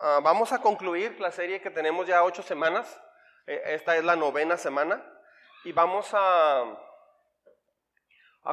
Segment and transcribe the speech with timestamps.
[0.00, 3.00] Ah, vamos a concluir la serie que tenemos ya ocho semanas.
[3.46, 5.04] Eh, esta es la novena semana.
[5.64, 6.64] Y vamos a,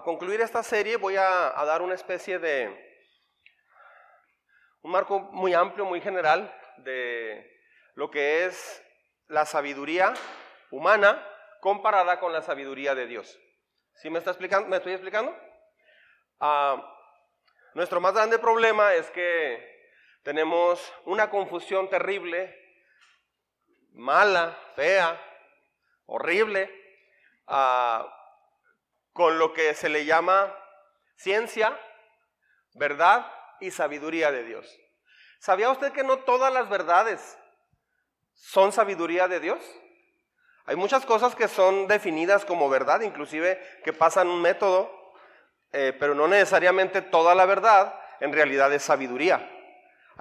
[0.04, 0.97] concluir esta serie.
[0.97, 2.91] Voy a, a dar una especie de
[4.81, 7.60] un marco muy amplio, muy general de
[7.96, 8.83] lo que es
[9.28, 10.13] la sabiduría
[10.69, 11.28] humana
[11.60, 13.39] comparada con la sabiduría de Dios.
[13.96, 15.35] ¿Sí me, está explicando, me estoy explicando?
[16.39, 16.81] Ah,
[17.73, 19.71] nuestro más grande problema es que
[20.23, 22.58] tenemos una confusión terrible,
[23.93, 25.20] mala, fea,
[26.05, 26.70] horrible,
[27.47, 28.07] ah,
[29.13, 30.55] con lo que se le llama
[31.16, 31.77] ciencia,
[32.73, 34.80] verdad y sabiduría de Dios.
[35.39, 37.38] ¿Sabía usted que no todas las verdades
[38.33, 39.59] son sabiduría de Dios?
[40.66, 45.13] Hay muchas cosas que son definidas como verdad, inclusive que pasan un método,
[45.72, 49.50] eh, pero no necesariamente toda la verdad en realidad es sabiduría.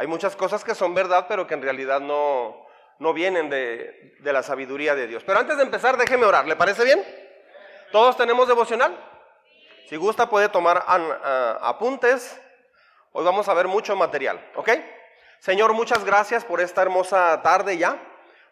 [0.00, 2.66] Hay muchas cosas que son verdad, pero que en realidad no,
[3.00, 5.22] no vienen de, de la sabiduría de Dios.
[5.26, 6.46] Pero antes de empezar, déjeme orar.
[6.46, 7.04] ¿Le parece bien?
[7.92, 8.98] ¿Todos tenemos devocional?
[9.90, 10.82] Si gusta puede tomar
[11.60, 12.40] apuntes.
[13.12, 14.70] Hoy vamos a ver mucho material, ¿ok?
[15.38, 17.98] Señor, muchas gracias por esta hermosa tarde ya.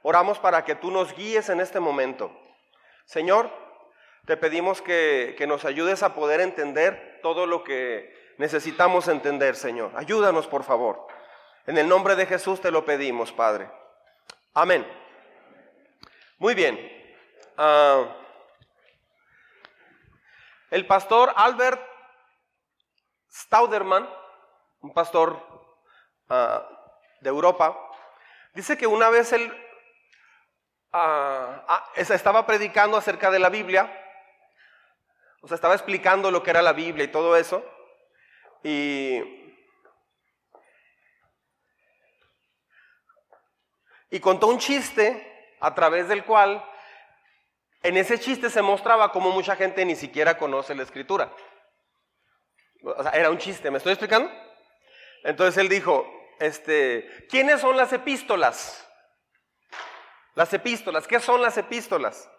[0.02, 2.30] Oramos para que tú nos guíes en este momento.
[3.06, 3.48] Señor,
[4.26, 9.92] te pedimos que, que nos ayudes a poder entender todo lo que necesitamos entender, Señor.
[9.96, 11.06] Ayúdanos, por favor.
[11.69, 13.70] En el nombre de Jesús te lo pedimos, Padre.
[14.55, 14.91] Amén.
[16.38, 16.77] Muy bien.
[17.58, 18.06] Uh,
[20.70, 21.78] el pastor Albert
[23.30, 24.08] Stauderman
[24.80, 25.42] un pastor
[26.30, 26.60] uh,
[27.20, 27.77] de Europa,
[28.55, 29.53] dice que una vez él
[30.94, 33.92] uh, estaba predicando acerca de la Biblia,
[35.42, 37.62] o sea, estaba explicando lo que era la Biblia y todo eso,
[38.62, 39.38] y,
[44.10, 46.64] y contó un chiste a través del cual
[47.82, 51.32] en ese chiste se mostraba cómo mucha gente ni siquiera conoce la escritura.
[52.82, 54.30] O sea, era un chiste, ¿me estoy explicando?
[55.24, 56.06] Entonces él dijo,
[56.38, 58.86] este, ¿quiénes son las epístolas?
[60.34, 62.30] Las epístolas, ¿qué son las epístolas?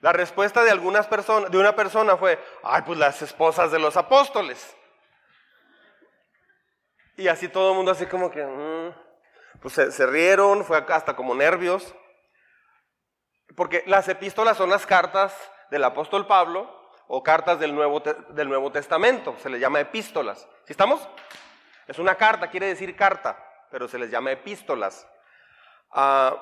[0.00, 3.96] La respuesta de algunas personas, de una persona fue, ay, pues las esposas de los
[3.96, 4.76] apóstoles.
[7.16, 9.03] Y así todo el mundo así como que, mm".
[9.60, 11.94] Pues se, rieron, fue hasta como nervios.
[13.56, 15.34] Porque las epístolas son las cartas
[15.70, 16.70] del apóstol Pablo
[17.06, 20.48] o cartas del Nuevo, del Nuevo Testamento, se les llama epístolas.
[20.64, 21.06] ¿Sí estamos?
[21.86, 23.38] Es una carta, quiere decir carta,
[23.70, 25.06] pero se les llama epístolas.
[25.90, 26.34] Ah,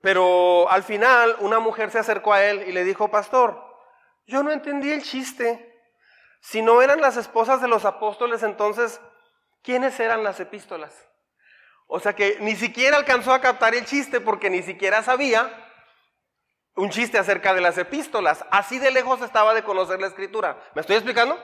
[0.00, 3.62] pero al final una mujer se acercó a él y le dijo, pastor,
[4.26, 5.64] yo no entendí el chiste.
[6.40, 9.00] Si no eran las esposas de los apóstoles, entonces,
[9.62, 11.08] ¿quiénes eran las epístolas?
[11.88, 15.50] O sea que ni siquiera alcanzó a captar el chiste porque ni siquiera sabía
[16.76, 18.44] un chiste acerca de las epístolas.
[18.50, 20.58] Así de lejos estaba de conocer la escritura.
[20.74, 21.36] ¿Me estoy explicando?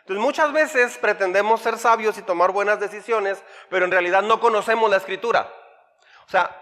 [0.00, 4.90] Entonces muchas veces pretendemos ser sabios y tomar buenas decisiones, pero en realidad no conocemos
[4.90, 5.50] la escritura.
[6.26, 6.54] O sea,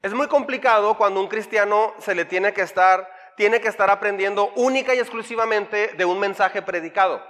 [0.00, 4.52] es muy complicado cuando un cristiano se le tiene que estar, tiene que estar aprendiendo
[4.54, 7.20] única y exclusivamente de un mensaje predicado.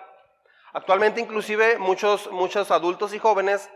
[0.74, 3.70] Actualmente inclusive muchos, muchos adultos y jóvenes,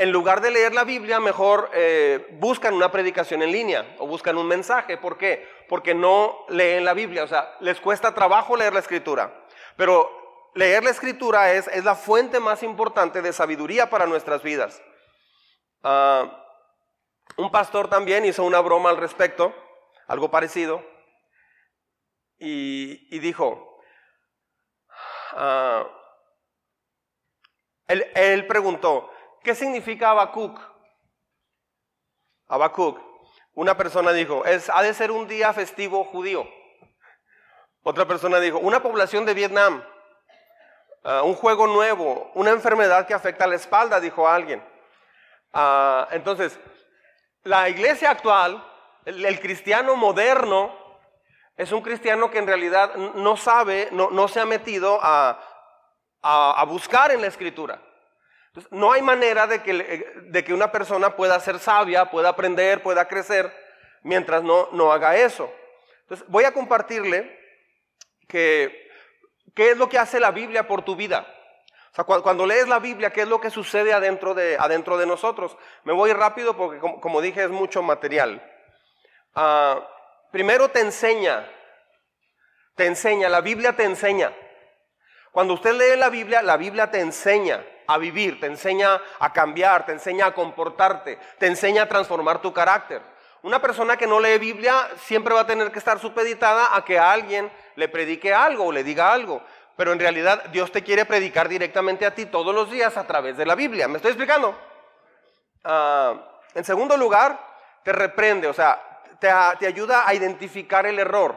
[0.00, 4.38] en lugar de leer la Biblia, mejor eh, buscan una predicación en línea o buscan
[4.38, 4.96] un mensaje.
[4.96, 5.46] ¿Por qué?
[5.68, 9.44] Porque no leen la Biblia, o sea, les cuesta trabajo leer la escritura.
[9.76, 14.80] Pero leer la escritura es, es la fuente más importante de sabiduría para nuestras vidas.
[15.82, 16.30] Uh,
[17.36, 19.54] un pastor también hizo una broma al respecto,
[20.06, 20.82] algo parecido,
[22.38, 23.82] y, y dijo,
[25.34, 25.84] uh,
[27.86, 29.10] él, él, preguntó,
[29.42, 30.58] ¿qué significa Habacuc?
[32.48, 32.98] Habacuc.
[33.54, 36.48] Una persona dijo, es, ha de ser un día festivo judío.
[37.82, 39.82] Otra persona dijo, una población de Vietnam.
[41.02, 44.62] Uh, un juego nuevo, una enfermedad que afecta a la espalda, dijo alguien.
[45.54, 46.60] Uh, entonces,
[47.42, 48.62] la iglesia actual,
[49.06, 50.74] el, cristiano moderno,
[51.56, 55.40] es un cristiano que en realidad no sabe, no, no se ha metido a,
[56.22, 57.80] a, buscar en la escritura.
[58.50, 62.82] Entonces, no hay manera de que, de que una persona pueda ser sabia, pueda aprender,
[62.82, 63.52] pueda crecer,
[64.02, 65.52] mientras no, no haga eso.
[66.02, 67.38] Entonces, voy a compartirle
[68.28, 68.90] que
[69.54, 71.26] ¿Qué es lo que hace la Biblia por tu vida?
[71.92, 75.06] O sea, cuando, lees la Biblia, ¿qué es lo que sucede adentro de, adentro de
[75.06, 75.56] nosotros?
[75.84, 78.40] Me voy rápido porque, como, dije, es mucho material.
[79.34, 79.80] Uh,
[80.30, 81.50] primero te enseña,
[82.76, 84.32] te enseña, la Biblia te enseña.
[85.32, 89.84] Cuando usted lee la Biblia, la Biblia te enseña a vivir, te enseña a cambiar,
[89.84, 93.02] te enseña a comportarte, te enseña a transformar tu carácter.
[93.42, 96.98] Una persona que no lee Biblia siempre va a tener que estar supeditada a que
[96.98, 99.42] alguien le predique algo o le diga algo.
[99.76, 103.36] Pero en realidad Dios te quiere predicar directamente a ti todos los días a través
[103.36, 103.88] de la Biblia.
[103.88, 104.54] ¿Me estoy explicando?
[105.64, 106.14] Ah,
[106.54, 107.40] en segundo lugar,
[107.82, 108.78] te reprende, o sea,
[109.18, 111.34] te, te ayuda a identificar el error.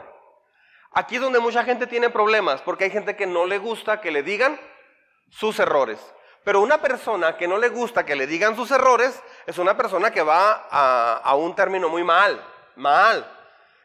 [0.92, 4.12] Aquí es donde mucha gente tiene problemas, porque hay gente que no le gusta que
[4.12, 4.60] le digan
[5.30, 6.00] sus errores.
[6.44, 10.12] Pero una persona que no le gusta que le digan sus errores es una persona
[10.12, 12.44] que va a, un término muy mal,
[12.76, 13.26] mal.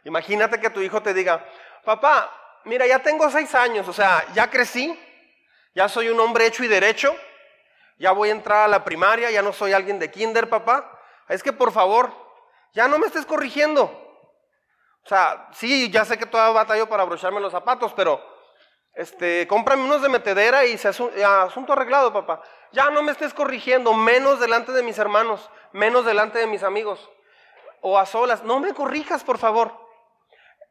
[0.04, 1.44] Imagínate que tu hijo te diga,
[1.84, 4.98] papá, mira, ya tengo seis años, o sea, ya crecí,
[5.74, 7.14] ya soy un hombre hecho y derecho,
[7.98, 10.98] ya voy a entrar a la primaria, ya no soy alguien de kinder, papá.
[11.28, 12.12] Es que por favor,
[12.72, 13.84] ya no me estés corrigiendo.
[13.84, 18.37] O sea, sí, ya sé que todavía batallo para abrocharme los zapatos, pero
[18.98, 22.42] este, cómprame unos de metedera y se asunto arreglado, papá.
[22.72, 27.08] Ya no me estés corrigiendo, menos delante de mis hermanos, menos delante de mis amigos.
[27.80, 29.72] O a solas, no me corrijas, por favor.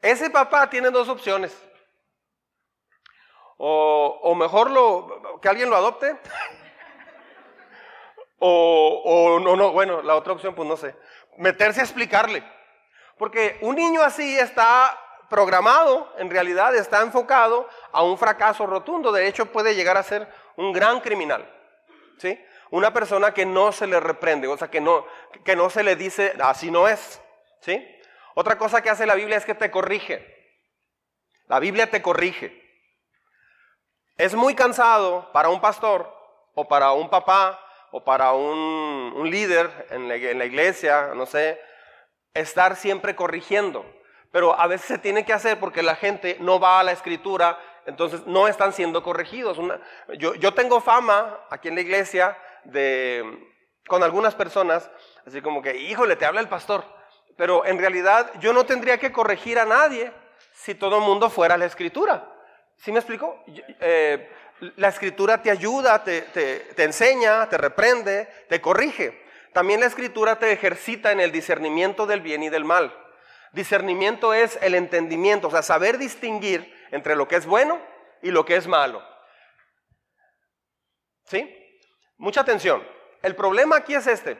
[0.01, 1.57] Ese papá tiene dos opciones.
[3.55, 6.17] O, mejor lo, que alguien lo adopte.
[8.39, 10.97] o, o no, no, bueno, la otra opción, pues no sé.
[11.37, 12.43] Meterse a explicarle.
[13.17, 19.11] Porque un niño así está programado, en realidad está enfocado a un fracaso rotundo.
[19.11, 21.47] De hecho, puede llegar a ser un gran criminal.
[22.17, 22.39] ¿sí?
[22.69, 25.05] Una persona que no se le reprende, o sea, que no,
[25.43, 27.21] que no se le dice, así no es.
[27.61, 27.85] ¿sí?
[28.35, 30.35] Otra cosa que hace la Biblia es que te corrige.
[31.47, 32.63] La Biblia te corrige.
[34.17, 36.13] Es muy cansado para un pastor
[36.55, 37.59] o para un papá
[37.91, 41.59] o para un, líder en la iglesia, no sé,
[42.33, 43.85] estar siempre corrigiendo
[44.31, 47.57] pero a veces se tiene que hacer porque la gente no va a la escritura,
[47.85, 49.57] entonces no están siendo corregidos.
[50.17, 53.23] yo, tengo fama aquí en la iglesia de,
[53.87, 54.89] con algunas personas,
[55.25, 56.83] así como que, híjole, te habla el pastor,
[57.37, 60.11] pero en realidad yo no tendría que corregir a nadie
[60.53, 62.33] si todo el mundo fuera a la escritura.
[62.75, 63.43] ¿Sí me explico?
[63.79, 64.29] Eh,
[64.75, 69.25] la escritura te ayuda, te, te enseña, te reprende, te corrige.
[69.53, 72.93] También la escritura te ejercita en el discernimiento del bien y del mal.
[73.57, 77.81] Discernimiento es el entendimiento, o sea, saber distinguir entre lo que es bueno
[78.21, 79.03] y lo que es malo.
[81.23, 81.55] ¿Sí?
[82.17, 82.87] Mucha atención.
[83.23, 84.37] El problema aquí es este.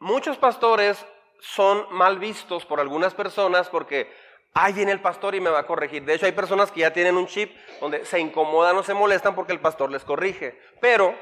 [0.00, 1.06] Muchos pastores
[1.38, 4.12] son mal vistos por algunas personas porque
[4.52, 6.04] ahí viene el pastor y me va a corregir.
[6.04, 9.36] De hecho, hay personas que ya tienen un chip donde se incomodan o se molestan
[9.36, 10.60] porque el pastor les corrige.
[10.80, 11.14] Pero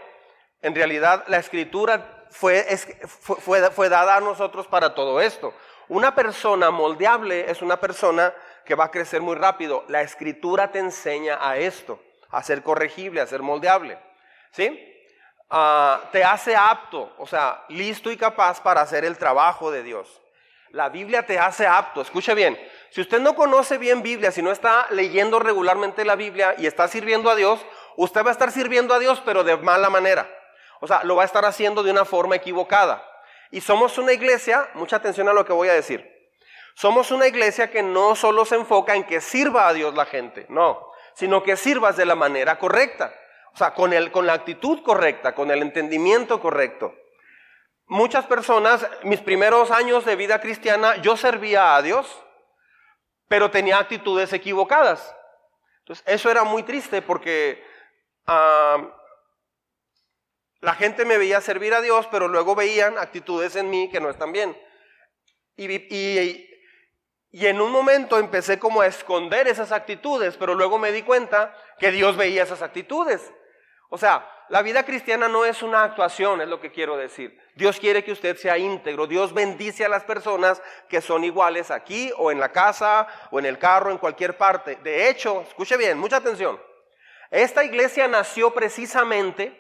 [0.63, 2.65] en realidad la escritura fue,
[3.07, 5.53] fue, fue dada a nosotros para todo esto.
[5.91, 8.33] Una persona moldeable es una persona
[8.65, 9.85] que va a crecer muy rápido.
[9.89, 12.01] La escritura te enseña a esto,
[12.31, 13.99] a ser corregible, a ser moldeable.
[14.53, 14.87] ¿Sí?
[15.51, 20.21] Ah, te hace apto, o sea, listo y capaz para hacer el trabajo de Dios.
[20.69, 22.57] La Biblia te hace apto, escuche bien.
[22.91, 26.87] Si usted no conoce bien Biblia, si no está leyendo regularmente la Biblia y está
[26.87, 27.67] sirviendo a Dios,
[27.97, 30.31] usted va a estar sirviendo a Dios, pero de mala manera.
[30.79, 33.10] O sea, lo va a estar haciendo de una forma equivocada.
[33.51, 36.09] Y somos una iglesia, mucha atención a lo que voy a decir,
[36.75, 40.47] somos una iglesia que no solo se enfoca en que sirva a Dios la gente,
[40.49, 43.13] no, sino que sirvas de la manera correcta,
[43.53, 46.95] o sea, con, el, con la actitud correcta, con el entendimiento correcto.
[47.87, 52.23] Muchas personas, mis primeros años de vida cristiana, yo servía a Dios,
[53.27, 55.15] pero tenía actitudes equivocadas.
[55.81, 57.65] Entonces, eso era muy triste porque
[58.27, 58.77] ah,
[60.61, 64.11] la gente me veía servir a Dios, pero luego veían actitudes en mí que no
[64.11, 64.57] están bien.
[65.57, 71.03] Y, y, en un momento empecé como a esconder esas actitudes, pero luego me di
[71.03, 73.33] cuenta que Dios veía esas actitudes.
[73.89, 77.39] O sea, la vida cristiana no es una actuación, es lo que quiero decir.
[77.55, 79.07] Dios quiere que usted sea íntegro.
[79.07, 83.47] Dios bendice a las personas que son iguales aquí o en la casa o en
[83.47, 84.77] el carro, en cualquier parte.
[84.83, 86.61] De hecho, escuche bien, mucha atención.
[87.31, 89.60] Esta iglesia nació precisamente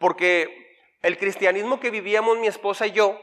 [0.00, 3.20] porque el cristianismo que vivíamos mi esposa y yo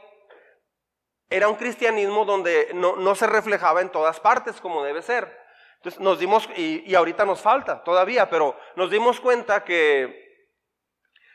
[1.28, 5.36] era un cristianismo donde no, se reflejaba en todas partes como debe ser.
[5.78, 10.46] Entonces nos dimos, y, ahorita nos falta todavía, pero nos dimos cuenta que,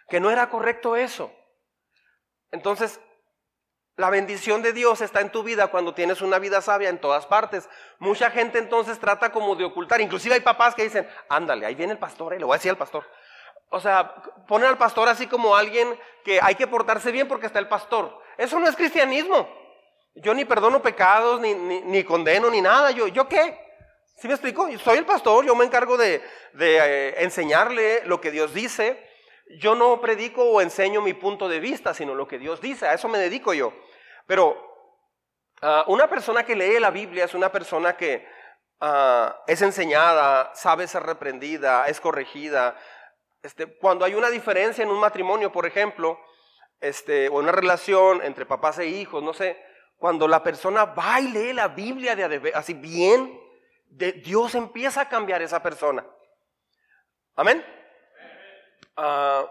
[0.09, 1.31] que no era correcto eso.
[2.51, 3.00] Entonces,
[3.95, 7.25] la bendición de Dios está en tu vida cuando tienes una vida sabia en todas
[7.25, 7.69] partes.
[8.00, 10.01] Mucha gente entonces trata como de ocultar.
[10.01, 12.71] Inclusive hay papás que dicen, ándale, ahí viene el pastor, y le voy a decir
[12.71, 13.05] al pastor,
[13.74, 14.13] o sea,
[14.48, 18.22] ponen al pastor así como alguien que hay que portarse bien porque está el pastor.
[18.38, 19.50] Eso no es cristianismo.
[20.13, 22.92] Yo ni perdono pecados, ni, ni, condeno, ni nada.
[22.92, 23.60] Yo, ¿Yo qué?
[24.18, 24.68] ¿Sí me explico?
[24.77, 26.22] Soy el pastor, yo me encargo de,
[26.53, 29.03] de eh, enseñarle lo que Dios dice,
[29.60, 32.94] yo no predico o enseño mi punto de vista, sino lo que Dios dice, a
[32.94, 33.74] eso me dedico yo.
[34.27, 34.56] Pero
[35.63, 38.24] ah, una persona que lee la Biblia es una persona que
[38.82, 42.77] ah, es enseñada, sabe ser reprendida, es corregida.
[43.43, 46.17] Este, cuando hay una diferencia en un matrimonio, por ejemplo,
[46.79, 49.62] este, o una relación entre papás e hijos, no sé,
[49.97, 53.38] cuando la persona va y lee la Biblia de, así bien,
[53.85, 56.05] Dios empieza a cambiar esa persona.
[57.35, 57.65] Amén.
[58.95, 59.45] Ah,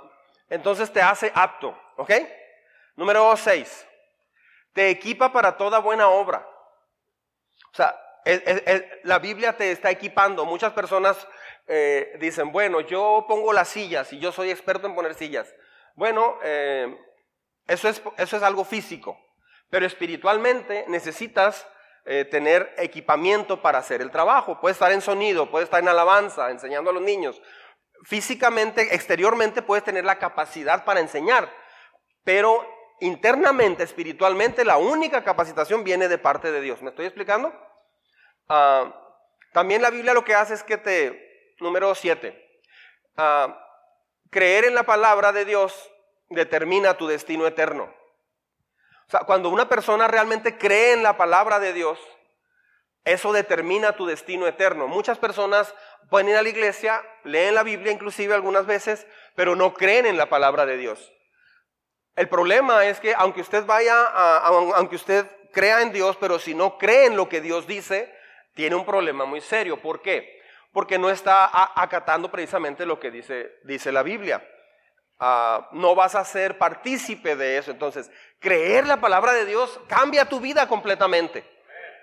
[0.48, 2.12] entonces te hace apto, ¿ok?
[2.96, 3.88] Número 6.
[4.72, 6.46] Te equipa para toda buena obra.
[7.72, 7.94] O sea,
[9.04, 10.44] la Biblia te está equipando.
[10.44, 11.26] Muchas personas
[11.66, 15.54] eh, dicen, bueno, yo pongo las sillas y yo soy experto en poner sillas.
[15.94, 16.96] Bueno, eh,
[17.66, 19.18] eso, es, eso es algo físico,
[19.70, 21.66] pero espiritualmente necesitas
[22.04, 24.60] eh, tener equipamiento para hacer el trabajo.
[24.60, 27.40] Puede estar en sonido, puede estar en alabanza, enseñando a los niños,
[28.04, 31.52] físicamente, exteriormente puedes tener la capacidad para enseñar,
[32.24, 32.66] pero
[33.00, 36.82] internamente, espiritualmente, la única capacitación viene de parte de Dios.
[36.82, 37.52] ¿Me estoy explicando?
[38.48, 38.92] Ah,
[39.52, 42.60] también la Biblia lo que hace es que te, número 7,
[43.16, 43.58] ah,
[44.30, 45.90] creer en la palabra de Dios
[46.30, 47.84] determina tu destino eterno.
[49.06, 51.98] O sea, cuando una persona realmente cree en la palabra de Dios,
[53.04, 54.86] eso determina tu destino eterno.
[54.86, 55.74] Muchas personas
[56.08, 60.16] pueden ir a la iglesia, leen la Biblia inclusive algunas veces, pero no creen en
[60.16, 61.12] la palabra de Dios.
[62.14, 66.78] El problema es que aunque usted vaya, aunque usted crea en Dios, pero si no
[66.78, 68.12] cree en lo que Dios dice,
[68.54, 69.80] tiene un problema muy serio.
[69.80, 70.40] ¿Por qué?
[70.72, 74.46] Porque no está acatando precisamente lo que dice, dice la Biblia.
[75.18, 77.70] Ah, no vas a ser partícipe de eso.
[77.70, 81.44] Entonces, creer la palabra de Dios cambia tu vida completamente.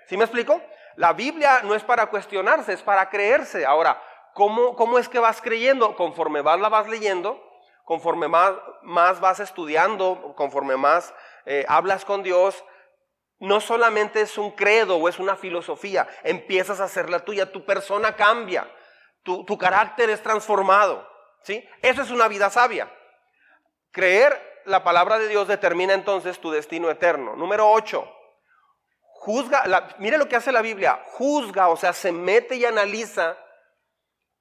[0.06, 0.60] ¿Sí me explico?
[0.96, 3.66] La Biblia no es para cuestionarse, es para creerse.
[3.66, 4.02] Ahora,
[4.34, 5.96] ¿cómo, cómo es que vas creyendo?
[5.96, 7.42] Conforme vas la vas leyendo,
[7.84, 8.52] conforme más,
[8.82, 11.12] más vas estudiando, conforme más
[11.46, 12.64] eh, hablas con Dios,
[13.40, 18.14] no solamente es un credo o es una filosofía, empiezas a hacerla tuya, tu persona
[18.14, 18.70] cambia,
[19.22, 21.08] tu, carácter es transformado.
[21.42, 21.66] ¿sí?
[21.82, 22.90] Eso es una vida sabia.
[23.90, 27.34] Creer la palabra de Dios determina entonces tu destino eterno.
[27.34, 28.16] Número 8
[29.20, 33.36] juzga, mire lo que hace la Biblia, juzga, o sea, se mete y analiza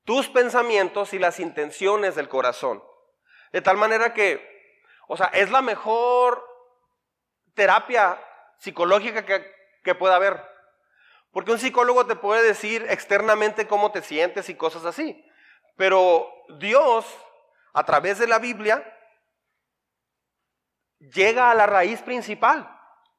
[0.05, 2.81] tus pensamientos y las intenciones del corazón.
[3.51, 4.41] De tal manera que,
[5.09, 6.47] o sea, es la mejor
[7.55, 8.17] terapia
[8.59, 9.45] psicológica que,
[9.83, 10.41] que pueda haber.
[11.31, 15.25] Porque un psicólogo te puede decir externamente cómo te sientes y cosas así.
[15.75, 17.05] Pero Dios,
[17.73, 18.83] a través de la Biblia,
[20.99, 22.69] llega a la raíz principal.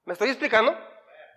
[0.05, 0.77] ¿Me estoy explicando?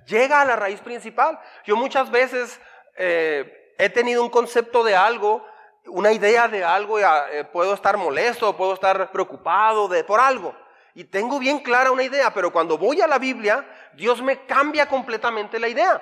[0.05, 1.39] llega a la raíz principal.
[1.65, 2.59] Yo muchas veces
[2.97, 5.45] eh, he tenido un concepto de algo,
[5.87, 10.19] una idea de algo, y, ah, eh, puedo estar molesto, puedo estar preocupado de, por
[10.19, 10.55] algo.
[10.95, 14.87] Y tengo bien clara una idea, pero cuando voy a la Biblia, Dios me cambia
[14.87, 16.01] completamente la idea.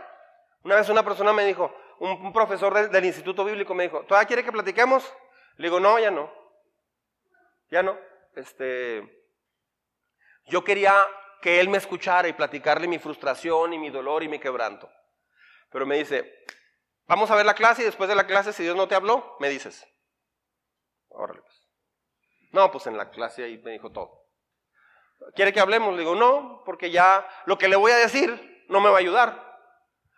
[0.64, 4.44] Una vez una persona me dijo, un, profesor del, Instituto Bíblico me dijo, ¿todavía quiere
[4.44, 5.12] que platiquemos?
[5.58, 6.32] Le digo, no, ya no.
[7.70, 7.98] Ya no.
[8.36, 9.28] Este,
[10.46, 10.94] yo quería
[11.42, 14.90] que él me escuchara y platicarle mi frustración y mi dolor y mi quebranto.
[15.70, 16.46] Pero me dice,
[17.08, 19.36] vamos a ver la clase y después de la clase, si Dios no te habló,
[19.40, 19.88] me dices.
[21.10, 21.68] Órale, pues.
[22.52, 24.21] No, pues en la clase ahí me dijo todo.
[25.36, 25.94] ¿Quiere que hablemos?
[25.94, 29.00] Le digo, no, porque ya lo que le voy a decir no me va a
[29.00, 29.60] ayudar.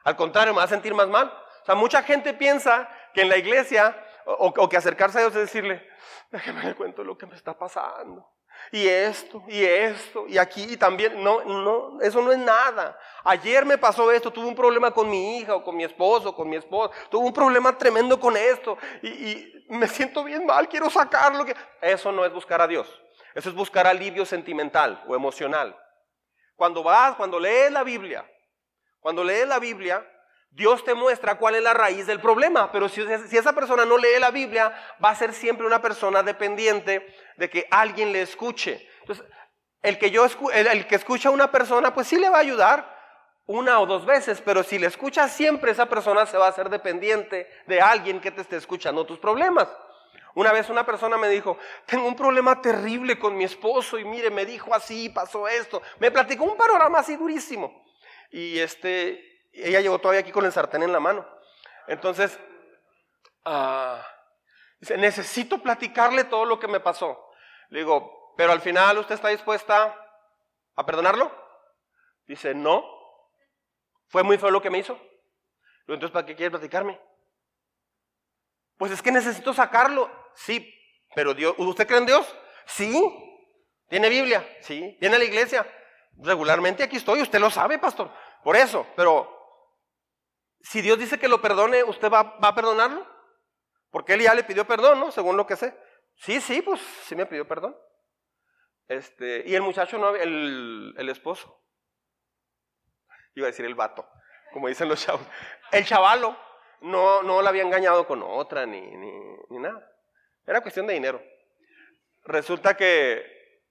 [0.04, 1.28] Al contrario, me va a sentir más mal.
[1.62, 3.96] O sea, mucha gente piensa que en la iglesia,
[4.26, 5.88] o, que acercarse a Dios es decirle,
[6.32, 8.34] déjeme le cuento lo que me está pasando
[8.72, 12.98] y esto, y esto, y aquí, y también, no, no, eso no es nada.
[13.24, 16.36] Ayer me pasó esto, tuve un problema con mi hija, o con mi esposo, o
[16.36, 20.90] con mi esposa, tuve un problema tremendo con esto, y, me siento bien mal, quiero
[20.90, 21.46] sacarlo.
[21.82, 22.88] Eso no es buscar a Dios,
[23.34, 25.76] eso es buscar alivio sentimental o emocional.
[26.56, 28.30] Cuando vas, cuando lees la Biblia,
[29.00, 30.08] cuando lees la Biblia,
[30.50, 34.20] Dios te muestra cuál es la raíz del problema, pero si, esa persona no lee
[34.20, 34.72] la Biblia,
[35.04, 38.88] va a ser siempre una persona dependiente de que alguien le escuche.
[39.00, 39.26] Entonces,
[39.82, 40.16] el que,
[40.54, 42.94] el, que escucha a una persona, pues sí le va a ayudar
[43.48, 46.70] una o dos veces, pero si le escucha siempre, esa persona se va a hacer
[46.70, 49.68] dependiente de alguien que te esté escuchando tus problemas.
[50.36, 54.32] Una vez una persona me dijo, tengo un problema terrible con mi esposo y mire,
[54.32, 55.82] me dijo así, pasó esto.
[56.00, 57.86] Me platicó un panorama así durísimo.
[58.32, 61.28] Y este, ella llegó todavía aquí con el sartén en la mano.
[61.88, 62.40] Entonces,
[63.46, 64.04] ah,
[64.80, 67.30] dice, necesito platicarle todo lo que me pasó.
[67.70, 69.96] Le digo, pero al final usted está dispuesta
[70.76, 71.32] a perdonarlo.
[72.26, 72.84] Dice, no.
[74.08, 75.00] Fue muy feo lo que me hizo.
[75.88, 77.00] Entonces, ¿para qué quiere platicarme?
[78.84, 80.12] Pues es que necesito sacarlo.
[80.36, 80.78] Sí,
[81.16, 82.36] pero Dios, ¿usted cree en Dios?
[82.66, 82.94] Sí.
[83.88, 84.46] ¿Tiene Biblia?
[84.60, 84.98] Sí.
[85.00, 85.66] ¿Viene a la iglesia?
[86.18, 88.12] Regularmente aquí estoy, usted lo sabe, pastor.
[88.44, 89.34] Por eso, pero
[90.60, 93.08] si Dios dice que lo perdone, ¿usted va, a perdonarlo?
[93.90, 95.12] Porque él ya le pidió perdón, ¿no?
[95.12, 95.74] Según lo que sé.
[96.18, 97.78] Sí, sí, pues sí me pidió perdón.
[98.90, 101.58] Este, y el muchacho no, el, el esposo.
[103.34, 104.06] Iba a decir el vato,
[104.52, 105.26] como dicen los chavos.
[105.72, 106.38] El chavalo
[106.84, 109.12] no, no la había engañado con otra ni, ni,
[109.50, 109.90] ni nada.
[110.46, 111.24] Era cuestión de dinero.
[112.26, 113.62] Resulta que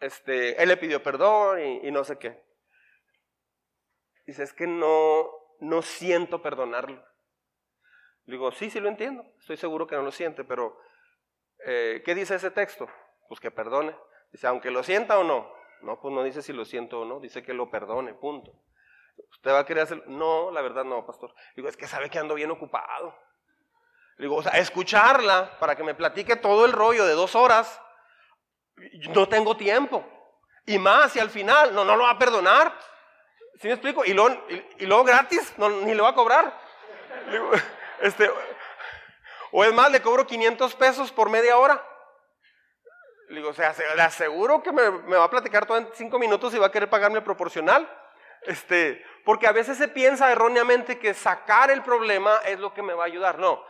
[0.00, 2.42] este, él le pidió perdón y, no sé qué.
[4.26, 5.28] Dice, es que no,
[5.60, 7.04] no siento perdonarlo.
[8.24, 9.24] Le digo, sí, sí lo entiendo.
[9.40, 10.78] Estoy seguro que no lo siente, pero
[11.64, 12.88] eh, ¿qué dice ese texto?
[13.28, 13.94] Pues que perdone.
[14.32, 15.50] Dice, aunque lo sienta o no.
[15.82, 18.52] No, pues no dice si lo siento o no, dice que lo perdone, punto.
[19.30, 20.02] ¿Usted va a querer hacer?
[20.08, 21.32] No, la verdad no, pastor.
[21.54, 23.16] Digo, es que sabe que ando bien ocupado.
[24.18, 27.80] Digo, o sea, escucharla para que me platique todo el rollo de dos horas,
[29.10, 30.04] no tengo tiempo.
[30.66, 32.76] Y más, si al final no, no lo va a perdonar.
[33.60, 34.04] ¿Sí me explico?
[34.04, 34.44] Y luego,
[34.78, 36.52] y, luego gratis, no, ni le va a cobrar.
[38.00, 38.30] Este,
[39.50, 41.84] o es más, le cobro 500 pesos por media hora.
[43.28, 46.58] Digo, o sea, le aseguro que me va a platicar todo en cinco minutos y
[46.58, 47.90] va a querer pagarme proporcional.
[48.48, 52.94] Este, porque a veces se piensa erróneamente que sacar el problema es lo que me
[52.94, 53.38] va a ayudar.
[53.38, 53.62] No,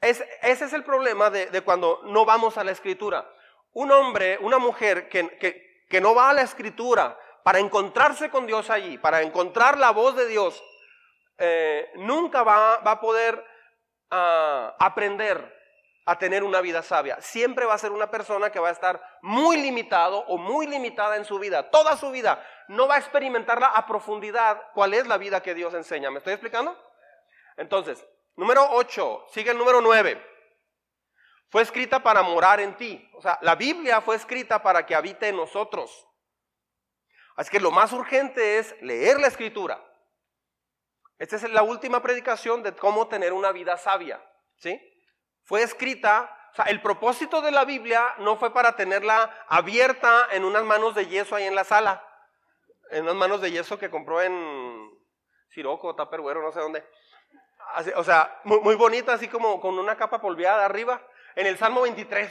[0.00, 3.28] ese es el problema de, cuando no vamos a la escritura.
[3.72, 5.36] Un hombre, una mujer que,
[5.90, 10.14] que, no va a la escritura para encontrarse con Dios allí, para encontrar la voz
[10.14, 10.62] de Dios,
[11.38, 13.44] eh, nunca va, va, a poder
[14.12, 15.52] ah, aprender
[16.06, 17.20] a tener una vida sabia.
[17.20, 21.16] Siempre va a ser una persona que va a estar muy limitado o muy limitada
[21.16, 22.40] en su vida, toda su vida.
[22.68, 26.10] No va a experimentarla a profundidad cuál es la vida que Dios enseña.
[26.10, 26.76] ¿Me estoy explicando?
[27.56, 28.04] Entonces,
[28.36, 30.24] número 8, sigue el número 9.
[31.50, 33.08] Fue escrita para morar en ti.
[33.14, 36.08] O sea, la Biblia fue escrita para que habite en nosotros.
[37.36, 39.82] Así que lo más urgente es leer la escritura.
[41.18, 44.24] Esta es la última predicación de cómo tener una vida sabia.
[44.56, 44.80] ¿Sí?
[45.44, 50.44] fue escrita, o sea, el propósito de la Biblia no fue para tenerla abierta en
[50.44, 52.02] unas manos de yeso ahí en la sala,
[52.90, 54.90] en unas manos de yeso que compró en
[55.48, 56.84] Siroco, Taperguero, no sé dónde.
[57.96, 61.82] o sea, muy, muy, bonita, así como con una capa polveada arriba, en el Salmo
[61.82, 62.30] 23.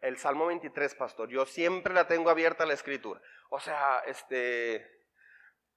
[0.00, 3.20] El Salmo 23, pastor, yo siempre la tengo abierta la escritura.
[3.50, 4.84] O sea, este,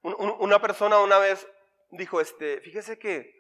[0.01, 1.47] una persona una vez
[1.91, 3.36] dijo, este, fíjese que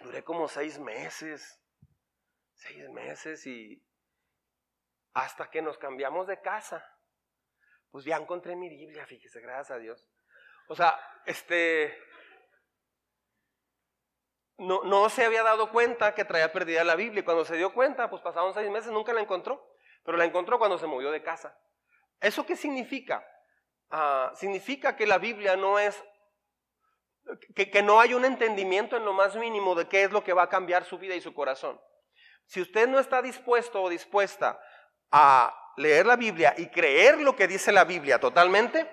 [0.00, 1.60] Duré como seis meses,
[2.54, 3.82] seis meses y
[5.12, 6.84] hasta que nos cambiamos de casa,
[7.90, 10.08] pues ya encontré mi Biblia, fíjese, gracias a Dios.
[10.68, 11.96] O sea, este,
[14.58, 17.74] no, no se había dado cuenta que traía perdida la Biblia y cuando se dio
[17.74, 21.22] cuenta, pues pasaron seis meses, nunca la encontró, pero la encontró cuando se movió de
[21.22, 21.58] casa.
[22.20, 23.26] ¿Eso qué significa?
[23.90, 26.00] Ah, significa que la Biblia no es
[27.54, 30.44] que, no hay un entendimiento en lo más mínimo de qué es lo que va
[30.44, 31.80] a cambiar su vida y su corazón.
[32.46, 34.60] Si usted no está dispuesto o dispuesta
[35.10, 38.86] a leer la Biblia y creer lo que dice la Biblia totalmente,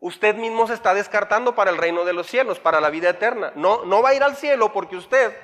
[0.00, 3.52] usted mismo se está descartando para el reino de los cielos, para la vida eterna.
[3.54, 5.34] No, no va a ir al cielo porque usted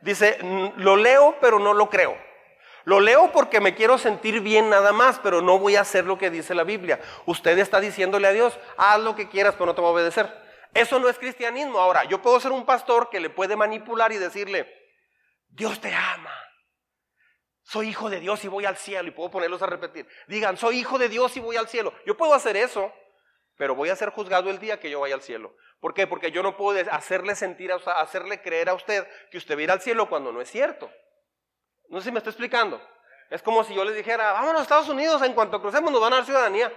[0.00, 0.38] dice,
[0.76, 2.16] lo leo pero no lo creo.
[2.84, 6.18] Lo leo porque me quiero sentir bien nada más, pero no voy a hacer lo
[6.18, 7.00] que dice la Biblia.
[7.26, 10.32] Usted está diciéndole a Dios, haz lo que quieras, pero no te va a obedecer.
[10.72, 11.80] Eso no es cristianismo.
[11.80, 14.72] Ahora, yo puedo ser un pastor que le puede manipular y decirle,
[15.48, 16.30] Dios te ama.
[17.66, 19.08] Soy hijo de Dios y voy al cielo.
[19.08, 20.06] Y puedo ponerlos a repetir.
[20.28, 21.92] Digan, soy hijo de Dios y voy al cielo.
[22.06, 22.92] Yo puedo hacer eso,
[23.56, 25.56] pero voy a ser juzgado el día que yo vaya al cielo.
[25.80, 26.06] ¿Por qué?
[26.06, 29.70] Porque yo no puedo hacerle sentir, hacerle creer a usted que usted va a ir
[29.72, 30.90] al cielo cuando no es cierto.
[31.88, 32.80] No sé si me está explicando.
[33.30, 36.12] Es como si yo les dijera, vámonos a Estados Unidos, en cuanto crucemos nos van
[36.12, 36.72] a dar ciudadanía.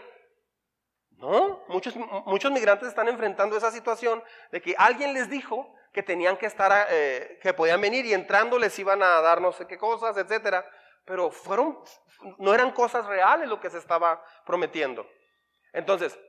[1.12, 6.38] No, muchos, muchos migrantes están enfrentando esa situación de que alguien les dijo que tenían
[6.38, 9.78] que estar, eh, que podían venir y entrando les iban a dar no sé qué
[9.78, 10.66] cosas, etcétera.
[11.10, 11.80] Pero fueron,
[12.38, 15.10] no eran cosas reales lo que se estaba prometiendo.
[15.74, 16.20] Entonces,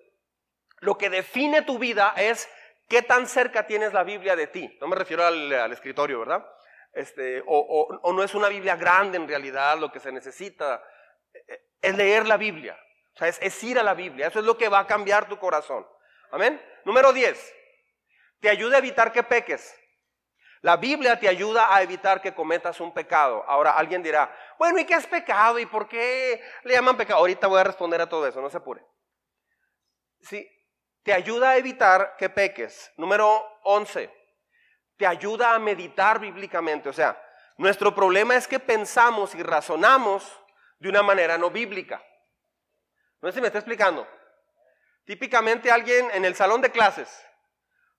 [0.78, 2.48] lo que define tu vida es
[2.88, 4.78] qué tan cerca tienes la Biblia de ti.
[4.80, 6.46] No me refiero al, escritorio, ¿verdad?
[6.94, 10.82] Este, o, o no es una Biblia grande en realidad, lo que se necesita
[11.82, 12.78] es leer la Biblia.
[13.14, 14.28] O sea, es, ir a la Biblia.
[14.28, 15.86] Eso es lo que va a cambiar tu corazón.
[16.30, 16.58] Amén.
[16.86, 17.54] Número 10.
[18.40, 19.76] Te ayuda a evitar que peques.
[20.62, 23.44] La Biblia te ayuda a evitar que cometas un pecado.
[23.48, 25.58] Ahora alguien dirá, bueno, ¿y qué es pecado?
[25.58, 27.20] ¿Y por qué le llaman pecado?
[27.20, 28.84] Ahorita voy a responder a todo eso, no se apure.
[30.20, 30.46] Sí,
[31.02, 32.92] te ayuda a evitar que peques.
[32.96, 34.12] Número 11.
[34.98, 36.90] Te ayuda a meditar bíblicamente.
[36.90, 37.18] O sea,
[37.60, 40.24] Nuestro problema es que pensamos y razonamos
[40.78, 42.02] de una manera no bíblica.
[43.20, 44.08] No sé si me está explicando.
[45.04, 47.22] Típicamente alguien en el salón de clases,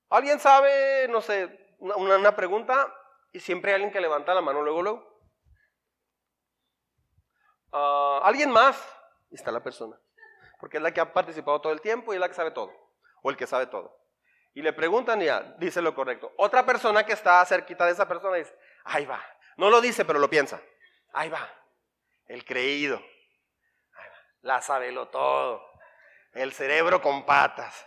[0.09, 2.93] alguien sabe, no sé, una, pregunta
[3.33, 5.21] y siempre hay alguien que levanta la mano luego, luego.
[7.71, 8.77] Ah, alguien más,
[9.29, 9.99] y está la persona,
[10.59, 12.71] porque es la que ha participado todo el tiempo y es la que sabe todo,
[13.21, 13.97] o el que sabe todo.
[14.53, 16.33] Y le preguntan y ya, dice lo correcto.
[16.37, 19.23] Otra persona que está cerquita de esa persona dice, ahí va.
[19.55, 20.61] No lo dice, pero lo piensa.
[21.13, 21.49] Ahí va.
[22.25, 22.97] El creído.
[22.97, 24.17] Ahí va.
[24.41, 25.65] La sabelo todo.
[26.33, 27.85] El cerebro con patas.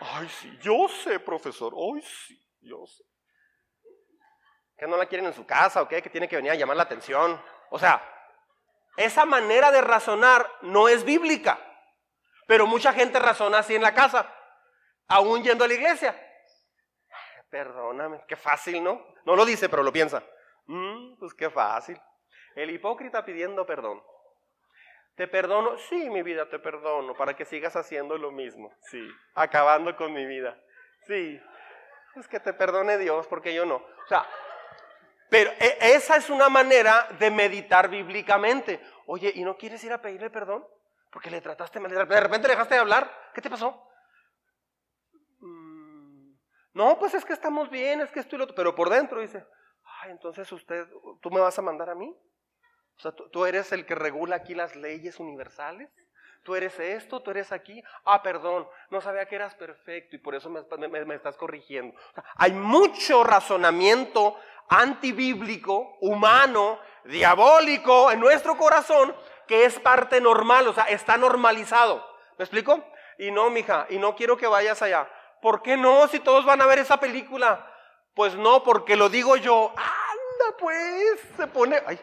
[0.00, 1.74] Ay, sí, yo sé, profesor.
[1.76, 3.04] Ay, sí, yo sé.
[4.84, 6.02] ¿Que no la quieren en su casa o qué?
[6.02, 7.42] Que tiene que venir a llamar la atención.
[7.70, 8.02] O sea,
[8.98, 11.58] esa manera de razonar no es bíblica.
[12.46, 14.30] Pero mucha gente razona así en la casa,
[15.08, 16.14] aún yendo a la iglesia.
[17.48, 19.02] Perdóname, qué fácil, ¿no?
[19.24, 20.22] No lo dice, pero lo piensa.
[20.66, 21.98] Mm, pues qué fácil.
[22.54, 24.02] El hipócrita pidiendo perdón.
[25.16, 28.70] Te perdono, sí, mi vida, te perdono, para que sigas haciendo lo mismo.
[28.82, 30.60] Sí, acabando con mi vida.
[31.06, 31.40] Sí,
[32.16, 33.76] es que te perdone Dios, porque yo no.
[33.76, 34.26] O sea,
[35.30, 38.80] pero e, esa es una manera de meditar bíblicamente.
[39.06, 40.66] Oye, ¿y no quieres ir a pedirle perdón?
[41.10, 41.90] Porque le trataste mal.
[41.90, 43.10] De repente dejaste de hablar.
[43.34, 43.88] ¿Qué te pasó?
[45.40, 46.34] Mm,
[46.74, 48.56] no, pues es que estamos bien, es que estoy lo otro.
[48.56, 49.46] Pero por dentro dice,
[50.02, 50.88] ay, entonces usted,
[51.20, 52.14] ¿tú me vas a mandar a mí?
[52.96, 55.90] O sea, ¿tú, eres el que regula aquí las leyes universales.
[56.44, 57.82] Tú eres esto, tú eres aquí.
[58.04, 61.98] Ah, perdón, no sabía que eras perfecto y por eso me, estás corrigiendo.
[62.36, 70.84] Hay mucho razonamiento antibíblico, humano, diabólico en nuestro corazón que es parte normal, o sea,
[70.84, 72.06] está normalizado.
[72.36, 72.84] ¿Me explico?
[73.18, 75.08] Y no, mija, y no quiero que vayas allá.
[75.40, 76.08] ¿Por qué no?
[76.08, 77.70] Si todos van a ver esa película.
[78.14, 79.70] Pues no, porque lo digo yo.
[79.70, 81.98] Anda, pues, se pone, ay,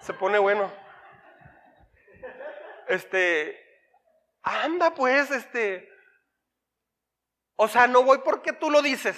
[0.00, 0.70] se pone bueno.
[2.88, 3.65] Este,
[4.46, 5.92] anda, pues, este.
[7.56, 9.16] O sea, no voy porque tú lo dices.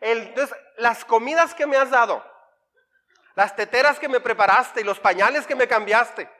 [0.00, 2.24] entonces, las comidas que me has dado,
[3.34, 6.30] las teteras que me preparaste y los pañales que me cambiaste,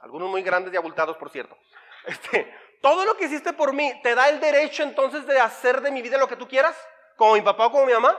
[0.00, 1.56] algunos muy grandes y abultados, por cierto.
[2.04, 5.90] Este, todo lo que hiciste por mí, ¿te da el derecho entonces de hacer de
[5.90, 6.76] mi vida lo que tú quieras?
[7.16, 8.16] ¿Como mi papá o como mi mamá?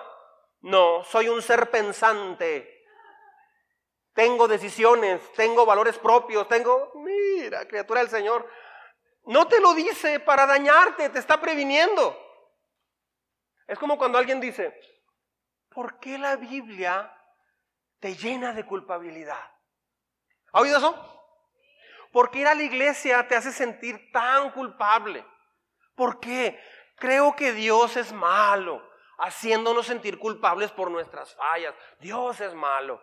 [0.61, 2.78] No, soy un ser pensante.
[4.13, 8.49] Tengo decisiones, tengo valores propios, tengo, mira, criatura del Señor.
[9.25, 12.17] No te lo dice para dañarte, te está previniendo.
[13.67, 14.77] Es como cuando alguien dice,
[15.69, 17.15] ¿por qué la Biblia
[17.99, 19.51] te llena de culpabilidad?
[20.51, 21.15] ¿Ha oído eso?
[22.11, 25.23] ¿Por qué ir a la iglesia te hace sentir tan culpable?
[25.95, 26.59] ¿Por qué?
[26.95, 28.83] Creo que Dios es malo,
[29.19, 31.75] haciéndonos sentir culpables por nuestras fallas.
[31.99, 33.01] Dios es malo.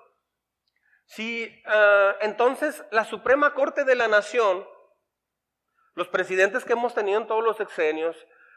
[1.07, 4.67] Sí, eh, entonces la Suprema Corte de la Nación,
[5.95, 8.17] los presidentes que hemos tenido en todos los sexenios,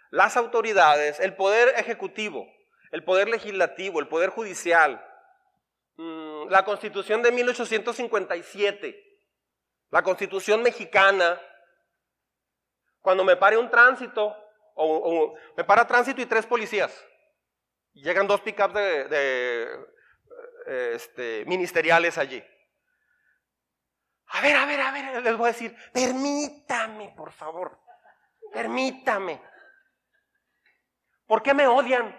[0.10, 2.48] las autoridades, el poder ejecutivo,
[2.92, 5.06] el poder legislativo, el poder judicial,
[5.98, 9.06] mm, la constitución de 1857,
[9.92, 11.40] la constitución mexicana,
[13.00, 14.36] cuando me pare un tránsito,
[14.74, 17.06] o, me para tránsito y tres policías,
[17.94, 19.99] llegan dos pickups de, de
[20.70, 22.44] este, ministeriales allí.
[24.28, 27.80] A ver, a ver, a ver, les voy a decir, permítame, por favor,
[28.54, 29.42] permítame.
[31.26, 32.16] ¿Por qué me odian?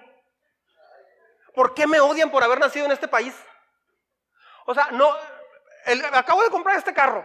[1.54, 3.34] ¿Por qué me odian por haber nacido en este país?
[4.66, 5.14] O sea, no,
[6.12, 7.24] acabo de comprar este carro.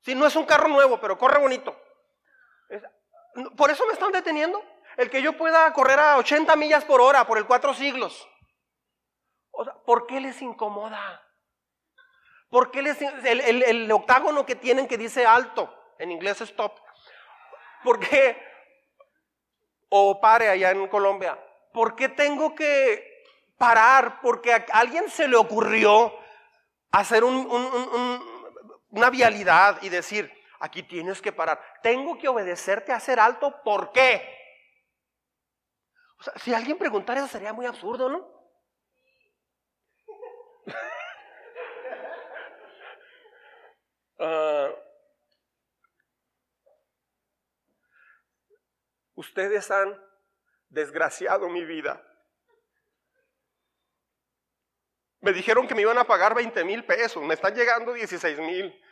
[0.00, 1.78] Si no es un carro nuevo, pero corre bonito.
[3.56, 4.62] por eso me están deteniendo.
[4.96, 8.28] El que yo pueda correr a 80 millas por hora por el cuatro siglos.
[9.84, 11.22] ¿Por qué les incomoda?
[12.50, 16.78] ¿Por qué les, el, el, octágono que tienen que dice alto, en inglés stop?
[17.84, 18.40] ¿Por qué?
[19.90, 21.38] O pare allá en Colombia.
[21.72, 23.24] ¿Por qué tengo que
[23.56, 24.20] parar?
[24.20, 26.12] Porque a alguien se le ocurrió
[26.90, 28.38] hacer un, un
[28.90, 31.60] una vialidad y decir, aquí tienes que parar.
[31.82, 34.36] Tengo que obedecerte a hacer alto, ¿por qué?
[36.36, 38.37] Si alguien preguntara eso sería muy absurdo, ¿no?
[44.18, 44.70] Ah,
[49.14, 50.00] ustedes han
[50.68, 52.04] desgraciado mi vida.
[55.20, 58.84] Me dijeron que me iban a pagar 20 mil pesos, me están llegando 16 mil.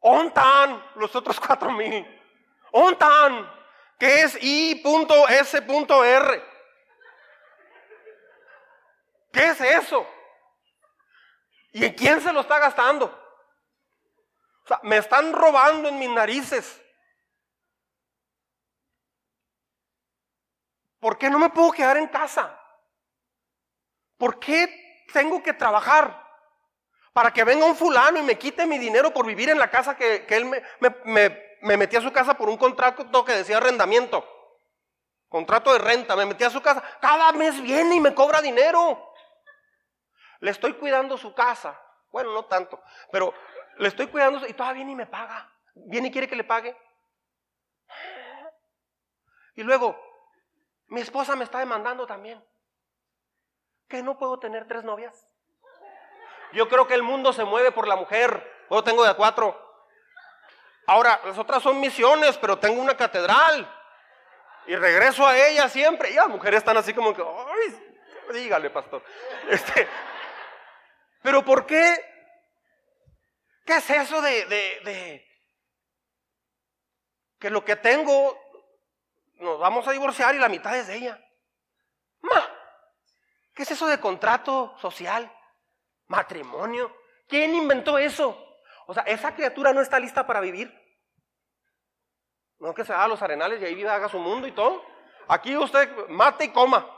[0.00, 2.06] ¿Ontan los otros 4 mil?
[2.72, 3.52] ¿Ontan?
[3.98, 5.62] ¿Qué es I.S.R?
[9.32, 10.06] ¿Qué es eso?
[11.72, 13.25] ¿Y en quién se lo está gastando?
[14.66, 16.82] O sea, me están robando en mis narices.
[20.98, 22.60] ¿Por qué no me puedo quedar en casa?
[24.18, 26.20] ¿Por qué tengo que trabajar?
[27.12, 29.96] Para que venga un fulano y me quite mi dinero por vivir en la casa
[29.96, 34.28] que, él me, me, me, metí a su casa por un contrato que decía arrendamiento.
[35.28, 36.82] Contrato de renta, me metí a su casa.
[37.00, 39.12] Cada mes viene y me cobra dinero.
[40.40, 41.80] Le estoy cuidando su casa.
[42.10, 43.32] Bueno, no tanto, pero
[43.78, 45.50] le estoy cuidando y todavía viene y me paga.
[45.74, 46.76] Viene y quiere que le pague.
[49.54, 49.98] Y luego,
[50.88, 52.42] mi esposa me está demandando también.
[53.88, 55.28] Que no puedo tener tres novias.
[56.52, 58.66] Yo creo que el mundo se mueve por la mujer.
[58.70, 59.62] Yo tengo de cuatro.
[60.86, 63.70] Ahora, las otras son misiones, pero tengo una catedral.
[64.66, 66.10] Y regreso a ella siempre.
[66.10, 67.94] Y las mujeres están así como que, ay,
[68.32, 69.02] dígale, pastor.
[69.48, 69.88] Este,
[71.22, 72.15] pero ¿por qué?
[73.66, 75.26] ¿Qué es eso de,
[77.40, 78.40] que lo que tengo
[79.34, 81.20] nos vamos a divorciar y la mitad es de ella.
[82.20, 82.48] Ma,
[83.52, 85.30] ¿qué es eso de contrato social?
[86.06, 86.96] Matrimonio.
[87.26, 88.40] ¿Quién inventó eso?
[88.86, 90.72] O sea, esa criatura no está lista para vivir.
[92.60, 94.82] No que se va a los arenales y ahí vida haga su mundo y todo.
[95.26, 96.88] Aquí usted mate y coma.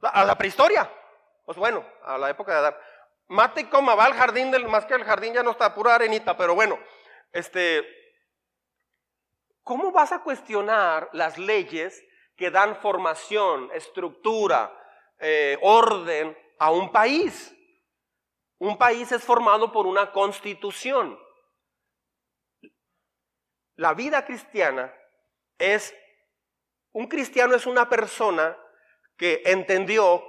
[0.00, 0.90] A la prehistoria.
[1.44, 2.74] Pues bueno, a la época de Adán.
[3.28, 5.94] Mate y coma, va al jardín del, más que el jardín ya no está pura
[5.94, 6.78] arenita, pero bueno,
[7.32, 7.86] este,
[9.68, 12.02] ¿Cómo vas a cuestionar las leyes
[12.36, 14.74] que dan formación, estructura,
[15.18, 17.54] eh, orden a un país?
[18.56, 21.20] Un país es formado por una constitución.
[23.74, 24.90] La vida cristiana
[25.58, 25.94] es,
[26.92, 28.56] un cristiano es una persona
[29.18, 30.24] que entendió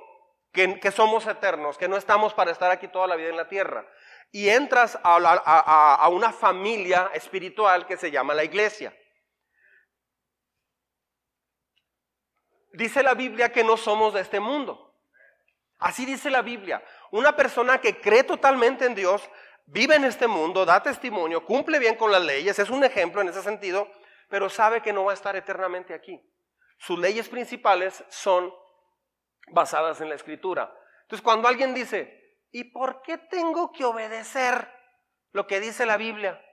[0.51, 3.87] que, somos eternos, que no estamos para estar aquí toda la vida en la tierra.
[4.31, 8.95] Y entras a una familia espiritual que se llama la iglesia.
[12.73, 14.95] Dice la Biblia que no somos de este mundo.
[15.79, 16.83] Así dice la Biblia.
[17.11, 19.27] Una persona que cree totalmente en Dios,
[19.65, 23.29] vive en este mundo, da testimonio, cumple bien con las leyes, es un ejemplo en
[23.29, 23.89] ese sentido,
[24.29, 26.21] pero sabe que no va a estar eternamente aquí.
[26.77, 28.53] Sus leyes principales son
[29.51, 30.73] basadas en la escritura.
[31.01, 34.71] Entonces cuando alguien dice, ¿y por qué tengo que obedecer
[35.31, 36.43] lo que dice la Biblia?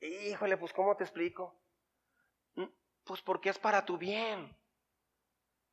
[0.00, 1.60] Híjole, pues ¿cómo te explico?
[2.54, 2.66] Mm,
[3.04, 4.56] pues porque es para tu bien.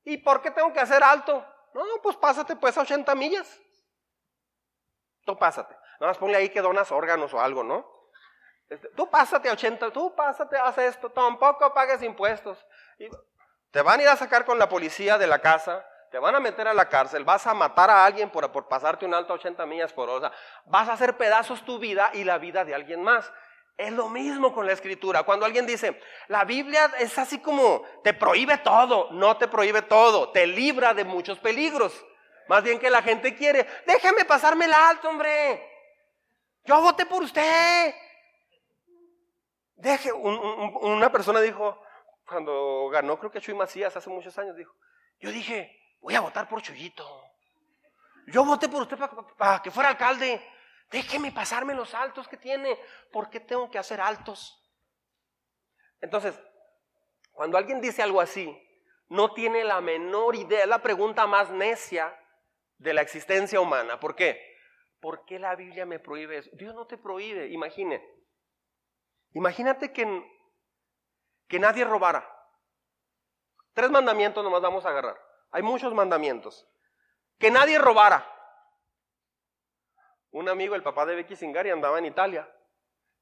[0.04, 1.46] ¿Y por qué tengo que hacer alto?
[1.74, 3.62] No, pues pásate pues a 80 millas.
[5.26, 5.74] Tú pásate.
[6.00, 7.94] Nada más ponle ahí que donas órganos o algo, ¿no?
[8.70, 12.66] Este, tú pásate a 80, tú pásate, haz esto, tampoco pagues impuestos.
[13.72, 16.40] te van a ir a sacar con la policía de la casa, te van a
[16.40, 19.36] meter a la cárcel, vas a matar a alguien por, por pasarte un alto a
[19.36, 20.32] 80 millas por hora,
[20.68, 23.34] vas a hacer pedazos tu vida y la vida de alguien más.
[23.78, 25.24] Es lo mismo con la escritura.
[25.24, 30.30] Cuando alguien dice, la Biblia es así como, te prohíbe todo, no te prohíbe todo,
[30.30, 32.06] te libra de muchos peligros.
[32.48, 35.68] Más bien que la gente quiere, déjeme pasarme el alto, hombre.
[36.64, 37.96] Yo voté por usted.
[39.78, 41.82] Deje, una persona dijo,
[42.28, 44.76] cuando ganó, creo que Chuy Macías hace muchos años, dijo,
[45.20, 47.24] yo dije, voy a votar por Chuyito.
[48.28, 48.98] Yo voté por usted
[49.38, 50.46] para que fuera alcalde.
[50.92, 52.78] Déjeme pasarme los altos que tiene.
[53.12, 54.60] ¿Por qué tengo que hacer altos?
[56.02, 56.40] Entonces,
[57.32, 58.56] cuando alguien dice algo así,
[59.10, 62.16] no tiene la menor idea, es la pregunta más necia
[62.78, 64.00] de la existencia humana.
[64.00, 64.58] ¿Por qué?
[65.00, 66.50] ¿Por qué la Biblia me prohíbe eso?
[66.54, 68.04] Dios no te prohíbe, imagine.
[69.32, 70.06] Imagínate que,
[71.48, 72.30] que nadie robara.
[73.74, 75.33] Tres mandamientos nomás vamos a agarrar.
[75.54, 76.68] Hay muchos mandamientos.
[77.40, 78.28] Que nadie robara.
[80.32, 82.50] Un amigo, el papá de Becky Singari, andaba en Italia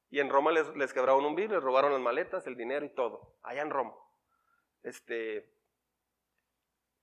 [0.08, 2.94] y en Roma les, les quebraron un vidrio, les robaron las maletas, el dinero y
[2.94, 3.94] todo, allá en Roma.
[4.82, 5.54] Este,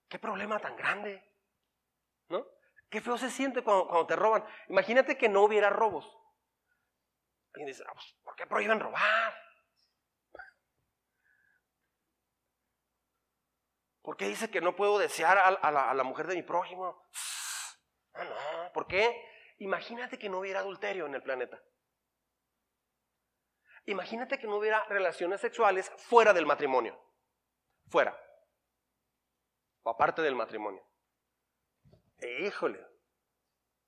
[0.08, 1.24] qué problema tan grande,
[2.30, 2.46] ¿no?
[2.89, 4.44] Qué feo se siente cuando, te roban.
[4.68, 6.12] Imagínate que no hubiera robos.
[7.56, 9.34] Y dice, ah, pues, ¿por qué prohíben robar?
[14.10, 17.00] ¿Por qué dice que no puedo desear a, la, a la, mujer de mi prójimo?
[18.15, 19.24] No, no, ¿por qué?
[19.60, 21.62] Imagínate que no hubiera adulterio en el planeta.
[23.86, 27.00] Imagínate que no hubiera relaciones sexuales fuera del matrimonio.
[27.88, 28.19] Fuera.
[29.84, 30.84] O aparte del matrimonio.
[32.39, 32.84] híjole,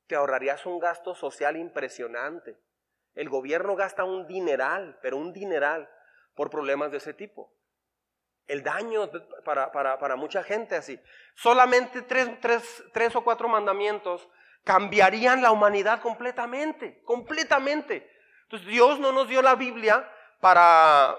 [0.06, 2.62] te ahorrarías un gasto social impresionante.
[3.16, 5.90] El gobierno gasta un dineral, pero un dineral,
[6.36, 7.58] por problemas de ese tipo.
[8.48, 9.10] El daño
[9.46, 11.00] para, para, para mucha gente así.
[11.36, 14.28] Solamente tres, tres, tres o cuatro mandamientos
[14.64, 18.10] cambiarían la humanidad completamente, completamente.
[18.44, 21.16] Entonces Dios no nos dio la Biblia para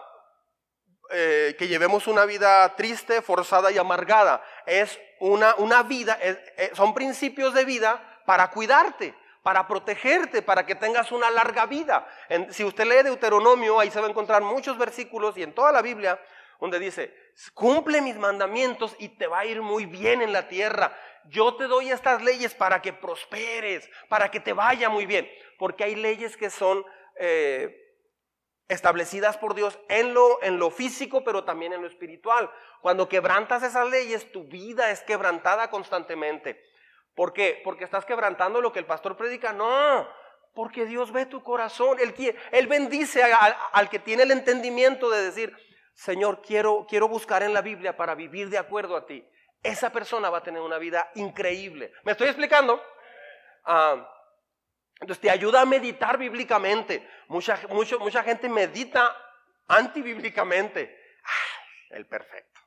[1.11, 4.43] eh, que llevemos una vida triste, forzada y amargada.
[4.67, 10.75] Es una, una vida, eh, son principios de vida para cuidarte, para protegerte, para que
[10.75, 12.07] tengas una larga vida.
[12.51, 15.83] si usted lee Deuteronomio, ahí se va a encontrar muchos versículos y en toda la
[15.83, 16.21] Biblia
[16.63, 17.13] donde dice,
[17.55, 20.97] cumple mis mandamientos y te va a ir muy bien en la tierra.
[21.25, 25.83] Yo te doy estas leyes para que prosperes, para que te vaya muy bien, porque
[25.83, 26.85] hay leyes que son...
[27.17, 27.81] Eh,
[28.69, 32.51] establecidas por Dios en lo, en lo físico, pero también en lo espiritual.
[32.81, 36.59] Cuando quebrantas esas leyes, tu vida es quebrantada constantemente.
[37.15, 37.61] ¿Por qué?
[37.65, 39.53] Porque estás quebrantando lo que el pastor predica.
[39.53, 40.09] No,
[40.55, 41.99] porque Dios ve tu corazón.
[42.01, 42.15] Él,
[42.51, 45.55] él bendice al, que tiene el entendimiento de decir,
[45.95, 49.27] Señor, quiero, quiero buscar en la Biblia para vivir de acuerdo a ti.
[49.63, 51.93] Esa persona va a tener una vida increíble.
[52.05, 52.83] ¿Me estoy explicando?
[53.65, 54.09] Ah,
[55.01, 57.09] entonces te ayuda a meditar bíblicamente.
[57.29, 59.17] Mucha, mucha gente medita
[59.69, 60.99] antibíblicamente.
[61.91, 62.61] el perfecto.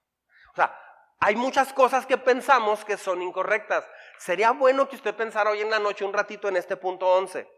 [0.54, 0.78] O sea,
[1.20, 3.88] hay muchas cosas que pensamos que son incorrectas.
[4.18, 7.50] Sería bueno que usted pensara hoy en la noche un ratito en este punto 11.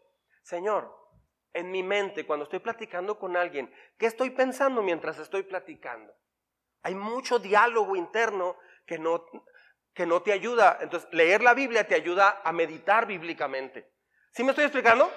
[0.41, 0.95] Señor,
[1.53, 6.13] en mi mente, cuando estoy platicando con alguien, ¿qué estoy pensando mientras estoy platicando?
[6.83, 9.25] Hay mucho diálogo interno que no,
[9.93, 10.77] que no te ayuda.
[10.81, 13.91] Entonces, leer la Biblia te ayuda a meditar bíblicamente.
[14.31, 15.11] ¿Sí me estoy explicando?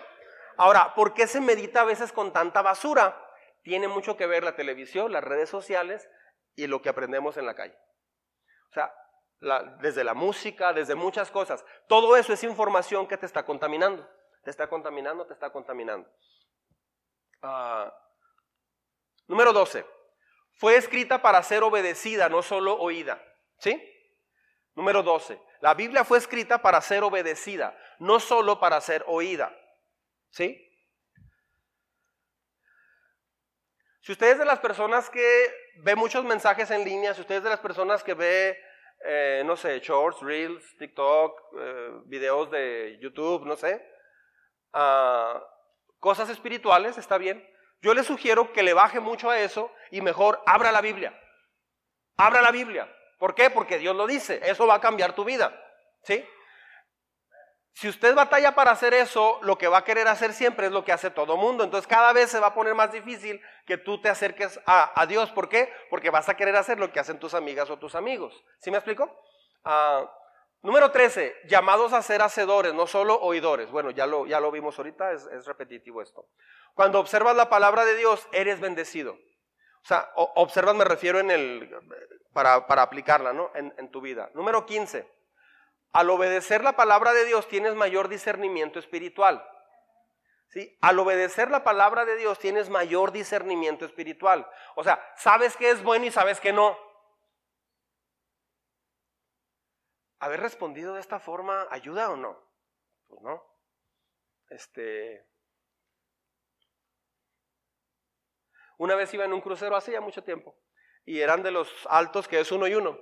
[0.56, 3.16] Ahora, ¿por qué se medita a veces con tanta basura?
[3.62, 6.08] Tiene mucho que ver la televisión, las redes sociales
[6.56, 7.76] y lo que aprendemos en la calle.
[8.70, 8.92] O sea,
[9.80, 11.64] desde la música, desde muchas cosas.
[11.88, 14.08] Todo eso es información que te está contaminando.
[14.42, 16.08] Te está contaminando, te está contaminando.
[17.42, 17.92] Ah,
[19.26, 19.84] número 12.
[20.52, 23.22] Fue escrita para ser obedecida, no solo oída.
[23.58, 23.80] ¿Sí?
[24.74, 25.40] Número 12.
[25.60, 29.54] La Biblia fue escrita para ser obedecida, no solo para ser oída.
[30.30, 30.66] ¿Sí?
[34.00, 37.42] Si usted es de las personas que ve muchos mensajes en línea, si usted es
[37.42, 38.58] de las personas que ve,
[39.04, 43.86] eh, no sé, shorts, reels, TikTok, eh, videos de YouTube, no sé,
[44.72, 45.42] ah,
[45.98, 47.46] cosas espirituales, está bien.
[47.82, 51.18] Yo le sugiero que le baje mucho a eso y mejor abra la Biblia.
[52.16, 52.94] Abra la Biblia.
[53.18, 53.50] ¿Por qué?
[53.50, 54.40] Porque Dios lo dice.
[54.44, 55.58] Eso va a cambiar tu vida.
[56.02, 56.24] ¿Sí?
[57.74, 60.84] Si usted batalla para hacer eso, lo que va a querer hacer siempre es lo
[60.84, 61.64] que hace todo mundo.
[61.64, 65.30] Entonces cada vez se va a poner más difícil que tú te acerques a, Dios.
[65.30, 65.72] ¿Por qué?
[65.88, 68.44] Porque vas a querer hacer lo que hacen tus amigas o tus amigos.
[68.58, 69.18] ¿Sí me explico?
[69.64, 70.10] Ah,
[70.62, 73.70] número 13, llamados a ser hacedores, no solo oidores.
[73.70, 76.26] Bueno, ya lo, ya lo vimos ahorita, es, repetitivo esto.
[76.74, 79.12] Cuando observas la palabra de Dios, eres bendecido.
[79.12, 81.70] O sea, observas me refiero en el,
[82.32, 83.50] para, aplicarla ¿no?
[83.54, 84.30] en, tu vida.
[84.34, 85.06] Número 15.
[85.92, 89.44] Al obedecer la palabra de Dios tienes mayor discernimiento espiritual.
[90.48, 90.76] ¿Sí?
[90.80, 94.48] Al obedecer la palabra de Dios tienes mayor discernimiento espiritual.
[94.74, 96.76] O sea, sabes que es bueno y sabes que no.
[100.20, 102.38] Haber respondido de esta forma ayuda o no?
[103.08, 103.42] Pues no.
[104.50, 105.26] Este.
[108.76, 110.56] Una vez iba en un crucero hace ya mucho tiempo
[111.04, 112.98] y eran de los altos que es uno y uno.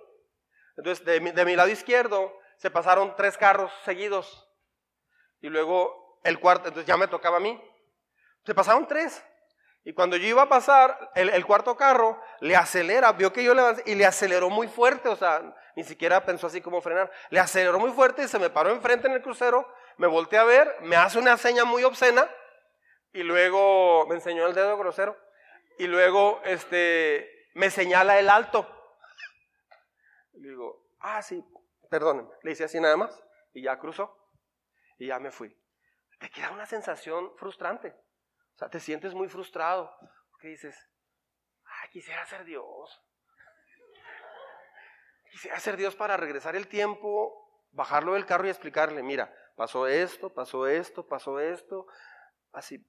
[0.77, 4.49] Entonces, de mi, lado izquierdo se pasaron tres carros seguidos
[5.41, 7.61] y luego el cuarto, entonces ya me tocaba a mí.
[8.45, 9.23] Se pasaron tres.
[9.89, 13.63] Y cuando yo iba a pasar, el, cuarto carro le acelera, vio que yo le
[13.87, 15.41] y le aceleró muy fuerte, o sea,
[15.77, 17.11] ni siquiera pensó así como frenar.
[17.31, 20.45] Le aceleró muy fuerte y se me paró enfrente en el crucero, me volteé a
[20.45, 22.29] ver, me hace una seña muy obscena
[23.15, 25.17] y luego me enseñó el dedo grosero.
[25.79, 28.69] Y luego, este, me señala el alto.
[30.35, 31.43] Le digo, ah, sí,
[31.89, 32.29] perdónenme.
[32.43, 33.25] Le hice así nada más
[33.55, 34.15] y ya cruzó
[34.99, 35.59] y ya me fui.
[36.21, 37.97] Te queda una sensación frustrante.
[38.59, 39.97] O sea, te sientes muy frustrado
[40.33, 40.77] porque dices,
[41.65, 43.01] ah, quisiera ser Dios.
[45.31, 50.35] Quisiera ser Dios para regresar el tiempo, bajarlo del carro y explicarle, mira, pasó esto,
[50.35, 51.87] pasó esto, pasó esto,
[52.51, 52.85] así.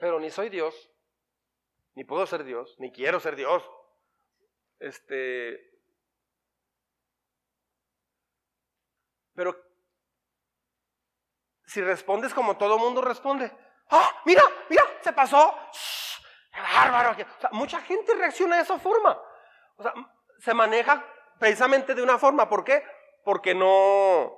[0.00, 0.90] Pero ni soy Dios,
[1.94, 3.62] ni puedo ser Dios, ni quiero ser Dios.
[4.80, 5.70] Este,
[9.34, 9.56] pero
[11.64, 13.56] si respondes como todo mundo responde,
[13.90, 15.56] ¡ah, mira, mira, se pasó!
[16.52, 17.16] ¡Qué bárbaro!
[17.52, 19.20] mucha gente reacciona de esa forma.
[19.76, 19.92] O sea,
[20.38, 21.04] se maneja
[21.38, 22.48] precisamente de una forma.
[22.48, 22.84] ¿Por qué?
[23.24, 24.32] Porque no,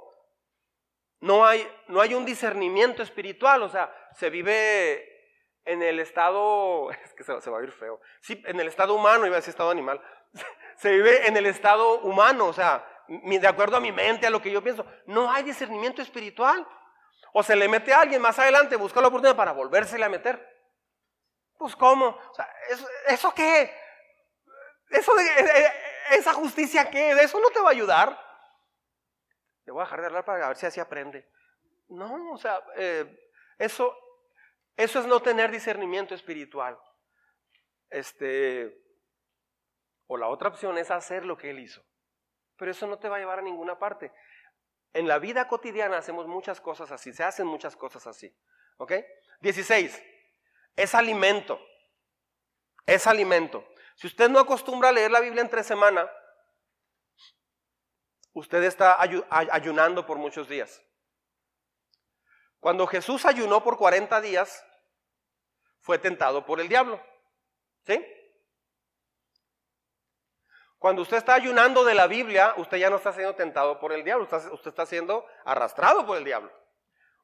[1.20, 3.62] no, hay, no hay un discernimiento espiritual.
[3.62, 5.10] O sea, se vive
[5.64, 9.26] en el estado, es que se, va a ir feo, sí, en el estado humano,
[9.26, 10.00] iba a decir estado animal,
[10.76, 14.40] se vive en el estado humano, o sea, de acuerdo a mi mente, a lo
[14.40, 14.86] que yo pienso.
[15.06, 16.66] No hay discernimiento espiritual.
[17.32, 20.58] O se le mete a alguien más adelante, busca la oportunidad para volvérsele a meter.
[21.58, 22.06] Pues ¿cómo?
[22.06, 23.72] O sea, ¿eso, ¿eso qué?
[24.90, 25.72] ¿Eso de, eh, eh,
[26.10, 27.14] ¿Esa justicia qué?
[27.14, 28.18] ¿De eso no te va a ayudar?
[29.64, 31.30] Le voy a dejar de hablar para ver si así aprende.
[31.88, 33.96] No, o sea, eh, eso,
[34.76, 36.78] eso es no tener discernimiento espiritual.
[37.88, 38.82] Este,
[40.06, 41.82] o la otra opción es hacer lo que él hizo.
[42.56, 44.12] Pero eso no te va a llevar a ninguna parte.
[44.92, 48.34] En la vida cotidiana hacemos muchas cosas así, se hacen muchas cosas así.
[48.76, 48.92] ¿Ok?
[49.40, 50.02] 16.
[50.76, 51.60] Es alimento.
[52.86, 53.64] Es alimento.
[53.94, 56.10] Si usted no acostumbra a leer la Biblia entre semana,
[58.32, 60.82] usted está ayunando por muchos días.
[62.58, 64.64] Cuando Jesús ayunó por 40 días,
[65.78, 67.00] fue tentado por el diablo.
[67.86, 68.04] ¿Sí?
[70.80, 74.02] Cuando usted está ayunando de la Biblia, usted ya no está siendo tentado por el
[74.02, 76.50] diablo, usted, está siendo arrastrado por el diablo.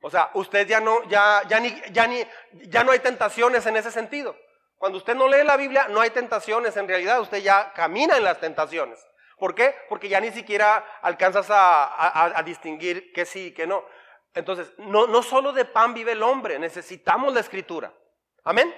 [0.03, 2.23] O sea, usted ya no, ya, ya, ni, ya, ni,
[2.69, 4.37] ya no hay tentaciones en ese sentido.
[4.77, 8.25] Cuando usted no lee la Biblia, no hay tentaciones, en realidad usted ya camina en
[8.25, 9.03] las tentaciones.
[9.39, 9.75] ¿Por qué?
[9.89, 13.87] Porque ya ni siquiera alcanzas a, distinguir que sí y que no.
[14.35, 17.91] Entonces, no, no solo de pan vive el hombre, necesitamos la escritura.
[18.45, 18.75] Amén.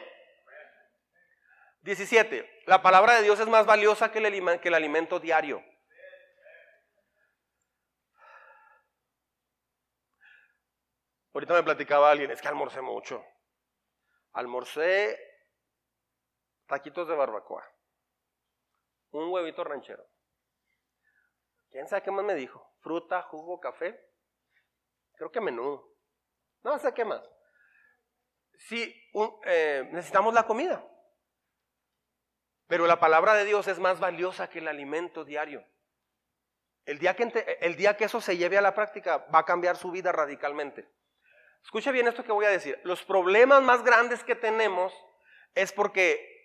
[1.89, 2.65] 17.
[2.67, 5.65] La palabra de Dios es más valiosa que el, alimento diario.
[11.33, 13.25] Ahorita me platicaba alguien, es que almorcé mucho.
[14.33, 15.19] Almorcé
[16.67, 17.67] taquitos de barbacoa,
[19.13, 20.05] un huevito ranchero.
[21.71, 22.71] ¿Quién sabe qué más me dijo?
[22.81, 23.99] Fruta, jugo, café.
[25.15, 25.83] Creo que menú.
[26.63, 27.23] No sé qué más.
[28.59, 28.95] Sí,
[29.47, 30.87] eh, necesitamos la comida.
[32.69, 35.65] Pero la palabra de Dios es más valiosa que el alimento diario.
[36.85, 37.15] El día,
[37.97, 40.89] que, eso se lleve a la práctica va a cambiar su vida radicalmente.
[41.63, 42.81] Escuche bien esto que voy a decir.
[42.85, 44.95] Los problemas más grandes que tenemos
[45.55, 46.39] es porque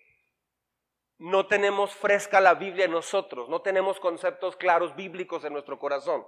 [1.18, 6.26] no tenemos fresca la Biblia en nosotros, no tenemos conceptos claros bíblicos en nuestro corazón,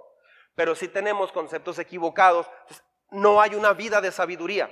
[0.55, 2.49] pero sí tenemos conceptos equivocados.
[3.11, 4.71] no hay una vida de sabiduría.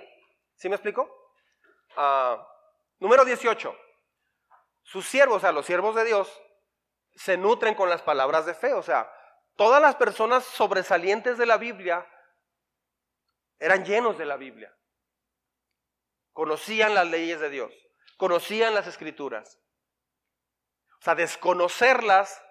[0.55, 1.07] ¿Sí me explico?
[1.95, 2.47] Ah,
[2.99, 3.84] número 18.
[4.85, 6.31] Sus siervos, o sea, los siervos de Dios,
[7.15, 8.73] se nutren con las palabras de fe.
[8.73, 9.11] O sea,
[9.55, 12.07] todas las personas sobresalientes de la Biblia
[13.59, 14.71] eran llenos de la Biblia.
[16.33, 17.73] Conocían las leyes de Dios,
[18.17, 19.59] conocían las escrituras.
[20.99, 22.41] O sea, desconocerlas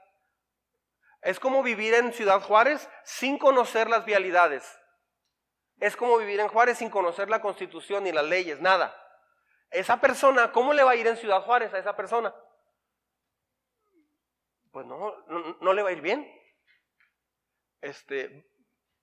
[1.22, 4.78] es como vivir en Ciudad Juárez sin conocer las vialidades.
[5.78, 9.03] Es como vivir en Juárez sin conocer la constitución ni las leyes, nada.
[9.75, 12.33] Esa persona, ¿cómo le va a ir en Ciudad Juárez a esa persona?
[14.70, 15.12] Pues no,
[15.61, 16.33] no, le va a ir bien.
[17.81, 18.49] Este,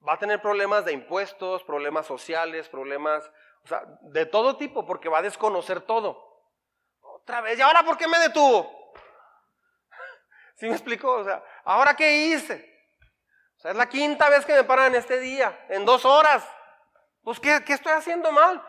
[0.08, 3.30] va a tener problemas de impuestos, problemas sociales, problemas,
[3.66, 6.46] o sea, de todo tipo, porque va a desconocer todo.
[7.02, 8.94] Otra vez, ¿y ahora por qué me detuvo?
[10.56, 11.16] ¿Sí me explicó?
[11.16, 12.66] O sea, ¿ahora qué hice?
[13.58, 16.48] O sea, es la quinta vez que me paran este día, en dos horas.
[17.24, 18.66] Pues, ¿qué, qué estoy haciendo mal?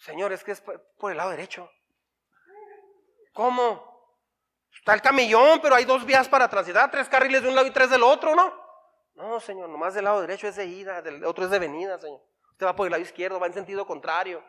[0.00, 1.70] Señor, es que es por el lado derecho.
[3.32, 3.90] ¿Cómo?
[4.72, 7.70] Está el camellón, pero hay dos vías para transitar, tres carriles de un lado y
[7.70, 8.58] tres del otro, ¿no?
[9.14, 12.20] No, señor, nomás del lado derecho es de ida, del otro es de venida, señor.
[12.52, 14.42] Usted va por el lado izquierdo, va en sentido contrario.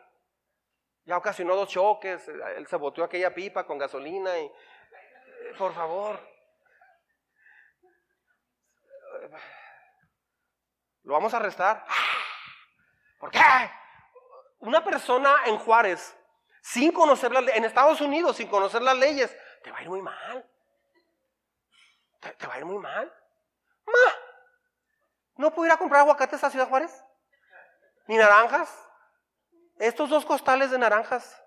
[1.04, 4.50] Ya ocasionó dos choques, él se boteó aquella pipa con gasolina y...
[5.58, 6.18] Por favor.
[11.02, 11.84] Lo vamos a arrestar.
[13.18, 13.40] ¿Por qué?
[14.62, 16.16] Una persona en Juárez,
[16.62, 20.00] sin conocer las en Estados Unidos, sin conocer las leyes, te va a ir muy
[20.00, 20.48] mal.
[22.20, 23.12] Te, va a ir muy mal.
[23.84, 24.14] Ma,
[25.34, 27.04] ¿no puedo ir a comprar aguacates a Ciudad Juárez?
[28.06, 28.72] ¿Ni naranjas?
[29.80, 31.42] Estos dos costales de naranjas.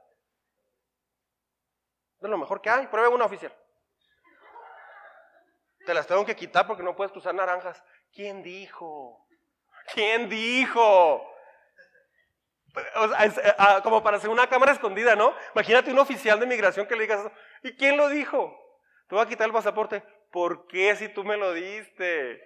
[2.19, 2.87] De lo mejor que hay.
[2.87, 3.55] Pruebe una oficial.
[5.85, 7.81] Te las tengo que quitar porque no puedes cruzar naranjas.
[8.13, 9.25] ¿Quién dijo?
[9.93, 11.34] ¿Quién dijo?
[12.77, 15.33] Eh, ah, como para hacer una cámara escondida, ¿no?
[15.53, 17.31] Imagínate un oficial de migración que le digas.
[17.63, 18.53] ¿Y quién lo dijo?
[19.07, 20.03] Te voy a quitar el pasaporte.
[20.31, 22.41] ¿Por qué si tú me lo diste?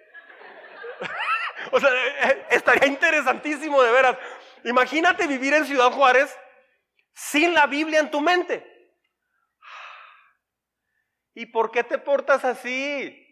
[1.72, 4.16] o sea, eh, eh, estaría interesantísimo de veras.
[4.64, 6.36] Imagínate vivir en Ciudad Juárez
[7.12, 8.64] sin la Biblia en tu mente.
[11.34, 13.26] ¿Y por qué te portas así?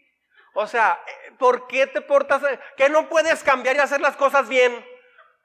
[0.54, 1.00] O sea,
[1.38, 2.58] ¿por qué te portas así?
[2.76, 4.84] ¿Que no puedes cambiar y hacer las cosas bien?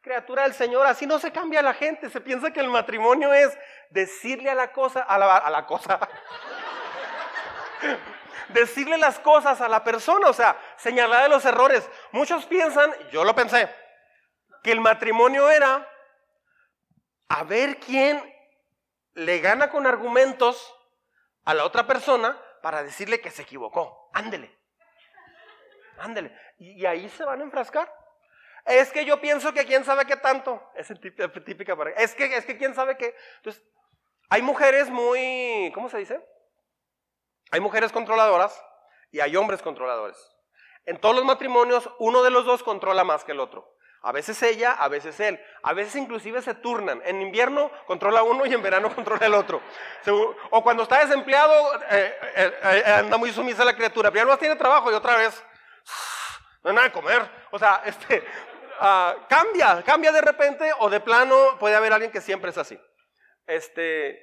[0.03, 2.09] Criatura del Señor, así no se cambia la gente.
[2.09, 3.57] Se piensa que el matrimonio es
[3.89, 5.99] decirle a la cosa, a la, cosa,
[8.49, 11.89] decirle las cosas a la persona, o sea, señalarle los errores.
[12.11, 13.73] Muchos piensan, yo lo pensé,
[14.61, 15.89] que el matrimonio era
[17.29, 18.21] a ver quién
[19.13, 20.75] le gana con argumentos
[21.45, 24.09] a la otra persona para decirle que se equivocó.
[24.13, 24.53] Ándele.
[25.97, 26.37] Ándele.
[26.57, 28.02] Y, ahí se van a enfrascar.
[28.65, 30.61] Es que yo pienso que quién sabe qué tanto.
[30.75, 30.87] Es
[31.45, 31.91] típica para.
[31.91, 33.15] Es que, es que quién sabe qué.
[33.37, 33.63] Entonces,
[34.29, 35.71] hay mujeres muy.
[35.73, 36.25] ¿Cómo se dice?
[37.51, 38.63] Hay mujeres controladoras
[39.11, 40.17] y hay hombres controladores.
[40.85, 43.73] En todos los matrimonios, uno de los dos controla más que el otro.
[44.05, 45.39] A veces ella, a veces él.
[45.63, 47.01] A veces inclusive se turnan.
[47.05, 49.61] En invierno controla uno y en verano controla el otro.
[50.49, 54.11] O cuando está desempleado, eh, eh, eh, anda muy sumisa la criatura.
[54.11, 55.41] Pero ya no tiene trabajo y otra vez,
[56.63, 57.29] no hay nada de comer.
[57.51, 58.25] O sea, este,
[58.79, 62.79] ah, cambia, cambia de repente o de plano puede haber alguien que siempre es así.
[63.45, 64.19] Este,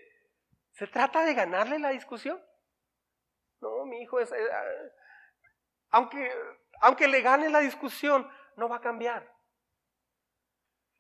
[0.73, 2.43] ¿Se trata de ganarle la discusión?
[3.61, 4.33] No, mi hijo es...
[5.91, 6.33] aunque,
[6.81, 9.31] aunque le gane la discusión, no va a cambiar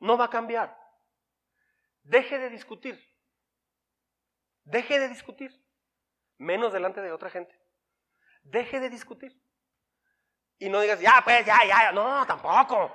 [0.00, 0.76] no va a cambiar.
[2.02, 2.98] Deje de discutir.
[4.64, 5.52] Deje de discutir.
[6.38, 7.54] Menos delante de otra gente.
[8.42, 9.38] Deje de discutir.
[10.58, 12.94] Y no digas, ya, pues, ya, ya, no, tampoco.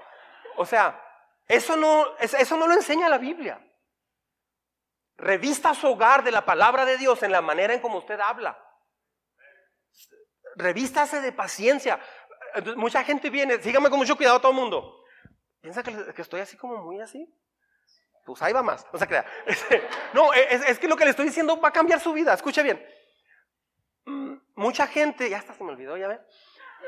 [0.58, 1.02] O sea,
[1.48, 3.62] eso no, eso no lo enseña la Biblia.
[5.18, 8.62] Revista su hogar de la palabra de Dios en la manera en como usted habla.
[10.56, 12.00] Revístase de paciencia.
[12.76, 15.04] mucha gente viene, sígame con mucho cuidado todo el mundo.
[15.62, 17.28] ¿Piensa que, estoy así como muy así?
[18.26, 18.86] Pues ahí va más.
[18.92, 19.00] No.
[19.46, 22.34] Este, no, es, que lo que le estoy diciendo va a cambiar su vida.
[22.34, 22.84] Escuche bien.
[24.06, 26.20] Mm, mucha gente, ya hasta se me olvidó, ya ve.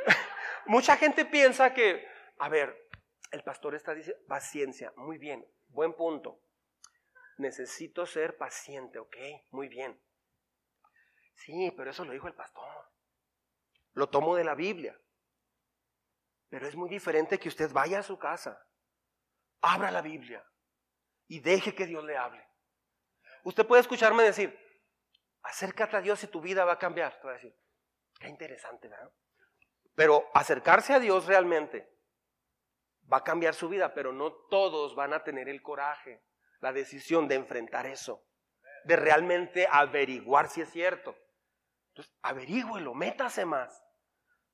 [0.65, 2.05] Mucha gente piensa que,
[2.39, 2.86] a ver,
[3.31, 6.41] el pastor está diciendo, paciencia, muy bien, buen punto.
[7.37, 9.15] Necesito ser paciente, ok,
[9.51, 10.01] muy bien.
[11.35, 12.89] Sí, pero eso lo dijo el pastor.
[13.93, 14.99] Lo tomo de la Biblia.
[16.49, 18.67] Pero es muy diferente que usted vaya a su casa
[19.61, 20.43] abra la Biblia
[21.27, 22.47] y deje que Dios le hable.
[23.43, 24.57] Usted puede escucharme decir,
[25.43, 27.19] acércate a Dios y tu vida va a cambiar.
[27.19, 27.55] Te a decir,
[28.19, 29.11] qué interesante, ¿verdad?
[29.95, 31.96] Pero acercarse a Dios realmente
[33.11, 36.21] va a cambiar su vida, pero no todos van a tener el coraje,
[36.59, 38.23] la decisión de enfrentar eso,
[38.83, 41.15] de realmente averiguar si es cierto.
[41.89, 43.83] Entonces, averígüelo, métase más.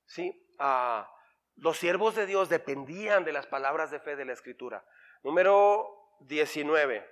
[0.05, 0.47] ¿Sí?
[0.59, 1.09] Ah,
[1.55, 4.85] los siervos de Dios dependían de las palabras de fe de la Escritura.
[5.23, 7.09] Número 19.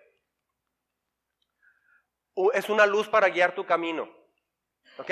[2.54, 4.10] Es una luz para guiar tu camino.
[4.98, 5.12] ¿Ok?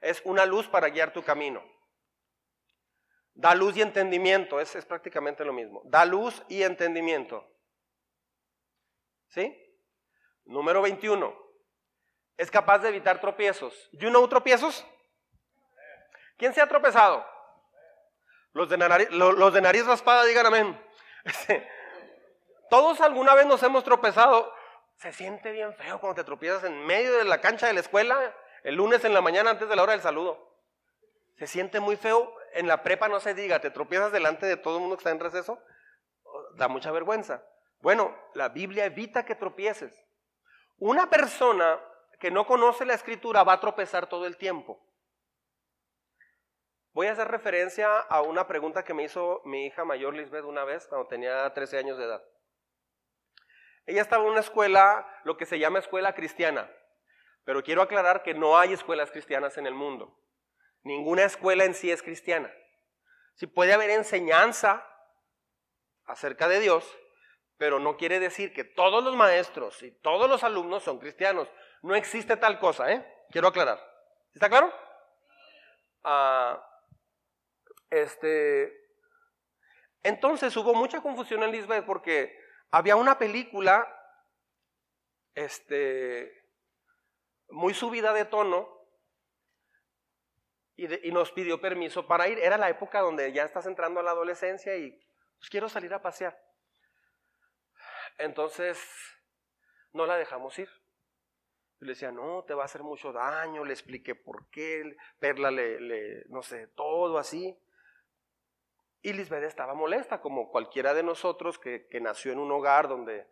[0.00, 1.62] Es una luz para guiar tu camino.
[3.36, 5.82] Da luz y entendimiento, es, es prácticamente lo mismo.
[5.84, 7.46] Da luz y entendimiento.
[9.28, 9.54] ¿Sí?
[10.46, 11.36] Número 21.
[12.38, 13.90] Es capaz de evitar tropiezos.
[13.92, 14.86] ¿You know tropiezos?
[16.38, 17.26] ¿Quién se ha tropezado?
[18.52, 20.82] Los de, nariz, los de nariz raspada, digan amén.
[21.26, 21.68] Este,
[22.70, 24.54] todos alguna vez nos hemos tropezado.
[24.94, 28.34] Se siente bien feo cuando te tropiezas en medio de la cancha de la escuela,
[28.62, 30.56] el lunes en la mañana antes de la hora del saludo.
[31.36, 32.32] Se siente muy feo.
[32.56, 35.10] En la prepa no se diga, te tropiezas delante de todo el mundo que está
[35.10, 35.62] en receso.
[36.54, 37.44] Da mucha vergüenza.
[37.80, 39.94] Bueno, la Biblia evita que tropieces.
[40.78, 41.78] Una persona
[42.18, 44.82] que no conoce la escritura va a tropezar todo el tiempo.
[46.92, 50.64] Voy a hacer referencia a una pregunta que me hizo mi hija mayor Lisbeth una
[50.64, 52.24] vez cuando tenía 13 años de edad.
[53.84, 56.70] Ella estaba en una escuela, lo que se llama escuela cristiana,
[57.44, 60.18] pero quiero aclarar que no hay escuelas cristianas en el mundo.
[60.86, 62.48] Ninguna escuela en sí es cristiana.
[63.34, 64.88] Sí puede haber enseñanza
[66.04, 66.96] acerca de Dios,
[67.56, 71.48] pero no quiere decir que todos los maestros y todos los alumnos son cristianos.
[71.82, 73.04] No existe tal cosa, ¿eh?
[73.30, 73.80] Quiero aclarar.
[74.32, 74.72] ¿Está claro?
[76.04, 76.64] Ah,
[77.90, 78.72] este,
[80.04, 82.38] entonces hubo mucha confusión en Lisbeth porque
[82.70, 83.92] había una película
[85.34, 86.32] este,
[87.48, 88.75] muy subida de tono
[90.76, 92.38] y, nos pidió permiso para ir.
[92.38, 94.92] Era la época donde ya estás entrando a la adolescencia y
[95.38, 96.38] pues, quiero salir a pasear.
[98.18, 98.78] Entonces
[99.92, 100.68] no la dejamos ir.
[101.80, 106.24] le decía, no, te va a hacer mucho daño, le expliqué por qué, Perla le
[106.28, 107.58] no sé, todo así.
[109.06, 113.28] Y Lisbeth estaba molesta, como cualquiera de nosotros que, nació en un hogar donde,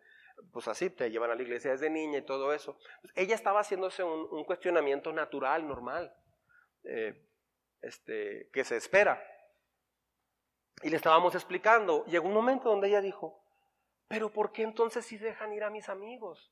[0.53, 2.77] pues así, te llevan a la iglesia desde niña y todo eso.
[3.01, 6.15] Pues ella estaba haciéndose un, cuestionamiento natural, normal,
[6.85, 7.24] eh,
[7.85, 9.21] este, que se espera.
[10.81, 12.05] Y le estábamos explicando.
[12.05, 13.41] Llegó un momento donde ella dijo,
[14.07, 16.51] pero ¿por qué entonces sí dejan ir a mis amigos?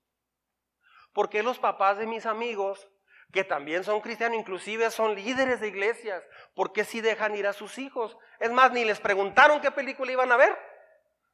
[1.13, 2.89] ¿Por qué los papás de mis amigos
[3.33, 6.23] que también son cristianos, inclusive son líderes de iglesias.
[6.53, 8.15] ¿Por qué si dejan ir a sus hijos?
[8.39, 10.55] Es más, ni les preguntaron qué película iban a ver.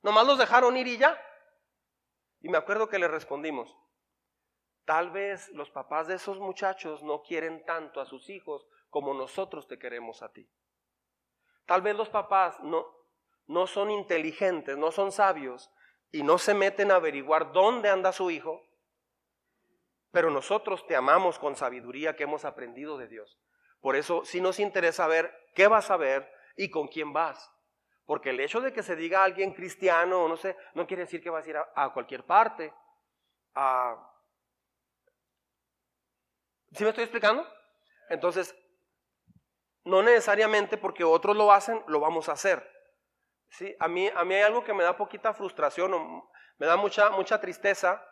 [0.02, 1.22] Nomás los dejaron ir y ya.
[2.40, 3.76] Y me acuerdo que le respondimos,
[4.86, 9.68] tal vez los papás de esos muchachos no quieren tanto a sus hijos como nosotros
[9.68, 10.50] te queremos a ti.
[11.66, 12.86] Tal vez los papás no,
[13.48, 15.72] no son inteligentes, no son sabios
[16.12, 18.70] y no se meten a averiguar dónde anda su hijo
[20.12, 23.40] pero nosotros te amamos con sabiduría que hemos aprendido de Dios.
[23.80, 27.52] Por eso sí nos interesa ver qué vas a ver y con quién vas.
[28.06, 31.22] Porque el hecho de que se diga a alguien cristiano, no sé, no quiere decir
[31.22, 32.74] que vas a ir a, cualquier parte.
[36.72, 37.48] ¿Sí me estoy explicando?
[38.10, 38.56] Entonces,
[39.90, 42.64] no necesariamente porque otros lo hacen, lo vamos a hacer.
[43.50, 43.76] ¿Sí?
[43.80, 46.24] A, mí, a mí hay algo que me da poquita frustración,
[46.58, 48.06] me da mucha, mucha tristeza,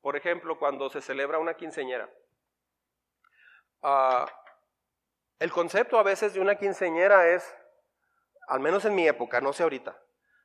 [0.00, 2.08] por ejemplo, cuando se celebra una quinceñera.
[3.82, 4.26] Ah,
[5.38, 7.54] el concepto a veces de una quinceñera es,
[8.48, 9.96] al menos en mi época, no sé ahorita,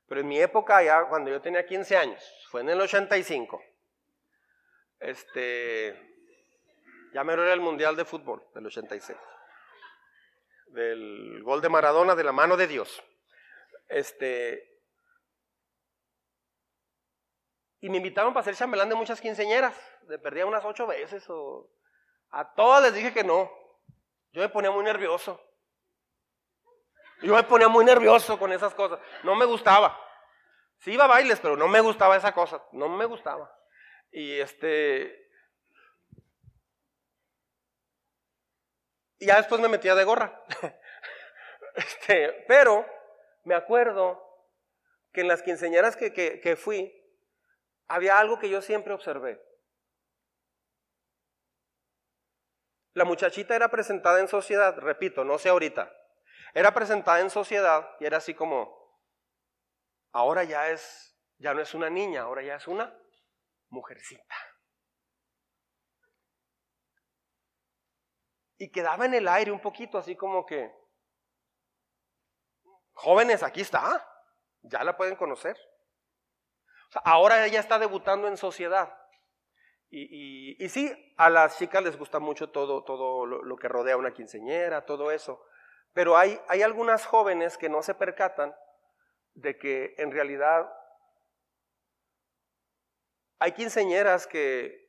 [0.07, 3.61] pero en mi época ya cuando yo tenía 15 años, fue en el 85.
[4.99, 6.15] Este,
[7.13, 9.17] ya me era el Mundial de Fútbol del 86.
[10.67, 13.03] Del gol de Maradona de la mano de Dios.
[13.87, 14.75] Este,
[17.85, 19.79] Y me invitaron para ser chambelán de muchas quinceñeras.
[20.07, 21.23] Le perdía unas ocho veces.
[21.29, 21.69] O...
[22.31, 23.47] A todas les dije que no.
[24.31, 25.39] Yo me ponía muy nervioso.
[27.21, 28.99] Yo me ponía muy nervioso con esas cosas.
[29.21, 29.95] No me gustaba.
[30.79, 32.59] Sí iba a bailes, pero no me gustaba esa cosa.
[32.71, 33.55] No me gustaba.
[34.09, 35.24] Y este.
[39.25, 40.39] Y ya después me metía de gorra.
[41.75, 42.85] este, pero
[43.43, 44.21] me acuerdo
[45.11, 46.93] que en las quinceñeras que, que fui,
[47.87, 49.41] había algo que yo siempre observé.
[52.93, 55.91] La muchachita era presentada en sociedad, repito, no sé ahorita,
[56.53, 58.77] era presentada en sociedad y era así como,
[60.11, 62.95] ahora ya es, ya no es una niña, ahora ya es una
[63.69, 64.35] mujercita.
[68.57, 70.73] Y quedaba en el aire un poquito así como que,
[72.93, 74.07] jóvenes, aquí está,
[74.61, 75.57] ya la pueden conocer
[77.03, 78.97] ahora ella está debutando en sociedad.
[79.89, 84.13] Y, y, sí, a las chicas les gusta mucho todo, todo lo, que rodea una
[84.13, 85.41] quinceñera, todo eso.
[85.93, 88.53] Pero hay, hay algunas jóvenes que no se percatan
[89.35, 90.69] de que en realidad
[93.39, 94.84] hay quinceñeras que,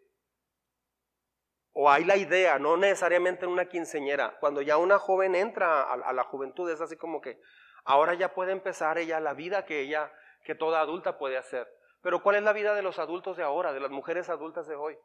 [1.79, 5.93] o hay la idea, no necesariamente en una quinceñera, cuando ya una joven entra a,
[5.93, 7.39] a, la juventud es así como que
[7.85, 10.11] ahora ya puede empezar ella la vida que ella,
[10.43, 11.71] que toda adulta puede hacer.
[12.01, 14.75] Pero ¿cuál es la vida de los adultos de ahora, de las mujeres adultas de
[14.75, 14.97] hoy?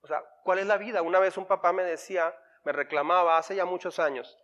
[0.00, 1.00] O sea, ¿cuál es la vida?
[1.00, 2.34] Una vez un papá me decía,
[2.64, 4.36] me reclamaba hace ya muchos años,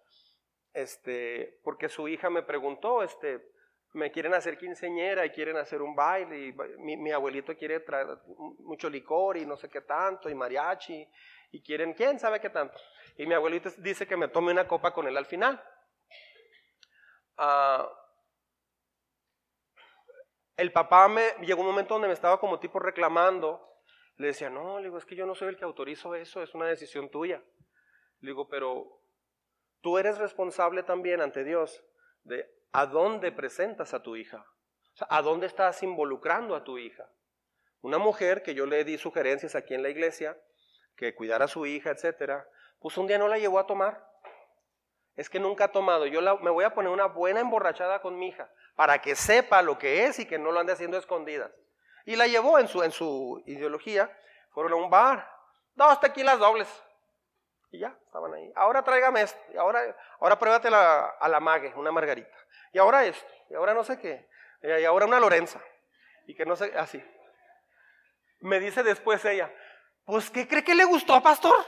[0.72, 3.44] este, porque su hija me preguntó, este,
[3.98, 8.06] me quieren hacer quinceñera y quieren hacer un baile y mi, abuelito quiere traer
[8.60, 11.06] mucho licor y no sé qué tanto y mariachi
[11.50, 12.78] y quieren quién sabe qué tanto.
[13.16, 15.62] Y mi abuelito dice que me tome una copa con él al final.
[17.36, 17.88] Ah,
[20.56, 23.64] el papá me llegó un momento donde me estaba como tipo reclamando.
[24.16, 26.54] Le decía, no, le digo, es que yo no soy el que autorizo eso, es
[26.54, 27.42] una decisión tuya.
[28.20, 29.00] Le digo, pero
[29.80, 31.84] tú eres responsable también ante Dios
[32.24, 34.44] de a dónde presentas a tu hija.
[35.08, 37.08] A dónde estás involucrando a tu hija.
[37.80, 40.36] Una mujer que yo le di sugerencias aquí en la iglesia,
[40.96, 42.48] que cuidara a su hija, etcétera,
[42.80, 44.04] pues un día no la llevó a tomar.
[45.14, 46.06] Es que nunca ha tomado.
[46.06, 49.78] Yo me voy a poner una buena emborrachada con mi hija para que sepa lo
[49.78, 51.50] que es y que no lo ande haciendo escondidas.
[52.04, 54.10] Y la llevó en su, en su ideología,
[54.50, 55.28] fueron a un bar,
[55.74, 56.68] dos tequilas dobles.
[57.70, 58.52] Y ya, estaban ahí.
[58.56, 62.36] Ahora tráigame esto, y ahora, ahora pruébate a la mague, una margarita.
[62.72, 64.28] Y ahora esto, y ahora no sé qué,
[64.62, 65.60] y ahora una Lorenza.
[66.26, 67.02] Y que no sé, así.
[68.40, 69.52] Me dice después ella,
[70.04, 71.64] pues ¿qué cree que le gustó, pastor?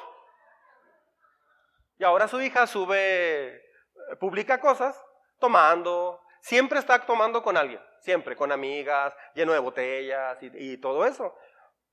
[1.98, 4.98] Y ahora su hija sube, eh, publica cosas,
[5.38, 11.36] tomando, siempre está tomando con alguien, siempre, con amigas, lleno de botellas y, todo eso.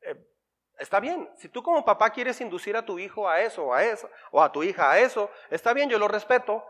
[0.01, 0.15] Eh,
[0.77, 4.09] está bien, si tú como papá quieres inducir a tu hijo a eso, a eso,
[4.31, 6.65] o a tu hija a eso, está bien, yo lo respeto,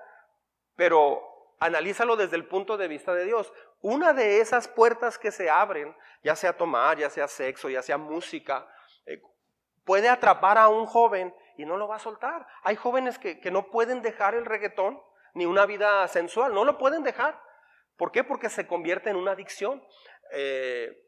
[0.75, 1.21] pero
[1.59, 3.51] analízalo desde el punto de vista de Dios.
[3.81, 7.97] Una de esas puertas que se abren, ya sea tomar, ya sea sexo, ya sea
[7.97, 8.67] música,
[9.05, 9.21] eh,
[9.83, 12.47] puede atrapar a un joven y no lo va a soltar.
[12.63, 15.01] Hay jóvenes que, que no pueden dejar el reggaetón
[15.33, 17.41] ni una vida sensual, no lo pueden dejar.
[17.97, 18.23] ¿Por qué?
[18.23, 19.83] Porque se convierte en una adicción.
[20.31, 21.06] Eh,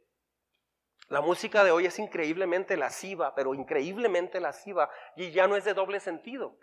[1.10, 5.74] La música de hoy es increíblemente lasciva, pero increíblemente lasciva, y ya no es de
[5.74, 6.56] doble sentido.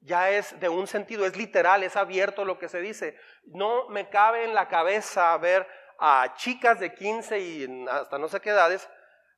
[0.00, 3.18] Ya es de un sentido, es literal, es abierto lo que se dice.
[3.44, 5.66] No me cabe en la cabeza ver
[5.98, 8.88] a chicas de 15 y hasta no sé qué edades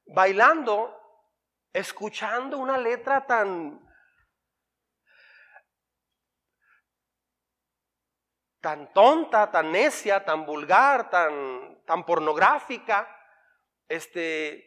[0.07, 0.97] bailando,
[1.73, 3.85] escuchando una letra tan
[8.61, 13.16] tan tonta, tan necia, tan vulgar, tan, tan pornográfica,
[13.89, 14.65] este,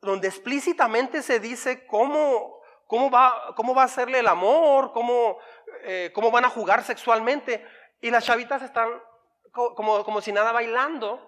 [0.00, 5.38] donde explícitamente se dice cómo, cómo, va, cómo va a hacerle el amor, cómo,
[5.82, 7.66] eh, cómo van a jugar sexualmente.
[8.00, 8.88] Y las chavitas están
[9.52, 11.20] como, como si nada bailando,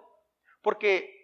[0.62, 1.14] porque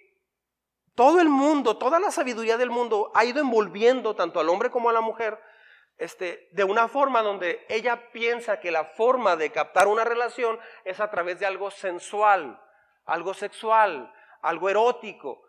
[0.94, 4.90] todo el mundo, toda la sabiduría del mundo ha ido envolviendo tanto al hombre como
[4.90, 5.38] a la mujer
[5.96, 11.00] este, de una forma donde ella piensa que la forma de captar una relación es
[11.00, 12.60] a través de algo sensual,
[13.04, 14.12] algo sexual,
[14.44, 15.42] algo erótico.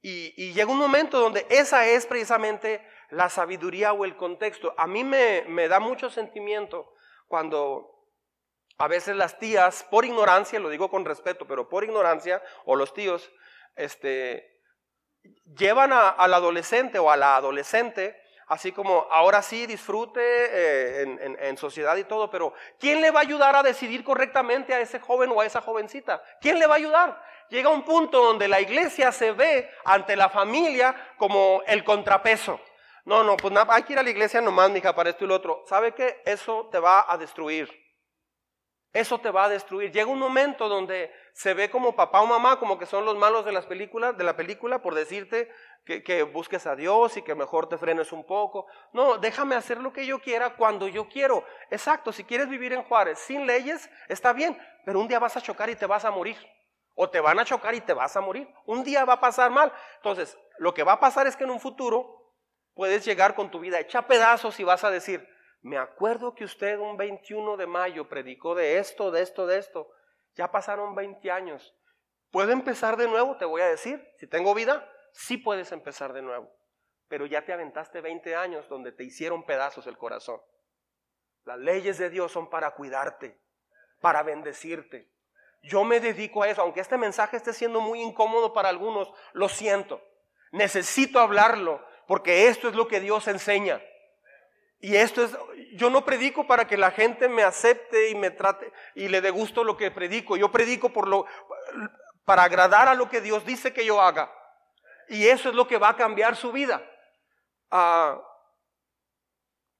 [0.00, 4.74] Y, llega un momento donde esa es precisamente la sabiduría o el contexto.
[4.76, 6.92] A mí me, me da mucho sentimiento
[7.28, 7.88] cuando
[8.78, 12.92] a veces las tías, por ignorancia, lo digo con respeto, pero por ignorancia, o los
[12.94, 13.30] tíos,
[13.76, 14.60] este,
[15.56, 21.96] llevan al adolescente o a la adolescente así como ahora sí disfrute eh, en, sociedad
[21.96, 25.40] y todo, pero ¿quién le va a ayudar a decidir correctamente a ese joven o
[25.40, 26.22] a esa jovencita?
[26.40, 27.22] ¿Quién le va a ayudar?
[27.48, 32.60] Llega un punto donde la iglesia se ve ante la familia como el contrapeso.
[33.04, 35.34] No, no, pues hay que ir a la iglesia nomás, mija, para esto y lo
[35.34, 35.64] otro.
[35.66, 36.22] ¿Sabe qué?
[36.24, 37.70] Eso te va a destruir.
[38.92, 39.90] Eso te va a destruir.
[39.90, 43.44] Llega un momento donde se ve como papá o mamá, como que son los malos
[43.44, 45.50] de las películas, de la película, por decirte,
[45.84, 48.66] que, busques a Dios y que mejor te frenes un poco.
[48.92, 51.44] No, déjame hacer lo que yo quiera cuando yo quiero.
[51.70, 55.40] Exacto, si quieres vivir en Juárez sin leyes, está bien, pero un día vas a
[55.40, 56.36] chocar y te vas a morir.
[56.94, 58.46] O te van a chocar y te vas a morir.
[58.66, 59.72] Un día va a pasar mal.
[59.96, 62.34] Entonces, lo que va a pasar es que en un futuro
[62.74, 65.26] puedes llegar con tu vida hecha pedazos y vas a decir,
[65.62, 69.88] me acuerdo que usted un 21 de mayo predicó de esto, de esto, de esto.
[70.34, 71.74] Ya pasaron 20 años.
[72.30, 73.36] ¿Puedo empezar de nuevo?
[73.36, 76.50] Te voy a decir, si tengo vida sí puedes empezar de nuevo,
[77.08, 80.40] pero ya te aventaste 20 años donde te hicieron pedazos el corazón.
[81.44, 83.40] Las leyes de Dios son para cuidarte,
[84.00, 85.12] para bendecirte.
[85.62, 89.48] Yo me dedico a eso, aunque este mensaje esté siendo muy incómodo para algunos, lo
[89.48, 90.02] siento.
[90.50, 93.80] Necesito hablarlo, porque esto es lo que Dios enseña.
[94.82, 95.30] Y esto es,
[95.74, 99.30] yo no predico para que la gente me acepte y me trate y le dé
[99.30, 100.36] gusto lo que predico.
[100.36, 101.24] Yo predico por lo,
[102.24, 104.30] para agradar a lo que Dios dice que yo haga.
[105.08, 106.82] Y eso es lo que va a cambiar su vida.
[107.70, 108.20] Ah,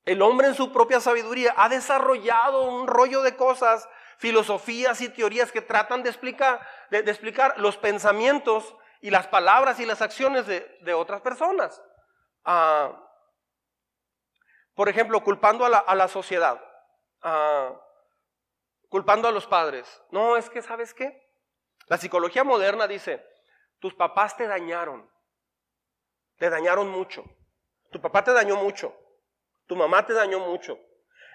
[0.05, 3.89] el hombre en su propia sabiduría ha desarrollado un rollo de cosas,
[4.19, 9.85] filosofías y teorías que tratan de explicar, de, explicar los pensamientos y las palabras y
[9.85, 11.83] las acciones de, otras personas.
[12.45, 12.93] Ah,
[14.75, 16.62] por ejemplo, culpando a la, sociedad,
[18.89, 20.03] culpando a los padres.
[20.11, 21.31] No, es que, ¿sabes qué?
[21.87, 23.25] La psicología moderna dice,
[23.79, 25.11] tus papás te dañaron,
[26.39, 27.25] te dañaron mucho.
[27.91, 28.97] Tu papá te dañó mucho.
[29.66, 30.79] Tu mamá te dañó mucho.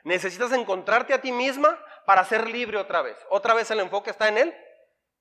[0.04, 3.18] Necesitas encontrarte a ti misma para ser libre otra vez.
[3.30, 4.58] Otra vez el enfoque está en él.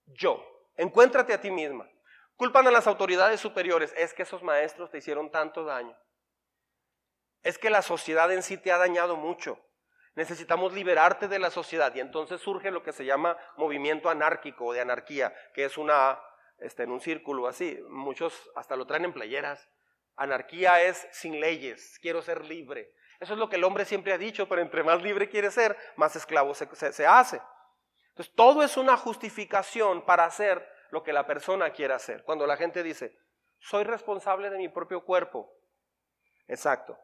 [0.07, 0.43] Yo.
[0.77, 1.89] Encuéntrate a ti misma.
[2.37, 3.93] Culpan a las autoridades superiores.
[3.97, 5.97] Es que esos maestros te hicieron tanto daño.
[7.47, 9.57] Es que la sociedad en sí te ha dañado mucho.
[10.17, 11.95] Necesitamos liberarte de la sociedad.
[11.95, 16.21] Y entonces surge lo que se llama movimiento anárquico o de anarquía, que es una,
[16.59, 17.79] este, en un círculo así.
[17.89, 19.71] Muchos hasta lo traen en playeras.
[20.17, 22.93] Anarquía es sin leyes, quiero ser libre.
[23.21, 25.77] Eso es lo que el hombre siempre ha dicho, pero entre más libre quiere ser,
[25.95, 26.67] más esclavo se,
[27.07, 27.41] hace.
[28.09, 32.25] Entonces, todo es una justificación para hacer lo que la persona quiere hacer.
[32.25, 33.17] Cuando la gente dice,
[33.61, 35.49] soy responsable de mi propio cuerpo.
[36.49, 36.99] Exacto.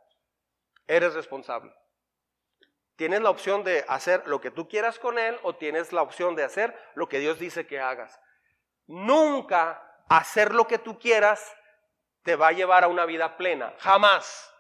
[0.87, 1.73] Eres responsable.
[2.97, 6.37] Tienes la opción de hacer lo que tú quieras con él o tienes la opción
[6.37, 8.21] de hacer lo que Dios dice que hagas.
[8.87, 11.57] Nunca hacer lo que tú quieras
[12.23, 13.75] te va a llevar a una vida plena.
[13.79, 14.53] Jamás.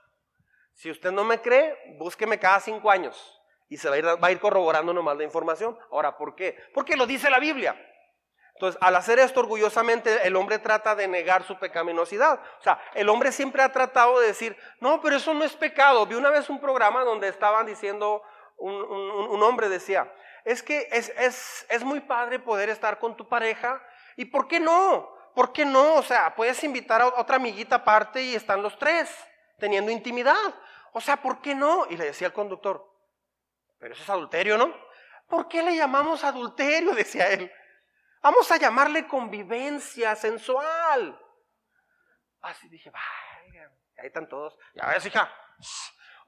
[0.72, 4.28] Si usted no me cree, búsqueme cada cinco años y se va a ir, va
[4.28, 5.78] a ir corroborando nomás la información.
[5.90, 6.58] Ahora, ¿por qué?
[6.74, 7.76] Porque lo dice la Biblia.
[8.54, 12.40] Entonces, al hacer esto orgullosamente, el hombre trata de negar su pecaminosidad.
[12.60, 16.06] O sea, el hombre siempre ha tratado de decir, no, pero eso no es pecado.
[16.06, 18.22] Vi una vez un programa donde estaban diciendo,
[18.58, 20.12] un, un hombre decía,
[20.44, 23.82] es que es, es, es muy padre poder estar con tu pareja,
[24.16, 25.12] ¿y por qué no?
[25.34, 25.94] ¿por qué no?
[25.94, 29.10] O sea, puedes invitar a otra amiguita aparte y están los tres
[29.58, 30.54] teniendo intimidad.
[30.92, 31.86] O sea, ¿por qué no?
[31.88, 32.86] Y le decía al conductor,
[33.78, 34.74] pero eso es adulterio, ¿no?
[35.28, 36.94] ¿Por qué le llamamos adulterio?
[36.94, 37.50] Decía él.
[38.22, 41.20] Vamos a llamarle convivencia sensual.
[42.40, 44.56] Así dije, vaya, ahí están todos.
[44.74, 45.28] Ya ves, hija.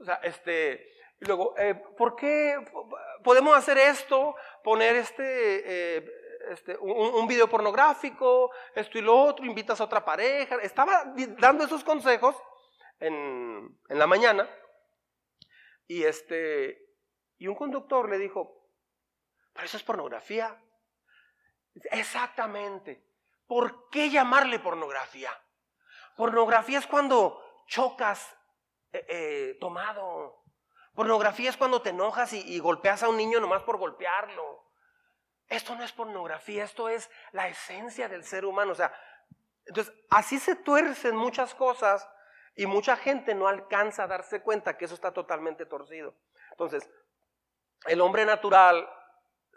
[0.01, 2.57] O sea, este, y luego, eh, ¿por qué
[3.22, 4.34] podemos hacer esto?
[4.64, 6.11] Poner este, eh,
[6.51, 10.57] este un, video pornográfico, esto y lo otro, invitas a otra pareja.
[10.57, 12.36] Estaba dando esos consejos
[12.99, 14.49] en, en la mañana
[15.86, 16.76] y este,
[17.38, 18.68] y un conductor le dijo,
[19.53, 20.61] pero eso es pornografía.
[21.91, 23.05] Exactamente.
[23.47, 25.31] ¿Por qué llamarle pornografía?
[26.16, 28.37] Pornografía es cuando chocas
[28.93, 30.43] eh, eh, tomado.
[30.95, 34.64] Pornografía es cuando te enojas y, golpeas a un niño nomás por golpearlo.
[35.49, 38.72] Esto no es pornografía, esto es la esencia del ser humano.
[38.72, 38.95] O sea,
[39.66, 42.09] entonces así se tuercen muchas cosas
[42.55, 46.14] y mucha gente no alcanza a darse cuenta que eso está totalmente torcido.
[46.53, 46.89] Entonces,
[47.87, 48.89] el hombre natural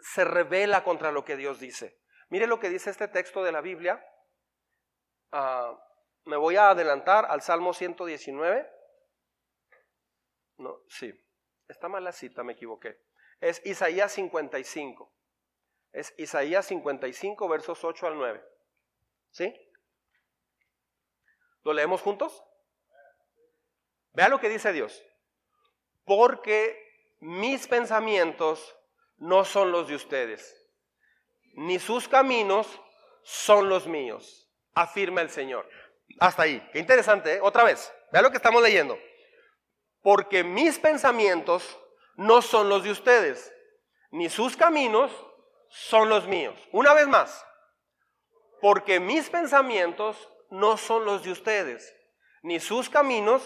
[0.00, 1.98] se revela contra lo que Dios dice.
[2.28, 4.04] Mire lo que dice este texto de la Biblia.
[5.32, 5.78] Ah,
[6.24, 8.70] me voy a adelantar al Salmo 119.
[10.58, 11.12] No, sí,
[11.68, 13.00] está mal la cita, me equivoqué.
[13.40, 15.14] Es Isaías 55.
[15.92, 18.44] Es Isaías 55, versos 8 al 9.
[19.30, 19.54] ¿Sí?
[21.62, 22.44] ¿Lo leemos juntos?
[24.12, 25.04] Vea lo que dice Dios.
[26.04, 28.76] Porque mis pensamientos
[29.16, 30.57] no son los de ustedes,
[31.58, 32.80] ni sus caminos
[33.22, 35.68] son los míos, afirma el Señor.
[36.20, 36.66] Hasta ahí.
[36.72, 37.40] Qué interesante, ¿eh?
[37.42, 37.92] Otra vez.
[38.12, 38.96] Vea lo que estamos leyendo.
[40.00, 41.78] Porque mis pensamientos
[42.14, 43.52] no son los de ustedes,
[44.12, 45.10] ni sus caminos
[45.68, 46.56] son los míos.
[46.70, 47.44] Una vez más.
[48.60, 51.92] Porque mis pensamientos no son los de ustedes,
[52.42, 53.42] ni sus caminos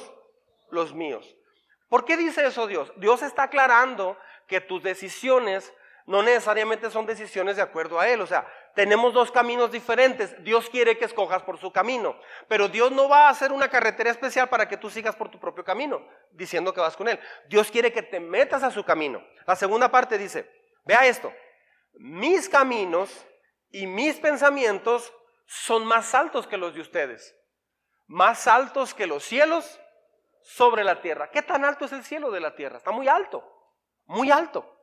[0.71, 1.35] los míos.
[1.89, 2.93] ¿Por qué dice eso Dios?
[2.97, 5.73] Dios está aclarando que tus decisiones
[6.07, 8.21] no necesariamente son decisiones de acuerdo a Él.
[8.21, 10.35] O sea, tenemos dos caminos diferentes.
[10.43, 14.11] Dios quiere que escojas por su camino, pero Dios no va a hacer una carretera
[14.11, 17.21] especial para que tú sigas por tu propio camino, diciendo que vas con Él.
[17.49, 19.23] Dios quiere que te metas a su camino.
[19.47, 20.51] La segunda parte dice,
[20.85, 21.33] vea esto,
[21.95, 23.27] mis caminos
[23.71, 25.13] y mis pensamientos
[25.47, 27.37] son más altos que los de ustedes,
[28.07, 29.79] más altos que los cielos
[30.43, 31.31] sobre la tierra.
[31.31, 32.79] ¿Qué tan alto es el cielo de la tierra?
[32.79, 33.45] Está muy alto,
[34.07, 34.82] muy alto.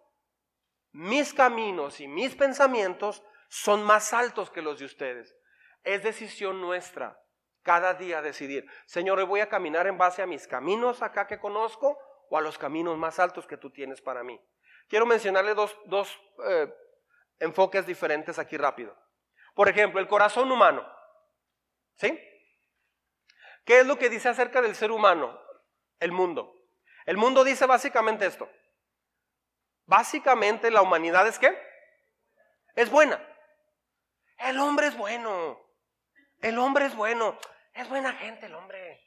[0.91, 5.35] Mis caminos y mis pensamientos son más altos que los de ustedes.
[5.83, 7.21] Es decisión nuestra
[7.61, 11.99] cada día decidir, Señor, voy a caminar en base a mis caminos acá que conozco
[12.29, 14.39] o a los caminos más altos que tú tienes para mí.
[14.87, 16.73] Quiero mencionarle dos, eh,
[17.39, 18.97] enfoques diferentes aquí rápido.
[19.53, 20.87] Por ejemplo, el corazón humano.
[21.95, 22.19] ¿Sí?
[23.65, 25.39] ¿Qué es lo que dice acerca del ser humano?
[25.99, 26.55] El mundo.
[27.05, 28.49] El mundo dice básicamente esto.
[29.89, 31.59] Básicamente la humanidad es qué?
[32.75, 33.19] Es buena.
[34.37, 35.59] El hombre es bueno.
[36.41, 37.39] El hombre es bueno.
[37.73, 39.01] Es buena gente el hombre.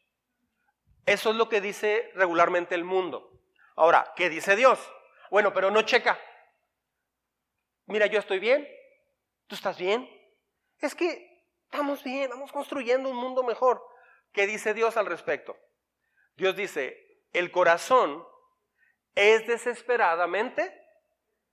[1.06, 3.30] Eso es lo que dice regularmente el mundo.
[3.76, 4.80] Ahora, ¿qué dice Dios?
[5.30, 6.18] Bueno, pero no checa.
[7.86, 8.68] Mira, yo estoy bien.
[9.46, 10.10] ¿Tú estás bien?
[10.80, 13.80] Es que estamos bien, vamos construyendo un mundo mejor.
[14.32, 15.56] ¿Qué dice Dios al respecto?
[16.34, 18.26] Dios dice, el corazón
[19.14, 20.80] es desesperadamente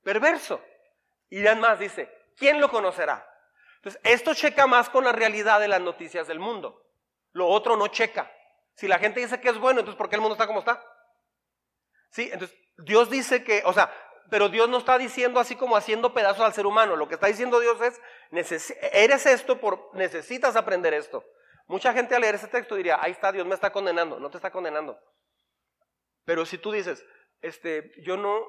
[0.03, 0.63] perverso.
[1.29, 3.25] Y además dice, ¿quién lo conocerá?
[3.77, 6.85] Entonces, esto checa más con la realidad de las noticias del mundo.
[7.31, 8.31] Lo otro no checa.
[8.75, 10.83] Si la gente dice que es bueno, entonces ¿por qué el mundo está como está?
[12.11, 13.93] Sí, entonces Dios dice que, o sea,
[14.29, 16.95] pero Dios no está diciendo así como haciendo pedazos al ser humano.
[16.95, 21.23] Lo que está diciendo Dios es, eres esto, por, necesitas aprender esto.
[21.67, 24.19] Mucha gente al leer ese texto diría, ahí está, Dios me está condenando.
[24.19, 24.99] No te está condenando.
[26.25, 27.03] Pero si tú dices,
[27.41, 28.45] este, yo no,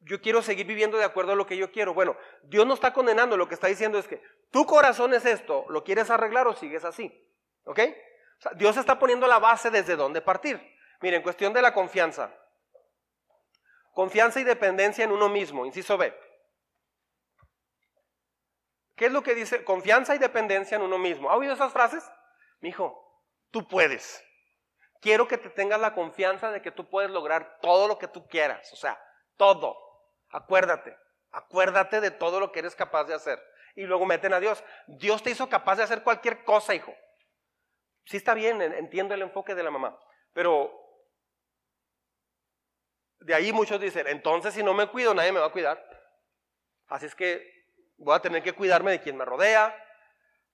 [0.00, 1.94] yo quiero seguir viviendo de acuerdo a lo que yo quiero.
[1.94, 5.64] Bueno, Dios no está condenando, lo que está diciendo es que tu corazón es esto,
[5.68, 7.12] ¿lo quieres arreglar o sigues así?
[7.64, 7.80] ¿Ok?
[8.56, 10.60] Dios está poniendo la base desde dónde partir.
[11.00, 12.34] Miren, cuestión de la confianza.
[13.92, 16.14] Confianza y dependencia en uno mismo, inciso B.
[18.96, 19.64] ¿Qué es lo que dice?
[19.64, 21.30] Confianza y dependencia en uno mismo.
[21.30, 22.04] ¿Ha oído esas frases?
[22.60, 24.24] Mi hijo, tú puedes.
[25.04, 28.26] Quiero que te tengas la confianza de que tú puedes lograr todo lo que tú
[28.26, 28.72] quieras.
[28.72, 28.98] O sea,
[29.36, 29.76] todo.
[30.30, 30.96] Acuérdate.
[31.30, 33.38] Acuérdate de todo lo que eres capaz de hacer.
[33.76, 34.64] Y luego meten a Dios.
[34.86, 36.94] Dios te hizo capaz de hacer cualquier cosa, hijo.
[38.06, 39.94] Sí está bien, entiendo el enfoque de la mamá.
[40.32, 40.72] Pero
[43.18, 45.84] de ahí muchos dicen, entonces si no me cuido, nadie me va a cuidar.
[46.86, 47.46] Así es que
[47.98, 49.76] voy a tener que cuidarme de quien me rodea.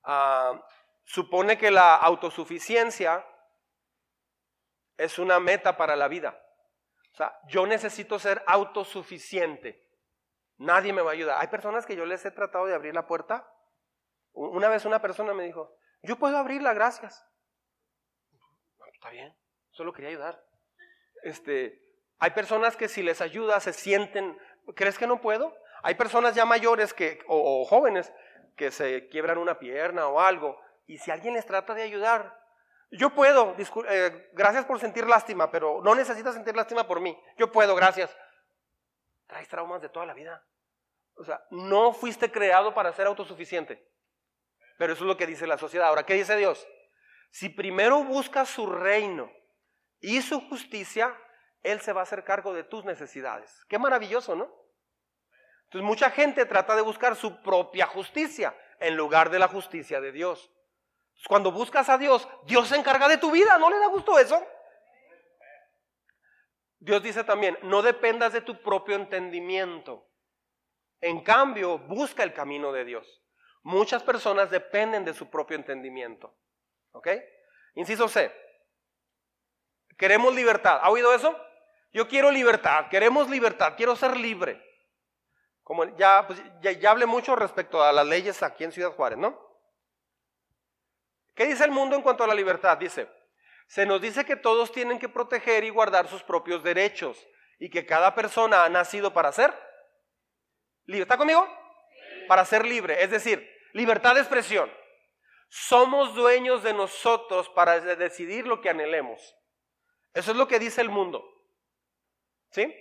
[0.03, 0.61] Ah,
[1.05, 3.25] supone que la autosuficiencia
[5.01, 6.39] es una meta para la vida.
[7.13, 9.89] O sea, yo necesito ser autosuficiente.
[10.59, 11.39] Nadie me va a ayudar.
[11.41, 13.51] Hay personas que yo les he tratado de abrir la puerta.
[14.33, 17.27] Una vez una persona me dijo, yo puedo abrirla, gracias.
[18.93, 19.35] Está bien,
[19.71, 20.45] solo quería ayudar.
[21.23, 21.83] Este,
[22.19, 24.39] hay personas que si les ayuda se sienten,
[24.77, 25.57] ¿crees que no puedo?
[25.83, 28.13] Hay personas ya mayores que, o, jóvenes
[28.55, 32.39] que se quiebran una pierna o algo, y si alguien les trata de ayudar,
[32.91, 33.55] yo puedo,
[33.89, 38.17] eh, gracias por sentir lástima, pero no necesitas sentir lástima por mí, yo puedo, gracias.
[39.27, 40.45] Traes traumas de toda la vida.
[41.15, 43.87] O sea, no fuiste creado para ser autosuficiente.
[44.79, 45.89] Pero eso es lo que dice la sociedad.
[45.89, 46.67] Ahora, ¿qué dice Dios?
[47.31, 49.31] Si primero buscas su reino
[50.01, 51.15] y su justicia,
[51.63, 53.65] Él se va a hacer cargo de tus necesidades.
[53.69, 54.51] Qué maravilloso, ¿no?
[55.65, 60.11] Entonces mucha gente trata de buscar su propia justicia en lugar de la justicia de
[60.11, 60.51] Dios.
[61.29, 63.59] Cuando buscas a Dios, Dios se encarga de tu vida.
[63.59, 64.45] ¿No le da gusto eso?
[66.79, 70.09] Dios dice también, no dependas de tu propio entendimiento.
[71.01, 73.23] En cambio, busca el camino de Dios.
[73.63, 76.35] Muchas personas dependen de su propio entendimiento.
[76.93, 77.09] ¿Ok?
[77.75, 78.33] Inciso C.
[79.99, 80.81] Queremos libertad.
[80.83, 81.39] ¿Ha oído eso?
[81.93, 84.65] Yo quiero libertad, queremos libertad, quiero ser libre.
[85.63, 89.39] Como ya, pues, ya, hablé mucho respecto a las leyes aquí en Ciudad Juárez, ¿no?
[91.35, 92.79] ¿Qué dice el mundo en cuanto a la libertad?
[92.79, 93.09] Dice,
[93.67, 97.27] se nos dice que todos tienen que proteger y guardar sus propios derechos
[97.59, 99.55] y que cada persona ha nacido para ser
[100.87, 101.03] libre.
[101.03, 101.47] ¿Está conmigo?
[102.27, 104.71] Para ser libre, es decir, libertad de expresión.
[105.49, 109.37] Somos dueños de nosotros para decidir lo que anhelemos.
[110.15, 111.25] Eso es lo que dice el mundo.
[112.51, 112.75] ¿Sí?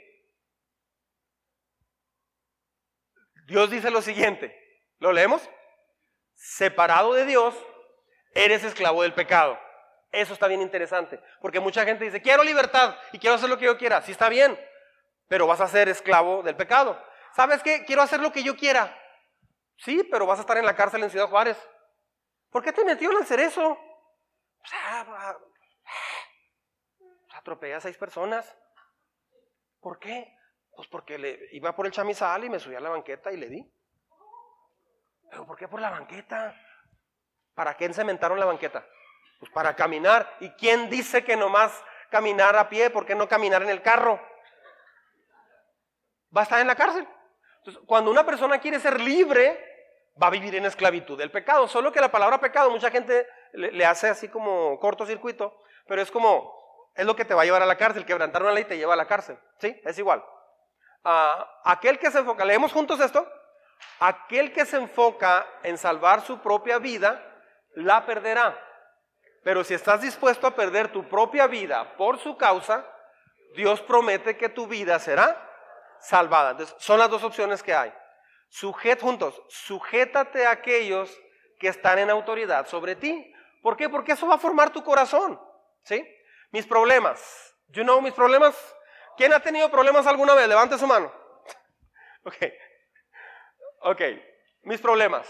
[3.46, 4.56] Dios dice lo siguiente,
[5.00, 5.48] ¿lo leemos?
[6.36, 7.56] Separado de Dios,
[8.34, 9.60] eres esclavo del pecado.
[10.12, 13.66] Eso está bien interesante, porque mucha gente dice, quiero libertad y quiero hacer lo que
[13.66, 14.02] yo quiera.
[14.02, 14.60] Sí está bien,
[15.28, 17.00] pero vas a ser esclavo del pecado.
[17.36, 17.86] ¿Sabes qué?
[17.86, 18.96] Quiero hacer lo que yo quiera.
[19.78, 21.58] Sí, pero vas a estar en la cárcel en Ciudad Juárez.
[22.50, 23.70] ¿Por qué te metió en el cerezo?
[23.70, 25.38] O sea,
[27.34, 28.58] atropellé a seis personas.
[29.80, 30.36] ¿Por qué?
[30.76, 33.48] Pues porque le, iba por el chamizal y me subí a la banqueta y le
[33.48, 33.74] di.
[35.30, 36.56] ¿Pero por qué por la banqueta?
[37.54, 38.86] ¿Para qué encementaron la banqueta?
[39.40, 40.36] Pues para caminar.
[40.40, 41.72] ¿Y quién dice que nomás
[42.10, 42.90] caminar a pie?
[42.90, 44.20] ¿Por qué no caminar en el carro?
[46.36, 47.08] Va a estar en la cárcel.
[47.58, 51.68] Entonces, cuando una persona quiere ser libre, va a vivir en esclavitud del pecado.
[51.68, 56.92] Solo que la palabra pecado, mucha gente le, hace así como cortocircuito, pero es como,
[56.96, 58.06] es lo que te va a llevar a la cárcel.
[58.06, 59.38] Quebrantar una ley te lleva a la cárcel.
[59.58, 59.80] ¿Sí?
[59.84, 60.24] Es igual
[61.64, 63.28] aquel que se enfoca, leemos juntos esto,
[64.00, 67.24] aquel que se enfoca en salvar su propia vida,
[67.80, 68.58] la perderá.
[69.44, 72.86] Pero si estás dispuesto a perder tu propia vida por su causa,
[73.56, 75.46] Dios promete que tu vida será
[76.00, 76.52] salvada.
[76.52, 77.94] Entonces, son las dos opciones que hay.
[78.50, 81.16] Sujet juntos, sujétate a aquellos
[81.60, 83.34] que están en autoridad sobre ti.
[83.62, 83.90] ¿Por qué?
[83.90, 85.40] Porque eso va a formar tu corazón.
[85.84, 86.08] ¿Sí?
[86.52, 87.56] Mis problemas.
[87.68, 88.56] You know mis problemas?
[89.18, 90.48] ¿Quién ha tenido problemas alguna vez?
[90.48, 91.12] Levante su mano.
[92.24, 92.36] Ok.
[93.82, 94.02] Ok.
[94.64, 95.26] Mis problemas.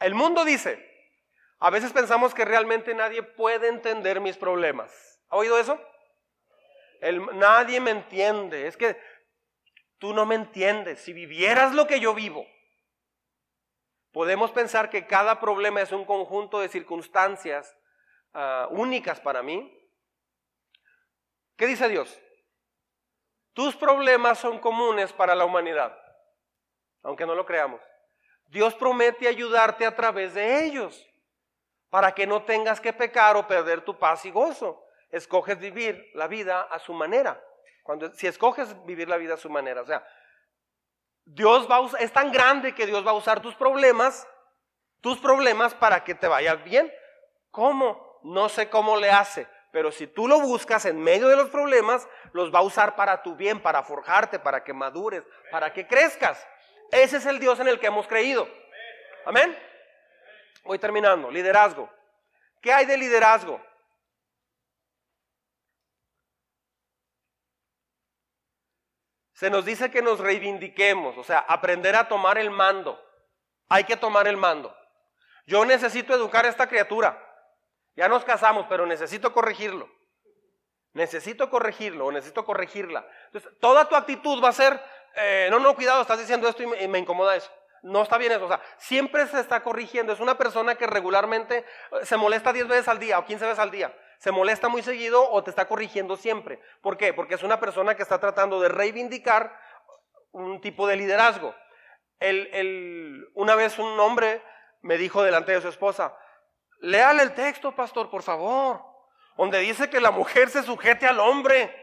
[0.00, 0.91] El mundo dice,
[1.62, 5.22] a veces pensamos que realmente nadie puede entender mis problemas.
[5.28, 5.80] ¿Ha oído eso?
[7.34, 8.66] Nadie me entiende.
[8.66, 9.00] Es que
[9.98, 11.00] tú no me entiendes.
[11.00, 12.44] Si vivieras lo que yo vivo,
[14.10, 17.76] podemos pensar que cada problema es un conjunto de circunstancias
[18.34, 19.72] ah, únicas para mí.
[21.56, 22.20] ¿Qué dice Dios?
[23.52, 25.96] Tus problemas son comunes para la humanidad,
[27.04, 27.80] aunque no lo creamos.
[28.46, 31.08] Dios promete ayudarte a través de ellos,
[31.92, 34.82] para que no tengas que pecar o perder tu paz y gozo.
[35.10, 37.38] Escoges vivir la vida a su manera.
[37.82, 40.02] Cuando, si escoges vivir la vida a su manera, o sea,
[41.26, 44.26] Dios va a es tan grande que Dios va a usar tus problemas,
[45.02, 46.90] tus problemas para que te vaya bien.
[47.50, 48.20] ¿Cómo?
[48.22, 52.08] No sé cómo le hace, pero si tú lo buscas en medio de los problemas,
[52.32, 56.42] los va a usar para tu bien, para forjarte, para que madures, para que crezcas.
[56.90, 58.48] Ese es el Dios en el que hemos creído.
[59.26, 59.71] Amén.
[60.64, 61.30] Voy terminando.
[61.30, 61.90] Liderazgo.
[62.60, 63.60] ¿Qué hay de liderazgo?
[69.34, 73.04] Se nos dice que nos reivindiquemos, o sea, aprender a tomar el mando.
[73.68, 74.72] Hay que tomar el mando.
[75.46, 77.20] Yo necesito educar a esta criatura.
[77.96, 79.90] Ya nos casamos, pero necesito corregirlo.
[80.92, 83.06] Necesito corregirlo necesito corregirla.
[83.26, 84.80] Entonces, toda tu actitud va a ser,
[85.16, 87.50] eh, no, no, cuidado, estás diciendo esto y me, incomoda eso.
[87.82, 88.44] No está bien eso.
[88.44, 90.12] O sea, siempre se está corrigiendo.
[90.12, 91.64] Es una persona que regularmente eh,
[92.04, 93.94] se molesta 10 veces al día o 15 veces al día.
[94.18, 96.60] Se molesta muy seguido o te está corrigiendo siempre.
[96.80, 97.12] ¿Por qué?
[97.12, 99.58] Porque es una persona que está tratando de reivindicar
[100.30, 101.54] un tipo de liderazgo.
[103.34, 104.42] una vez un hombre
[104.82, 106.16] me dijo delante de su esposa,
[106.82, 108.82] Léale el texto, pastor, por favor.
[109.36, 111.74] donde dice que la mujer se sujete al hombre.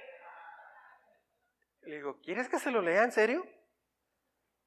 [1.83, 3.45] Le digo, ¿quieres que se lo lea en serio?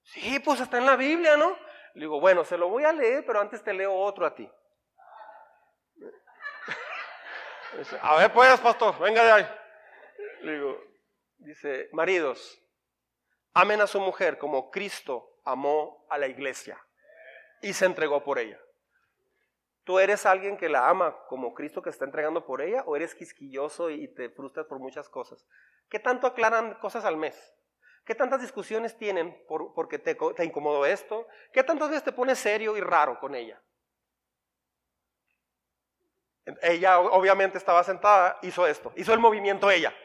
[0.02, 1.56] Sí, pues está en la Biblia, ¿no?
[1.94, 4.50] Le digo, bueno, se lo voy a leer, pero antes te leo otro a ti.
[8.02, 9.46] A ver, pues, pastor, venga de ahí.
[10.42, 10.78] Le digo,
[11.38, 12.60] dice, maridos,
[13.54, 16.78] amen a su mujer como Cristo amó a la iglesia
[17.60, 18.60] y se entregó por ella.
[19.84, 23.14] ¿Tú eres alguien que la ama como Cristo que está entregando por ella o eres
[23.14, 25.44] quisquilloso y te frustras por muchas cosas?
[25.88, 27.52] ¿Qué tanto aclaran cosas al mes?
[28.04, 31.28] ¿Qué tantas discusiones tienen por, porque te, te incomodó esto?
[31.52, 33.62] ¿Qué tantas veces te pones serio y raro con ella?
[36.60, 39.94] Ella obviamente estaba sentada, hizo esto, hizo el movimiento ella.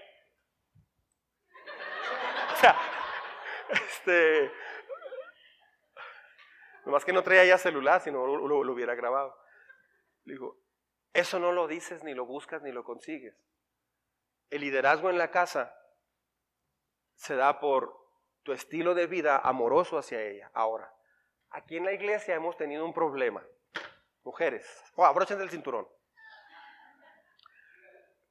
[2.53, 2.75] O sea,
[3.69, 4.51] este,
[6.85, 9.37] nomás que no traía ya celular, sino lo, lo hubiera grabado.
[10.23, 10.57] Le digo,
[11.13, 13.35] eso no lo dices, ni lo buscas, ni lo consigues.
[14.49, 15.71] El liderazgo en la casa
[17.17, 17.93] se da por
[18.43, 20.49] tu estilo de vida amoroso hacia ella.
[20.53, 20.89] Ahora,
[21.49, 23.45] aquí en la iglesia hemos tenido un problema.
[24.23, 24.65] Mujeres,
[24.95, 25.85] oh, abrochen del cinturón.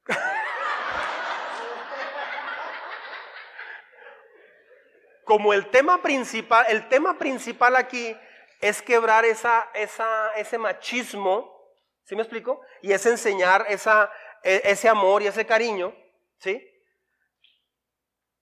[5.25, 8.17] Como el tema principal, el tema principal aquí
[8.61, 11.53] es quebrar esa, esa, ese machismo,
[12.03, 12.61] ¿sí me explico?
[12.81, 14.09] Y es enseñar esa,
[14.41, 15.93] e, ese amor y ese cariño,
[16.39, 16.65] ¿sí?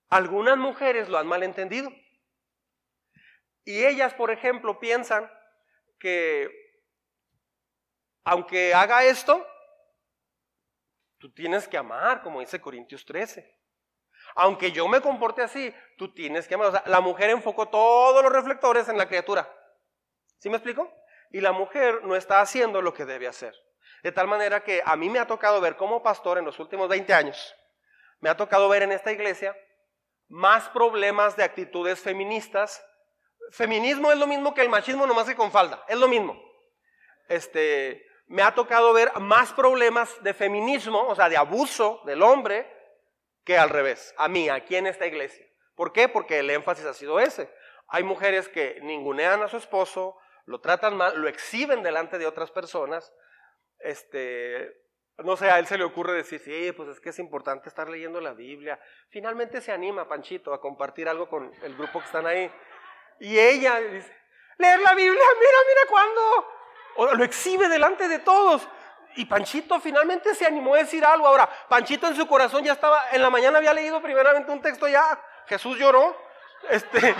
[0.08, 1.90] Algunas mujeres lo han malentendido.
[3.64, 5.30] Y ellas, por ejemplo, piensan
[5.98, 6.48] que
[8.24, 9.46] aunque haga esto,
[11.18, 13.56] tú tienes que amar, como dice Corintios 13.
[14.34, 16.68] Aunque yo me comporte así, tú tienes que amar.
[16.68, 19.48] O sea, la mujer enfocó todos los reflectores en la criatura.
[20.38, 20.92] ¿Sí me explico?
[21.30, 23.54] Y la mujer no está haciendo lo que debe hacer.
[24.02, 26.88] De tal manera que a mí me ha tocado ver como pastor en los últimos
[26.88, 27.54] 20 años,
[28.20, 29.56] me ha tocado ver en esta iglesia
[30.28, 32.84] más problemas de actitudes feministas.
[33.50, 36.40] Feminismo es lo mismo que el machismo, nomás que con falda, es lo mismo.
[37.28, 42.72] Este, me ha tocado ver más problemas de feminismo, o sea, de abuso del hombre,
[43.44, 45.46] que al revés, a mí, aquí en esta iglesia.
[45.76, 46.08] ¿Por qué?
[46.08, 47.52] Porque el énfasis ha sido ese.
[47.88, 52.50] Hay mujeres que ningunean a su esposo, lo tratan mal, lo exhiben delante de otras
[52.50, 53.12] personas.
[53.78, 54.85] Este,
[55.24, 57.88] no sé, a él se le ocurre decir, sí, pues es que es importante estar
[57.88, 58.78] leyendo la Biblia.
[59.08, 62.50] Finalmente se anima Panchito a compartir algo con el grupo que están ahí.
[63.20, 64.14] Y ella dice,
[64.58, 66.48] leer la Biblia, mira, mira cuándo.
[66.96, 68.68] O lo exhibe delante de todos.
[69.16, 71.26] Y Panchito finalmente se animó a decir algo.
[71.26, 74.86] Ahora, Panchito en su corazón ya estaba, en la mañana había leído primeramente un texto
[74.86, 76.14] ya, Jesús lloró.
[76.68, 77.14] Este,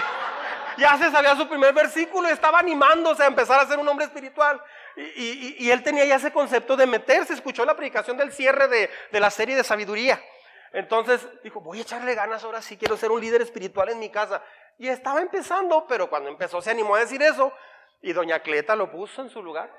[0.76, 4.62] ya se sabía su primer versículo estaba animándose a empezar a ser un hombre espiritual.
[4.96, 9.20] Y, él tenía ya ese concepto de meterse, escuchó la predicación del cierre de, de
[9.20, 10.22] la serie de sabiduría.
[10.72, 14.10] Entonces dijo, voy a echarle ganas ahora sí, quiero ser un líder espiritual en mi
[14.10, 14.42] casa.
[14.78, 17.52] Y estaba empezando, pero cuando empezó se animó a decir eso
[18.02, 19.70] y doña Cleta lo puso en su lugar.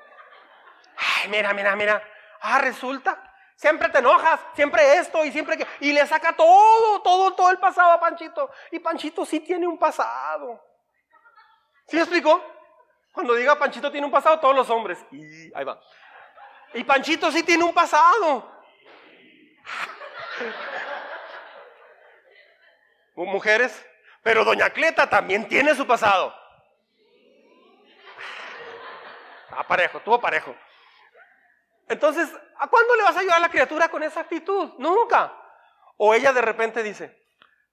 [0.97, 2.03] Ay, mira, mira, mira.
[2.41, 3.23] Ah, resulta.
[3.55, 5.65] Siempre te enojas, siempre esto y siempre que...
[5.79, 8.51] Y le saca todo, todo, todo el pasado a Panchito.
[8.71, 10.63] Y Panchito sí tiene un pasado.
[11.87, 12.43] ¿Sí me explicó?
[13.11, 15.03] Cuando diga Panchito tiene un pasado, todos los hombres.
[15.11, 15.79] Y ahí va.
[16.73, 18.51] Y Panchito sí tiene un pasado.
[23.15, 23.83] Mujeres,
[24.21, 26.35] pero Doña Cleta también tiene su pasado.
[29.49, 30.55] Aparejo, tuvo parejo.
[31.87, 34.73] Entonces, ¿a cuándo le vas a ayudar a la criatura con esa actitud?
[34.77, 35.33] Nunca.
[35.97, 37.17] O ella de repente dice,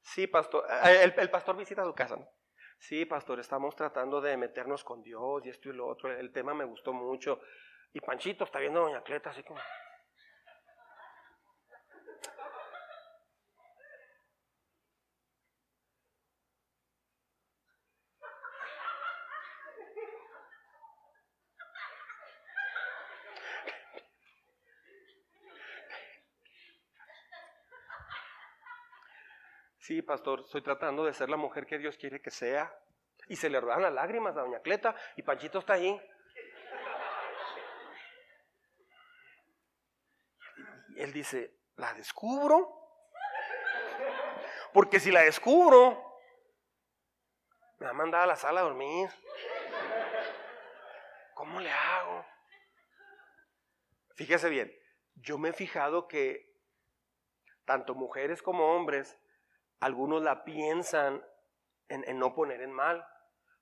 [0.00, 2.16] sí, pastor, eh, el, pastor visita su casa.
[2.86, 6.12] Sí, pastor, estamos tratando de meternos con Dios y esto y lo otro.
[6.12, 7.40] El tema me gustó mucho.
[7.94, 9.58] Y Panchito está viendo a Doña Cleta así como...
[30.02, 32.72] Pastor, estoy tratando de ser la mujer que Dios quiere que sea.
[33.28, 36.00] Y se le rodan las lágrimas a doña Cleta y Panchito está ahí.
[40.96, 42.84] Y él dice, ¿la descubro?
[44.72, 46.20] Porque si la descubro,
[47.78, 49.08] me va a mandar a la sala a dormir.
[51.34, 52.24] ¿Cómo le hago?
[54.14, 54.72] Fíjese bien,
[55.16, 56.54] yo me he fijado que
[57.64, 59.18] tanto mujeres como hombres
[59.80, 61.24] algunos la piensan
[61.88, 63.06] en, no poner en mal,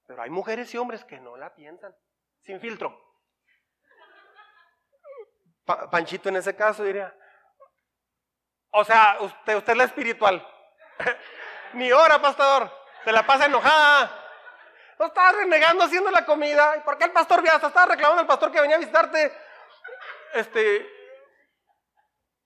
[0.06, 1.94] pero hay mujeres y hombres que no la piensan,
[2.40, 2.98] sin filtro.
[5.64, 7.14] Panchito en ese caso diría,
[8.70, 10.46] O sea, usted, usted es la espiritual.
[11.74, 12.70] Ni hora, pastor.
[13.04, 14.18] Se la pasa enojada.
[14.98, 16.76] No estaba renegando haciendo la comida.
[16.76, 17.66] ¿Y por qué el pastor viaja?
[17.66, 19.32] Estaba reclamando al pastor que venía a visitarte.
[20.34, 20.86] Este.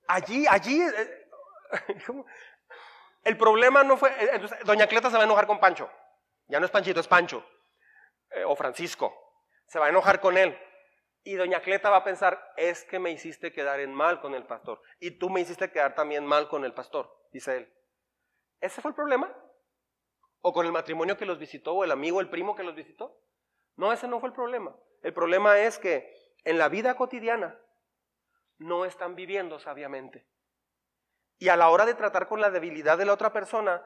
[0.09, 0.81] Allí, allí.
[0.81, 1.29] Eh,
[3.27, 4.11] el problema no fue.
[4.11, 5.91] Eh, entonces, doña Cleta se va a enojar con Pancho.
[6.47, 7.45] Ya no es Panchito, es Pancho.
[8.31, 9.13] Eh, o Francisco.
[9.67, 10.57] Se va a enojar con él.
[11.25, 14.47] Y doña Cleta va a pensar, es que me hiciste quedar en mal con el
[14.47, 14.81] pastor.
[15.01, 17.75] Y tú me hiciste quedar también mal con el pastor, dice él.
[18.61, 19.35] ¿Ese fue el problema?
[20.41, 23.21] ¿O con el matrimonio que los visitó o el amigo, el primo que los visitó?
[23.75, 24.77] No, ese no fue el problema.
[25.03, 27.61] El problema es que en la vida cotidiana
[28.59, 30.29] no están viviendo sabiamente.
[31.39, 33.83] Y a la hora de tratar con la debilidad de la otra persona,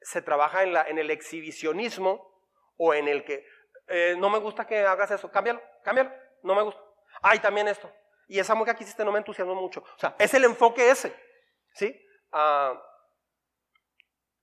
[0.00, 2.42] se trabaja en, la, el exhibicionismo
[2.76, 3.46] o en el que
[3.88, 6.12] eh, no me gusta que hagas eso, cámbialo, cámbialo,
[6.42, 6.80] no me gusta.
[7.22, 7.90] Ay, también esto.
[8.26, 9.80] Y esa mujer que hiciste no me entusiasmó mucho.
[9.80, 11.14] O sea, es el enfoque ese.
[11.74, 11.94] ¿Sí?
[12.32, 12.80] Ah,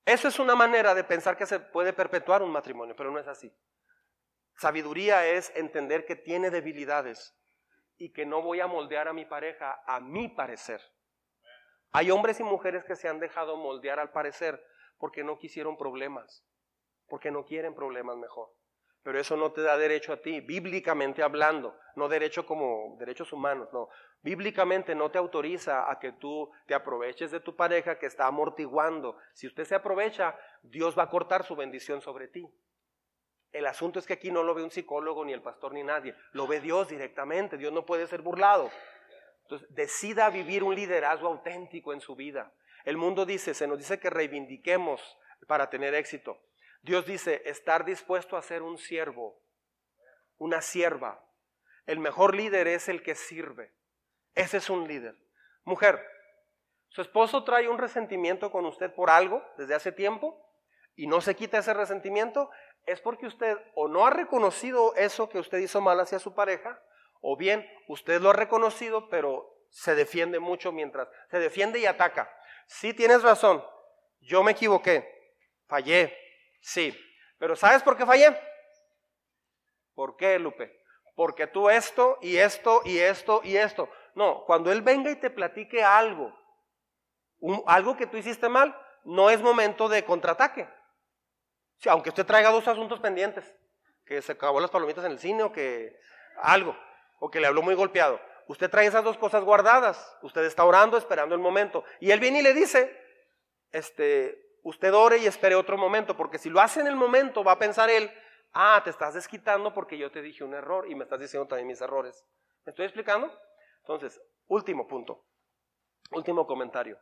[0.04, 3.28] eso es una manera de pensar que se puede perpetuar un matrimonio, pero no es
[3.28, 3.52] así.
[4.56, 7.36] Sabiduría es entender que tiene debilidades
[7.96, 10.80] y que no voy a moldear a mi pareja a mi parecer.
[11.92, 14.64] Hay hombres y mujeres que se han dejado moldear al parecer
[14.98, 16.42] porque no quisieron problemas,
[17.06, 18.48] porque no quieren problemas mejor.
[19.02, 23.68] Pero eso no te da derecho a ti, bíblicamente hablando, no derecho como derechos humanos,
[23.72, 23.88] no.
[24.22, 29.18] Bíblicamente no te autoriza a que tú te aproveches de tu pareja que está amortiguando.
[29.34, 32.48] Si usted se aprovecha, Dios va a cortar su bendición sobre ti.
[33.50, 36.14] El asunto es que aquí no lo ve un psicólogo, ni el pastor, ni nadie.
[36.30, 37.58] Lo ve Dios directamente.
[37.58, 38.70] Dios no puede ser burlado.
[39.42, 42.52] Entonces, decida vivir un liderazgo auténtico en su vida.
[42.84, 46.40] El mundo dice, se nos dice que reivindiquemos para tener éxito.
[46.82, 49.40] Dios dice, estar dispuesto a ser un siervo,
[50.38, 51.24] una sierva.
[51.86, 53.72] El mejor líder es el que sirve.
[54.34, 55.16] Ese es un líder.
[55.64, 56.04] Mujer,
[56.88, 60.44] su esposo trae un resentimiento con usted por algo desde hace tiempo
[60.94, 62.50] y no se quita ese resentimiento,
[62.84, 66.82] es porque usted o no ha reconocido eso que usted hizo mal hacia su pareja,
[67.22, 72.30] o bien usted lo ha reconocido, pero se defiende mucho mientras se defiende y ataca.
[72.66, 73.64] Sí tienes razón,
[74.20, 75.34] yo me equivoqué,
[75.66, 76.18] fallé,
[76.62, 76.96] Sí,
[77.38, 78.38] pero ¿sabes por qué fallé?
[79.94, 80.80] ¿Por qué, Lupe?
[81.16, 83.90] Porque tú esto y esto y esto y esto.
[84.14, 86.32] No, cuando Él venga y te platique algo,
[87.66, 90.68] algo que tú hiciste mal, no es momento de contraataque.
[91.86, 93.52] aunque usted traiga dos asuntos pendientes,
[94.04, 95.98] que se acabó las palomitas en el cine o que
[96.36, 96.76] algo,
[97.24, 98.20] o que le habló muy golpeado.
[98.48, 100.18] Usted trae esas dos cosas guardadas.
[100.22, 101.84] Usted está orando, esperando el momento.
[102.00, 103.00] Y él viene y le dice,
[103.70, 107.52] este, usted ore y espere otro momento, porque si lo hace en el momento, va
[107.52, 108.10] a pensar él,
[108.54, 111.68] ah, te estás desquitando porque yo te dije un error y me estás diciendo también
[111.68, 112.26] mis errores.
[112.64, 113.32] ¿Me estoy explicando?
[113.82, 115.24] Entonces, último punto,
[116.10, 116.98] último comentario.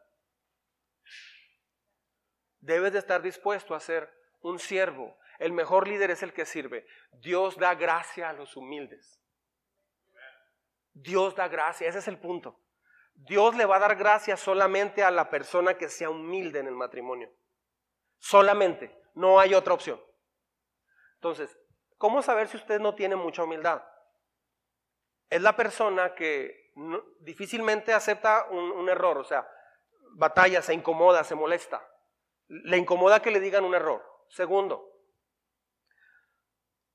[2.58, 5.16] Debes de estar dispuesto a ser un siervo.
[5.38, 6.86] El mejor líder es el que sirve.
[7.10, 9.16] Dios da gracia a los humildes.
[11.02, 12.58] Dios da gracia, ese es el punto.
[13.14, 16.74] Dios le va a dar gracia solamente a la persona que sea humilde en el
[16.74, 17.30] matrimonio.
[18.18, 20.00] Solamente, no hay otra opción.
[21.14, 21.58] Entonces,
[21.98, 23.82] ¿cómo saber si usted no tiene mucha humildad?
[25.28, 26.72] Es la persona que
[27.20, 29.46] difícilmente acepta un, error, o sea,
[30.12, 31.86] batalla, se incomoda, se molesta.
[32.48, 34.02] Le incomoda que le digan un error.
[34.28, 34.89] Segundo,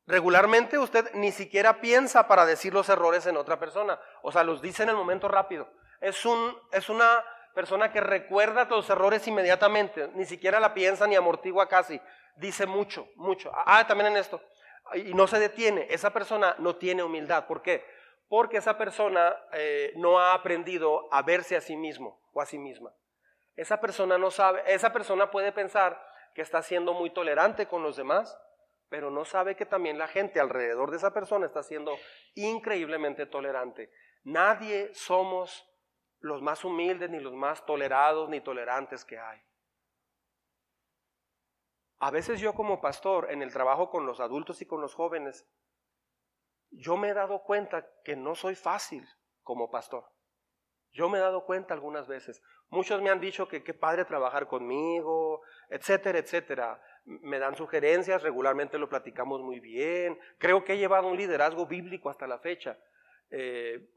[0.08, 4.62] regularmente usted ni siquiera piensa para decir los errores en otra persona, o sea, los
[4.62, 5.68] dice en el momento rápido.
[6.02, 7.24] Es, un, es una
[7.54, 12.00] persona que recuerda los errores inmediatamente, ni siquiera la piensa ni amortigua casi,
[12.36, 13.52] dice mucho, mucho.
[13.66, 14.42] Ah, también en esto.
[14.94, 15.88] Y no se detiene.
[15.90, 17.48] Esa persona no tiene humildad.
[17.48, 17.84] ¿Por qué?
[18.28, 22.60] Porque esa persona eh, no ha aprendido a verse a sí mismo o a sí
[22.60, 22.94] misma.
[23.56, 26.00] Esa persona no sabe, esa persona puede pensar
[26.34, 28.38] que está siendo muy tolerante con los demás,
[28.90, 31.98] pero no sabe que también la gente alrededor de esa persona está siendo
[32.36, 33.92] increíblemente tolerante.
[34.24, 35.68] Nadie somos
[36.20, 39.42] los más humildes, ni los más tolerados, ni tolerantes que hay.
[42.00, 45.48] A veces yo como pastor, en el trabajo con los adultos y con los jóvenes,
[46.72, 49.08] yo me he dado cuenta que no soy fácil
[49.44, 50.12] como pastor.
[50.92, 52.42] Yo me he dado cuenta algunas veces.
[52.70, 56.82] Muchos me han dicho que qué padre trabajar conmigo, etcétera, etcétera.
[57.06, 60.20] Me dan sugerencias, regularmente lo platicamos muy bien.
[60.38, 62.78] Creo que he llevado un liderazgo bíblico hasta la fecha.
[63.30, 63.88] Eh,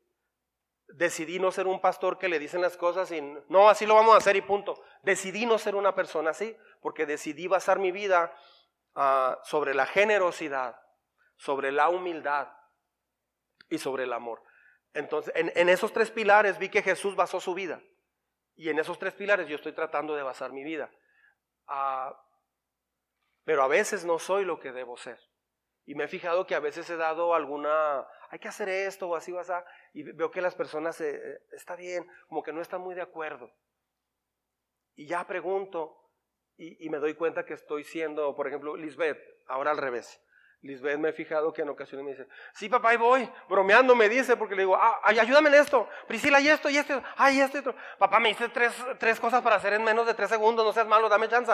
[0.89, 4.15] decidí no ser un pastor que le dicen las cosas y no, así lo vamos
[4.15, 4.83] a hacer y punto.
[5.03, 8.35] Decidí no ser una persona así, porque decidí basar mi vida
[8.95, 10.81] ah, sobre la generosidad,
[11.37, 12.49] sobre la humildad
[13.69, 14.43] y sobre el amor.
[14.95, 17.83] Entonces, en, esos tres pilares vi que Jesús basó su vida
[18.57, 20.91] Y en esos tres pilares yo estoy tratando de basar mi vida.
[21.67, 22.19] Ah,
[23.49, 25.19] pero a veces no soy lo que debo ser.
[25.87, 29.17] Y me he fijado que a veces he dado alguna, hay que hacer esto o
[29.17, 29.51] así o así,
[29.95, 31.19] y veo que las personas, eh,
[31.53, 33.51] está bien, como que no están muy de acuerdo.
[34.97, 35.97] Y ya pregunto
[36.59, 40.21] y, y me doy cuenta que estoy siendo, por ejemplo, Lisbeth, ahora al revés.
[40.61, 44.11] Lisbeth me he fijado que en ocasiones me dice, sí papá, ahí voy, bromeando me
[44.11, 47.41] dice, porque le digo, ah, ay, ayúdame en esto, Priscila, y esto, y esto, ay,
[47.41, 47.75] esto, y esto.
[47.97, 50.87] Papá, me dice tres, tres cosas para hacer en menos de tres segundos, no seas
[50.87, 51.53] malo, dame chance.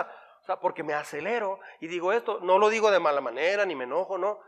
[0.60, 4.18] Porque me acelero y digo esto, no lo digo de mala manera, ni me enojo,
[4.18, 4.40] no.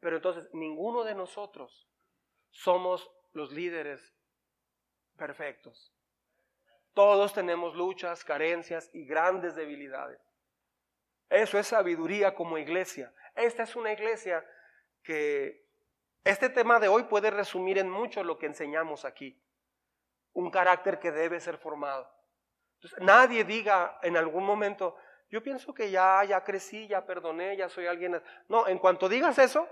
[0.00, 1.88] Pero entonces, ninguno de nosotros
[2.50, 4.14] somos los líderes
[5.16, 5.92] perfectos.
[6.92, 10.20] Todos tenemos luchas, carencias y grandes debilidades.
[11.28, 13.12] Eso es sabiduría como iglesia.
[13.34, 14.44] Esta es una iglesia
[15.02, 15.66] que
[16.22, 19.42] este tema de hoy puede resumir en mucho lo que enseñamos aquí.
[20.32, 22.13] Un carácter que debe ser formado.
[23.00, 24.96] Nadie diga en algún momento,
[25.30, 28.22] yo pienso que ya, ya crecí, ya perdoné, ya soy alguien.
[28.48, 29.68] No, en cuanto digas eso,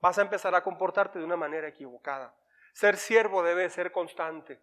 [0.00, 2.34] vas a empezar a comportarte de una manera equivocada.
[2.72, 4.60] Ser siervo debe ser constante.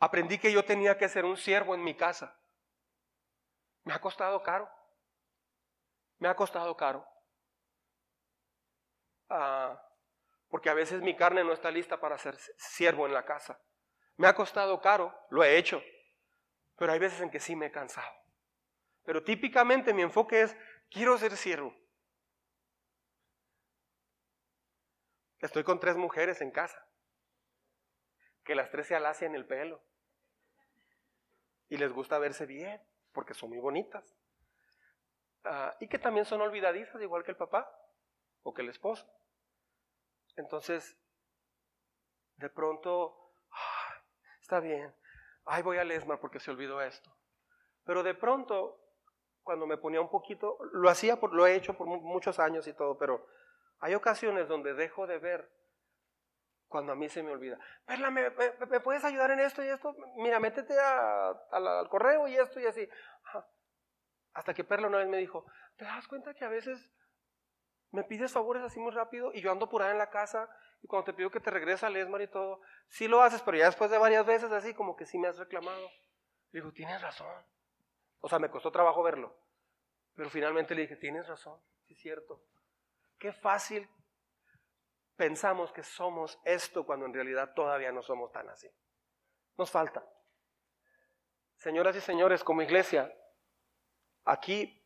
[0.00, 2.36] Aprendí que yo tenía que ser un siervo en mi casa.
[3.84, 4.68] Me ha costado caro.
[6.18, 7.06] Me ha costado caro.
[9.28, 9.80] Ah,
[10.52, 13.58] porque a veces mi carne no está lista para ser siervo en la casa.
[14.18, 15.82] Me ha costado caro, lo he hecho,
[16.76, 18.14] pero hay veces en que sí me he cansado.
[19.02, 20.54] Pero típicamente mi enfoque es,
[20.90, 21.74] quiero ser siervo.
[25.38, 26.86] Estoy con tres mujeres en casa,
[28.44, 29.82] que las tres se alacian el pelo
[31.70, 32.78] y les gusta verse bien,
[33.12, 34.04] porque son muy bonitas.
[35.44, 37.74] Ah, y que también son olvidadizas, igual que el papá
[38.42, 39.10] o que el esposo.
[40.36, 40.96] Entonces,
[42.36, 44.02] de pronto, ah,
[44.40, 44.94] está bien,
[45.44, 47.14] ay, voy a Lesmar porque se olvidó esto.
[47.84, 48.80] Pero de pronto,
[49.42, 52.72] cuando me ponía un poquito, lo hacía, por, lo he hecho por muchos años y
[52.72, 53.26] todo, pero
[53.80, 55.50] hay ocasiones donde dejo de ver
[56.68, 57.58] cuando a mí se me olvida.
[57.84, 58.30] Perla, ¿me,
[58.80, 59.94] puedes ayudar en esto y esto?
[60.16, 62.88] Mira, métete al correo y esto y así.
[64.32, 65.44] Hasta que Perla una vez me dijo,
[65.76, 66.90] ¿te das cuenta que a veces
[67.92, 70.48] me pides favores así muy rápido y yo ando ahí en la casa
[70.82, 73.58] y cuando te pido que te regrese al ESMAR y todo, sí lo haces, pero
[73.58, 75.88] ya después de varias veces así como que sí me has reclamado.
[76.50, 77.46] Le digo, tienes razón.
[78.20, 79.36] O sea, me costó trabajo verlo.
[80.14, 82.42] Pero finalmente le dije, tienes razón, sí es cierto.
[83.18, 83.88] Qué fácil
[85.16, 88.68] pensamos que somos esto cuando en realidad todavía no somos tan así.
[89.56, 90.04] Nos falta.
[91.56, 93.14] Señoras y señores, como iglesia,
[94.24, 94.82] aquí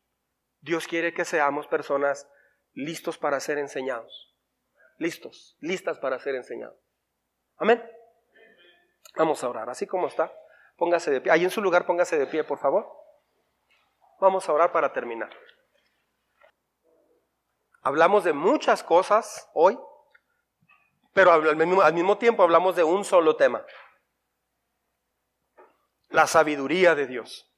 [0.60, 2.28] Dios quiere que seamos personas
[2.76, 4.32] listos para ser enseñados.
[4.98, 6.78] Listos, listas para ser enseñados.
[7.56, 7.82] Amén.
[9.16, 10.32] Vamos a orar, así como está.
[10.76, 11.32] Póngase de pie.
[11.32, 12.86] Ahí en su lugar, póngase de pie, por favor.
[14.20, 15.30] Vamos a orar para terminar.
[17.82, 19.78] Hablamos de muchas cosas hoy.
[21.12, 23.64] Pero al mismo, tiempo hablamos de un solo tema.
[26.10, 27.50] La sabiduría de Dios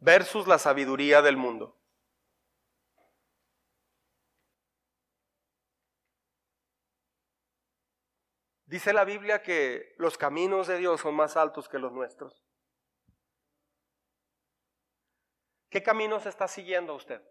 [0.00, 1.78] versus la sabiduría del mundo.
[8.74, 12.44] Dice la Biblia que los caminos de Dios son más altos que los nuestros.
[15.70, 17.22] ¿Qué caminos está siguiendo usted?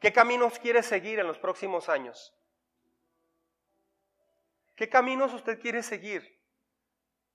[0.00, 2.34] ¿Qué caminos quiere seguir en los próximos años?
[4.74, 6.42] ¿Qué caminos usted quiere seguir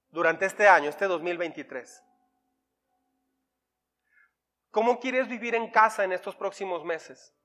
[0.10, 2.04] durante este año, este 2023?
[4.72, 7.36] ¿Cómo quieres vivir en casa en estos próximos meses?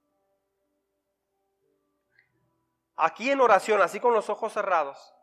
[2.96, 5.14] Aquí en oración, así con los ojos cerrados,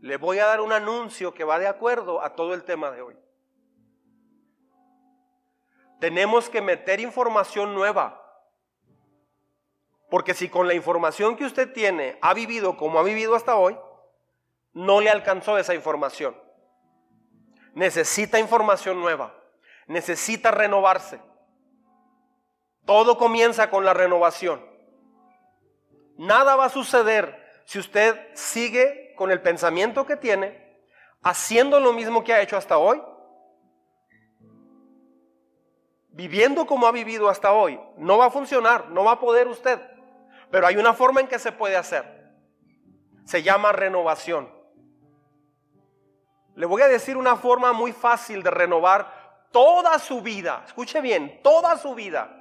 [0.00, 3.02] le voy a dar un anuncio que va de acuerdo a todo el tema de
[3.02, 3.18] hoy.
[5.98, 8.28] Tenemos que meter información nueva
[10.08, 13.78] porque si con la información que usted tiene ha vivido como ha vivido hasta hoy,
[14.72, 16.36] no le alcanzó esa información.
[17.74, 19.34] Necesita información nueva.
[19.86, 21.20] Necesita renovarse.
[22.86, 24.64] Todo comienza con la renovación.
[26.18, 30.78] Nada va a suceder si usted sigue con el pensamiento que tiene,
[31.22, 33.00] haciendo lo mismo que ha hecho hasta hoy,
[36.08, 37.80] viviendo como ha vivido hasta hoy.
[37.96, 39.80] No va a funcionar, no va a poder usted.
[40.50, 42.32] Pero hay una forma en que se puede hacer.
[43.24, 44.52] Se llama renovación.
[46.56, 50.64] Le voy a decir una forma muy fácil de renovar toda su vida.
[50.66, 52.34] Escuche bien, toda su vida.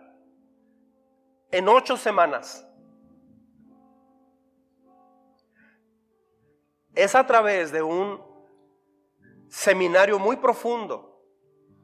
[1.51, 2.66] en ocho semanas.
[6.97, 8.19] Es a través de un
[9.49, 11.21] seminario muy profundo,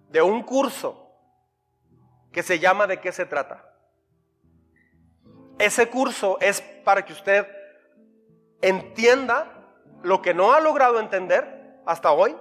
[0.09, 1.07] de un curso
[2.31, 3.63] que se llama ¿De qué se trata?
[5.59, 7.47] Ese curso es para que usted
[8.63, 9.69] entienda
[10.01, 12.35] lo que no ha logrado entender hasta hoy,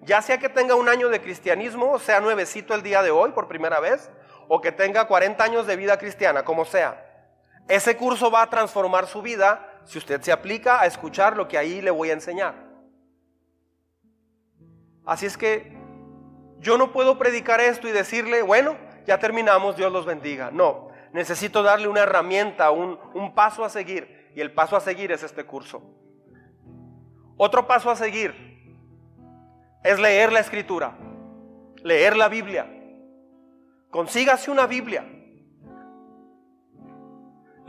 [0.00, 3.46] ya sea que tenga un año de cristianismo, sea nuevecito el día de hoy por
[3.46, 4.10] primera vez,
[4.48, 7.06] o que tenga 40 años de vida cristiana, como sea.
[7.68, 11.58] Ese curso va a transformar su vida si usted se aplica a escuchar lo que
[11.58, 12.54] ahí le voy a enseñar.
[15.04, 15.76] Así es que
[16.58, 18.76] yo no puedo predicar esto y decirle, bueno,
[19.06, 20.50] ya terminamos, Dios los bendiga.
[20.50, 24.30] No, necesito darle una herramienta, un, un paso a seguir.
[24.34, 25.82] Y el paso a seguir es este curso.
[27.36, 28.34] Otro paso a seguir
[29.82, 30.96] es leer la escritura,
[31.82, 32.70] leer la Biblia.
[33.90, 35.04] Consígase una Biblia.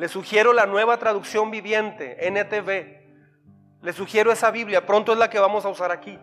[0.02, 3.84] Le sugiero la nueva traducción viviente, NTV.
[3.84, 6.18] Le sugiero esa Biblia, pronto es la que vamos a usar aquí.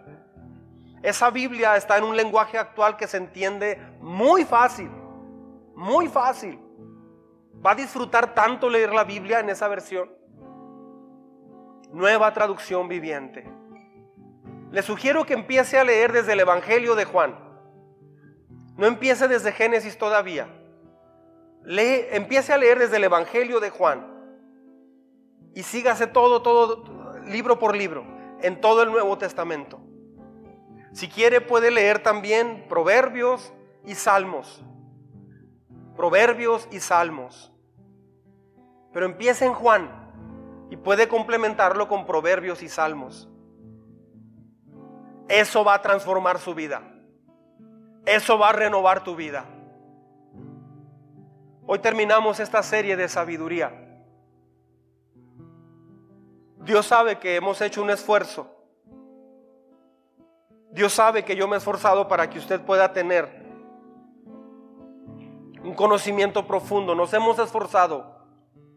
[1.00, 4.90] Esa Biblia está en un lenguaje actual que se entiende muy fácil,
[5.76, 6.58] muy fácil.
[7.64, 10.10] Va a disfrutar tanto leer la Biblia en esa versión
[11.92, 13.48] nueva traducción viviente.
[14.72, 17.38] Le sugiero que empiece a leer desde el Evangelio de Juan.
[18.76, 20.57] No empiece desde Génesis todavía.
[21.64, 24.06] Lee, empiece a leer desde el Evangelio de Juan.
[25.54, 26.84] Y sígase todo, todo,
[27.26, 28.04] libro por libro,
[28.42, 29.80] en todo el Nuevo Testamento.
[30.92, 33.52] Si quiere puede leer también Proverbios
[33.84, 34.62] y Salmos.
[35.96, 37.52] Proverbios y Salmos.
[38.92, 40.08] Pero empiece en Juan
[40.70, 43.28] y puede complementarlo con proverbios y salmos.
[45.28, 46.82] Eso va a transformar su vida.
[48.06, 49.44] Eso va a renovar tu vida.
[51.70, 53.70] Hoy terminamos esta serie de sabiduría.
[56.60, 58.50] Dios sabe que hemos hecho un esfuerzo.
[60.70, 63.28] Dios sabe que yo me he esforzado para que usted pueda tener
[65.62, 66.94] un conocimiento profundo.
[66.94, 68.16] Nos hemos esforzado.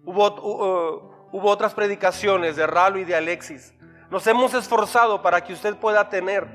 [0.04, 3.74] Hubo, Hubo otras predicaciones de Ralo y de Alexis.
[4.10, 6.46] Nos hemos esforzado para que usted pueda tener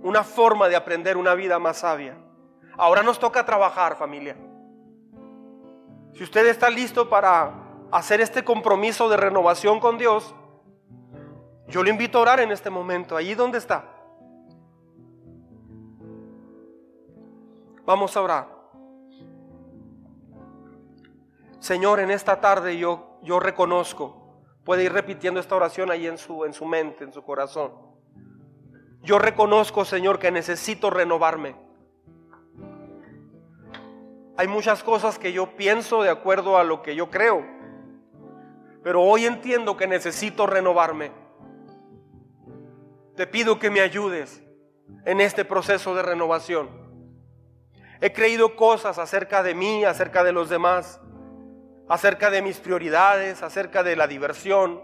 [0.00, 2.16] una forma de aprender una vida más sabia.
[2.78, 4.36] Ahora nos toca trabajar, familia.
[6.14, 7.52] Si usted está listo para
[7.90, 10.34] hacer este compromiso de renovación con Dios,
[11.68, 13.88] yo le invito a orar en este momento, allí donde está.
[17.84, 18.48] Vamos a orar.
[21.58, 24.18] Señor, en esta tarde yo yo reconozco.
[24.64, 27.72] Puede ir repitiendo esta oración ahí en su, en su mente, en su corazón.
[29.02, 31.56] Yo reconozco, Señor, que necesito renovarme.
[34.42, 37.46] Hay muchas cosas que yo pienso de acuerdo a lo que yo creo.
[38.82, 41.12] Pero hoy entiendo que necesito renovarme.
[43.14, 44.42] Te pido que me ayudes
[45.04, 46.68] en este proceso de renovación.
[48.00, 51.00] He creído cosas acerca de mí, acerca de los demás
[51.88, 54.82] acerca de mis prioridades, acerca de la diversión,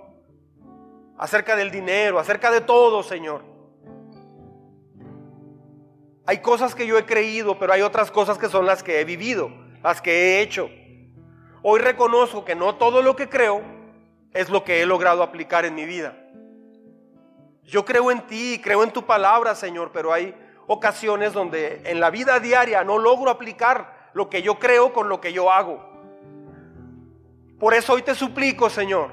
[1.16, 3.57] acerca del dinero, acerca de todo, Señor.
[6.28, 9.04] Hay cosas que yo he creído, pero hay otras cosas que son las que he
[9.06, 9.50] vivido,
[9.82, 10.68] las que he hecho.
[11.62, 13.62] Hoy reconozco que no todo lo que creo
[14.34, 16.14] es lo que he logrado aplicar en mi vida.
[17.64, 20.34] Yo creo en ti, creo en tu palabra, Señor, pero hay
[20.66, 25.22] ocasiones donde en la vida diaria no logro aplicar lo que yo creo con lo
[25.22, 25.82] que yo hago.
[27.58, 29.12] Por eso hoy te suplico, Señor,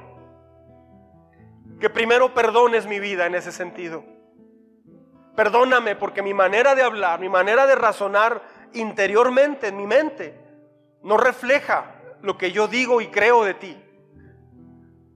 [1.80, 4.15] que primero perdones mi vida en ese sentido.
[5.36, 8.41] Perdóname porque mi manera de hablar, mi manera de razonar
[8.74, 10.40] interiormente en mi mente
[11.03, 13.78] no refleja lo que yo digo y creo de ti.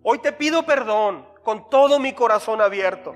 [0.03, 3.15] Hoy te pido perdón con todo mi corazón abierto.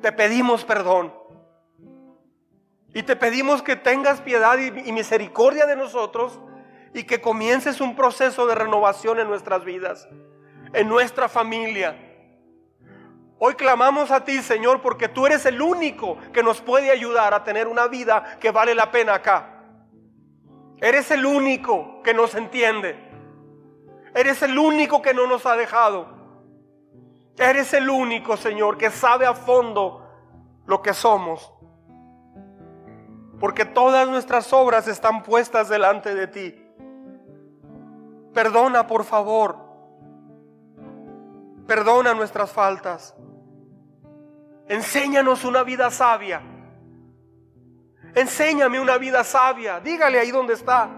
[0.00, 1.14] Te pedimos perdón.
[2.94, 6.38] Y te pedimos que tengas piedad y, misericordia de nosotros
[6.92, 10.08] y que comiences un proceso de renovación en nuestras vidas,
[10.74, 12.11] en nuestra familia.
[13.44, 17.42] Hoy clamamos a ti, Señor, porque tú eres el único que nos puede ayudar a
[17.42, 19.64] tener una vida que vale la pena acá.
[20.80, 22.96] Eres el único que nos entiende.
[24.14, 26.06] Eres el único que no nos ha dejado.
[27.36, 30.08] Eres el único, Señor, que sabe a fondo
[30.64, 31.52] lo que somos.
[33.40, 36.64] Porque todas nuestras obras están puestas delante de ti.
[38.32, 39.58] Perdona, por favor.
[41.66, 43.16] Perdona nuestras faltas.
[44.72, 46.40] Enséñanos una vida sabia.
[48.14, 49.80] Enséñame una vida sabia.
[49.80, 50.88] Dígale ahí donde está.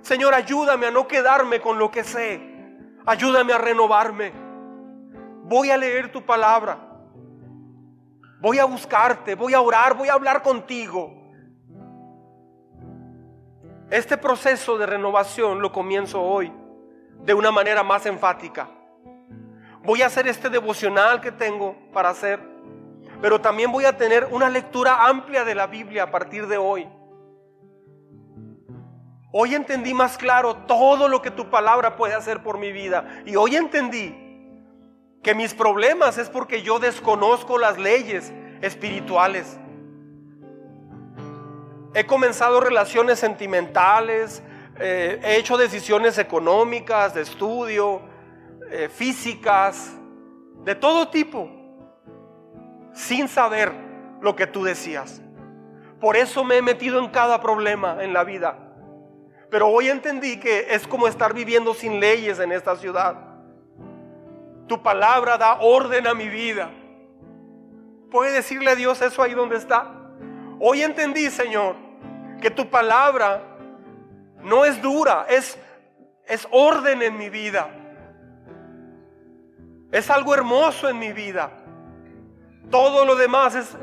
[0.00, 2.40] Señor, ayúdame a no quedarme con lo que sé.
[3.04, 4.32] Ayúdame a renovarme.
[5.42, 6.78] Voy a leer tu palabra.
[8.40, 11.12] Voy a buscarte, voy a orar, voy a hablar contigo.
[13.90, 16.50] Este proceso de renovación lo comienzo hoy
[17.20, 18.66] de una manera más enfática.
[19.82, 22.40] Voy a hacer este devocional que tengo para hacer,
[23.20, 26.88] pero también voy a tener una lectura amplia de la Biblia a partir de hoy.
[29.32, 33.22] Hoy entendí más claro todo lo que tu palabra puede hacer por mi vida.
[33.26, 34.14] Y hoy entendí
[35.22, 38.32] que mis problemas es porque yo desconozco las leyes
[38.62, 39.58] espirituales.
[41.94, 44.42] He comenzado relaciones sentimentales,
[44.78, 48.00] eh, he hecho decisiones económicas, de estudio,
[48.70, 49.92] eh, físicas,
[50.64, 51.50] de todo tipo,
[52.98, 53.72] sin saber
[54.20, 55.22] lo que tú decías.
[56.00, 58.58] Por eso me he metido en cada problema en la vida.
[59.50, 63.16] Pero hoy entendí que es como estar viviendo sin leyes en esta ciudad.
[64.66, 66.70] Tu palabra da orden a mi vida.
[68.10, 69.92] ¿Puede decirle a Dios eso ahí donde está?
[70.58, 71.76] Hoy entendí, Señor,
[72.40, 73.42] que tu palabra
[74.42, 75.56] no es dura, es,
[76.26, 77.70] es orden en mi vida.
[79.92, 81.50] Es algo hermoso en mi vida.
[82.70, 83.76] Todo lo demás es,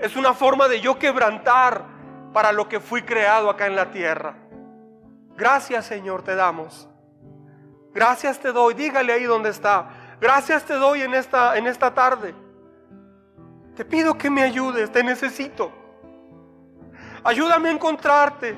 [0.00, 1.84] es una forma de yo quebrantar
[2.32, 4.36] para lo que fui creado acá en la tierra.
[5.36, 6.88] Gracias Señor te damos.
[7.92, 8.74] Gracias te doy.
[8.74, 9.88] Dígale ahí donde está.
[10.20, 12.34] Gracias te doy en esta, en esta tarde.
[13.74, 14.92] Te pido que me ayudes.
[14.92, 15.72] Te necesito.
[17.24, 18.54] Ayúdame a encontrarte.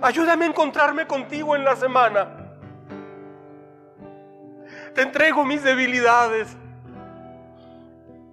[0.00, 2.28] Ayúdame a encontrarme contigo en la semana.
[4.94, 6.56] Te entrego mis debilidades.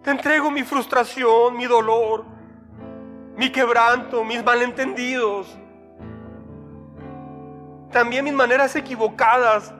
[0.03, 2.25] Te entrego mi frustración, mi dolor,
[3.35, 5.57] mi quebranto, mis malentendidos
[7.91, 9.73] también mis maneras equivocadas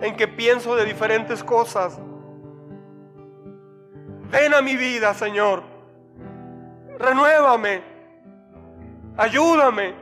[0.00, 1.98] en que pienso de diferentes cosas.
[4.30, 5.62] Ven a mi vida, Señor.
[6.98, 7.82] Renuévame.
[9.16, 9.94] Ayúdame.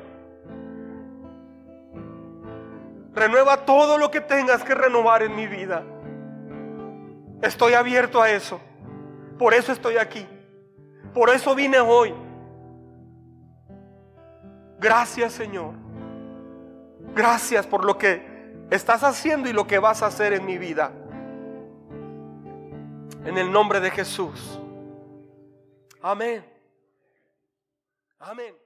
[3.13, 5.83] Renueva todo lo que tengas que renovar en mi vida.
[7.43, 8.61] Estoy abierto a eso.
[9.41, 10.27] Por eso estoy aquí.
[11.15, 12.13] Por eso vine hoy.
[14.79, 15.73] Gracias, Señor.
[17.15, 18.23] Gracias por lo que
[18.71, 20.93] estás haciendo y lo que vas a hacer en mi vida.
[23.25, 24.61] En el nombre de Jesús.
[26.03, 26.45] Amén.
[28.19, 28.60] Amén.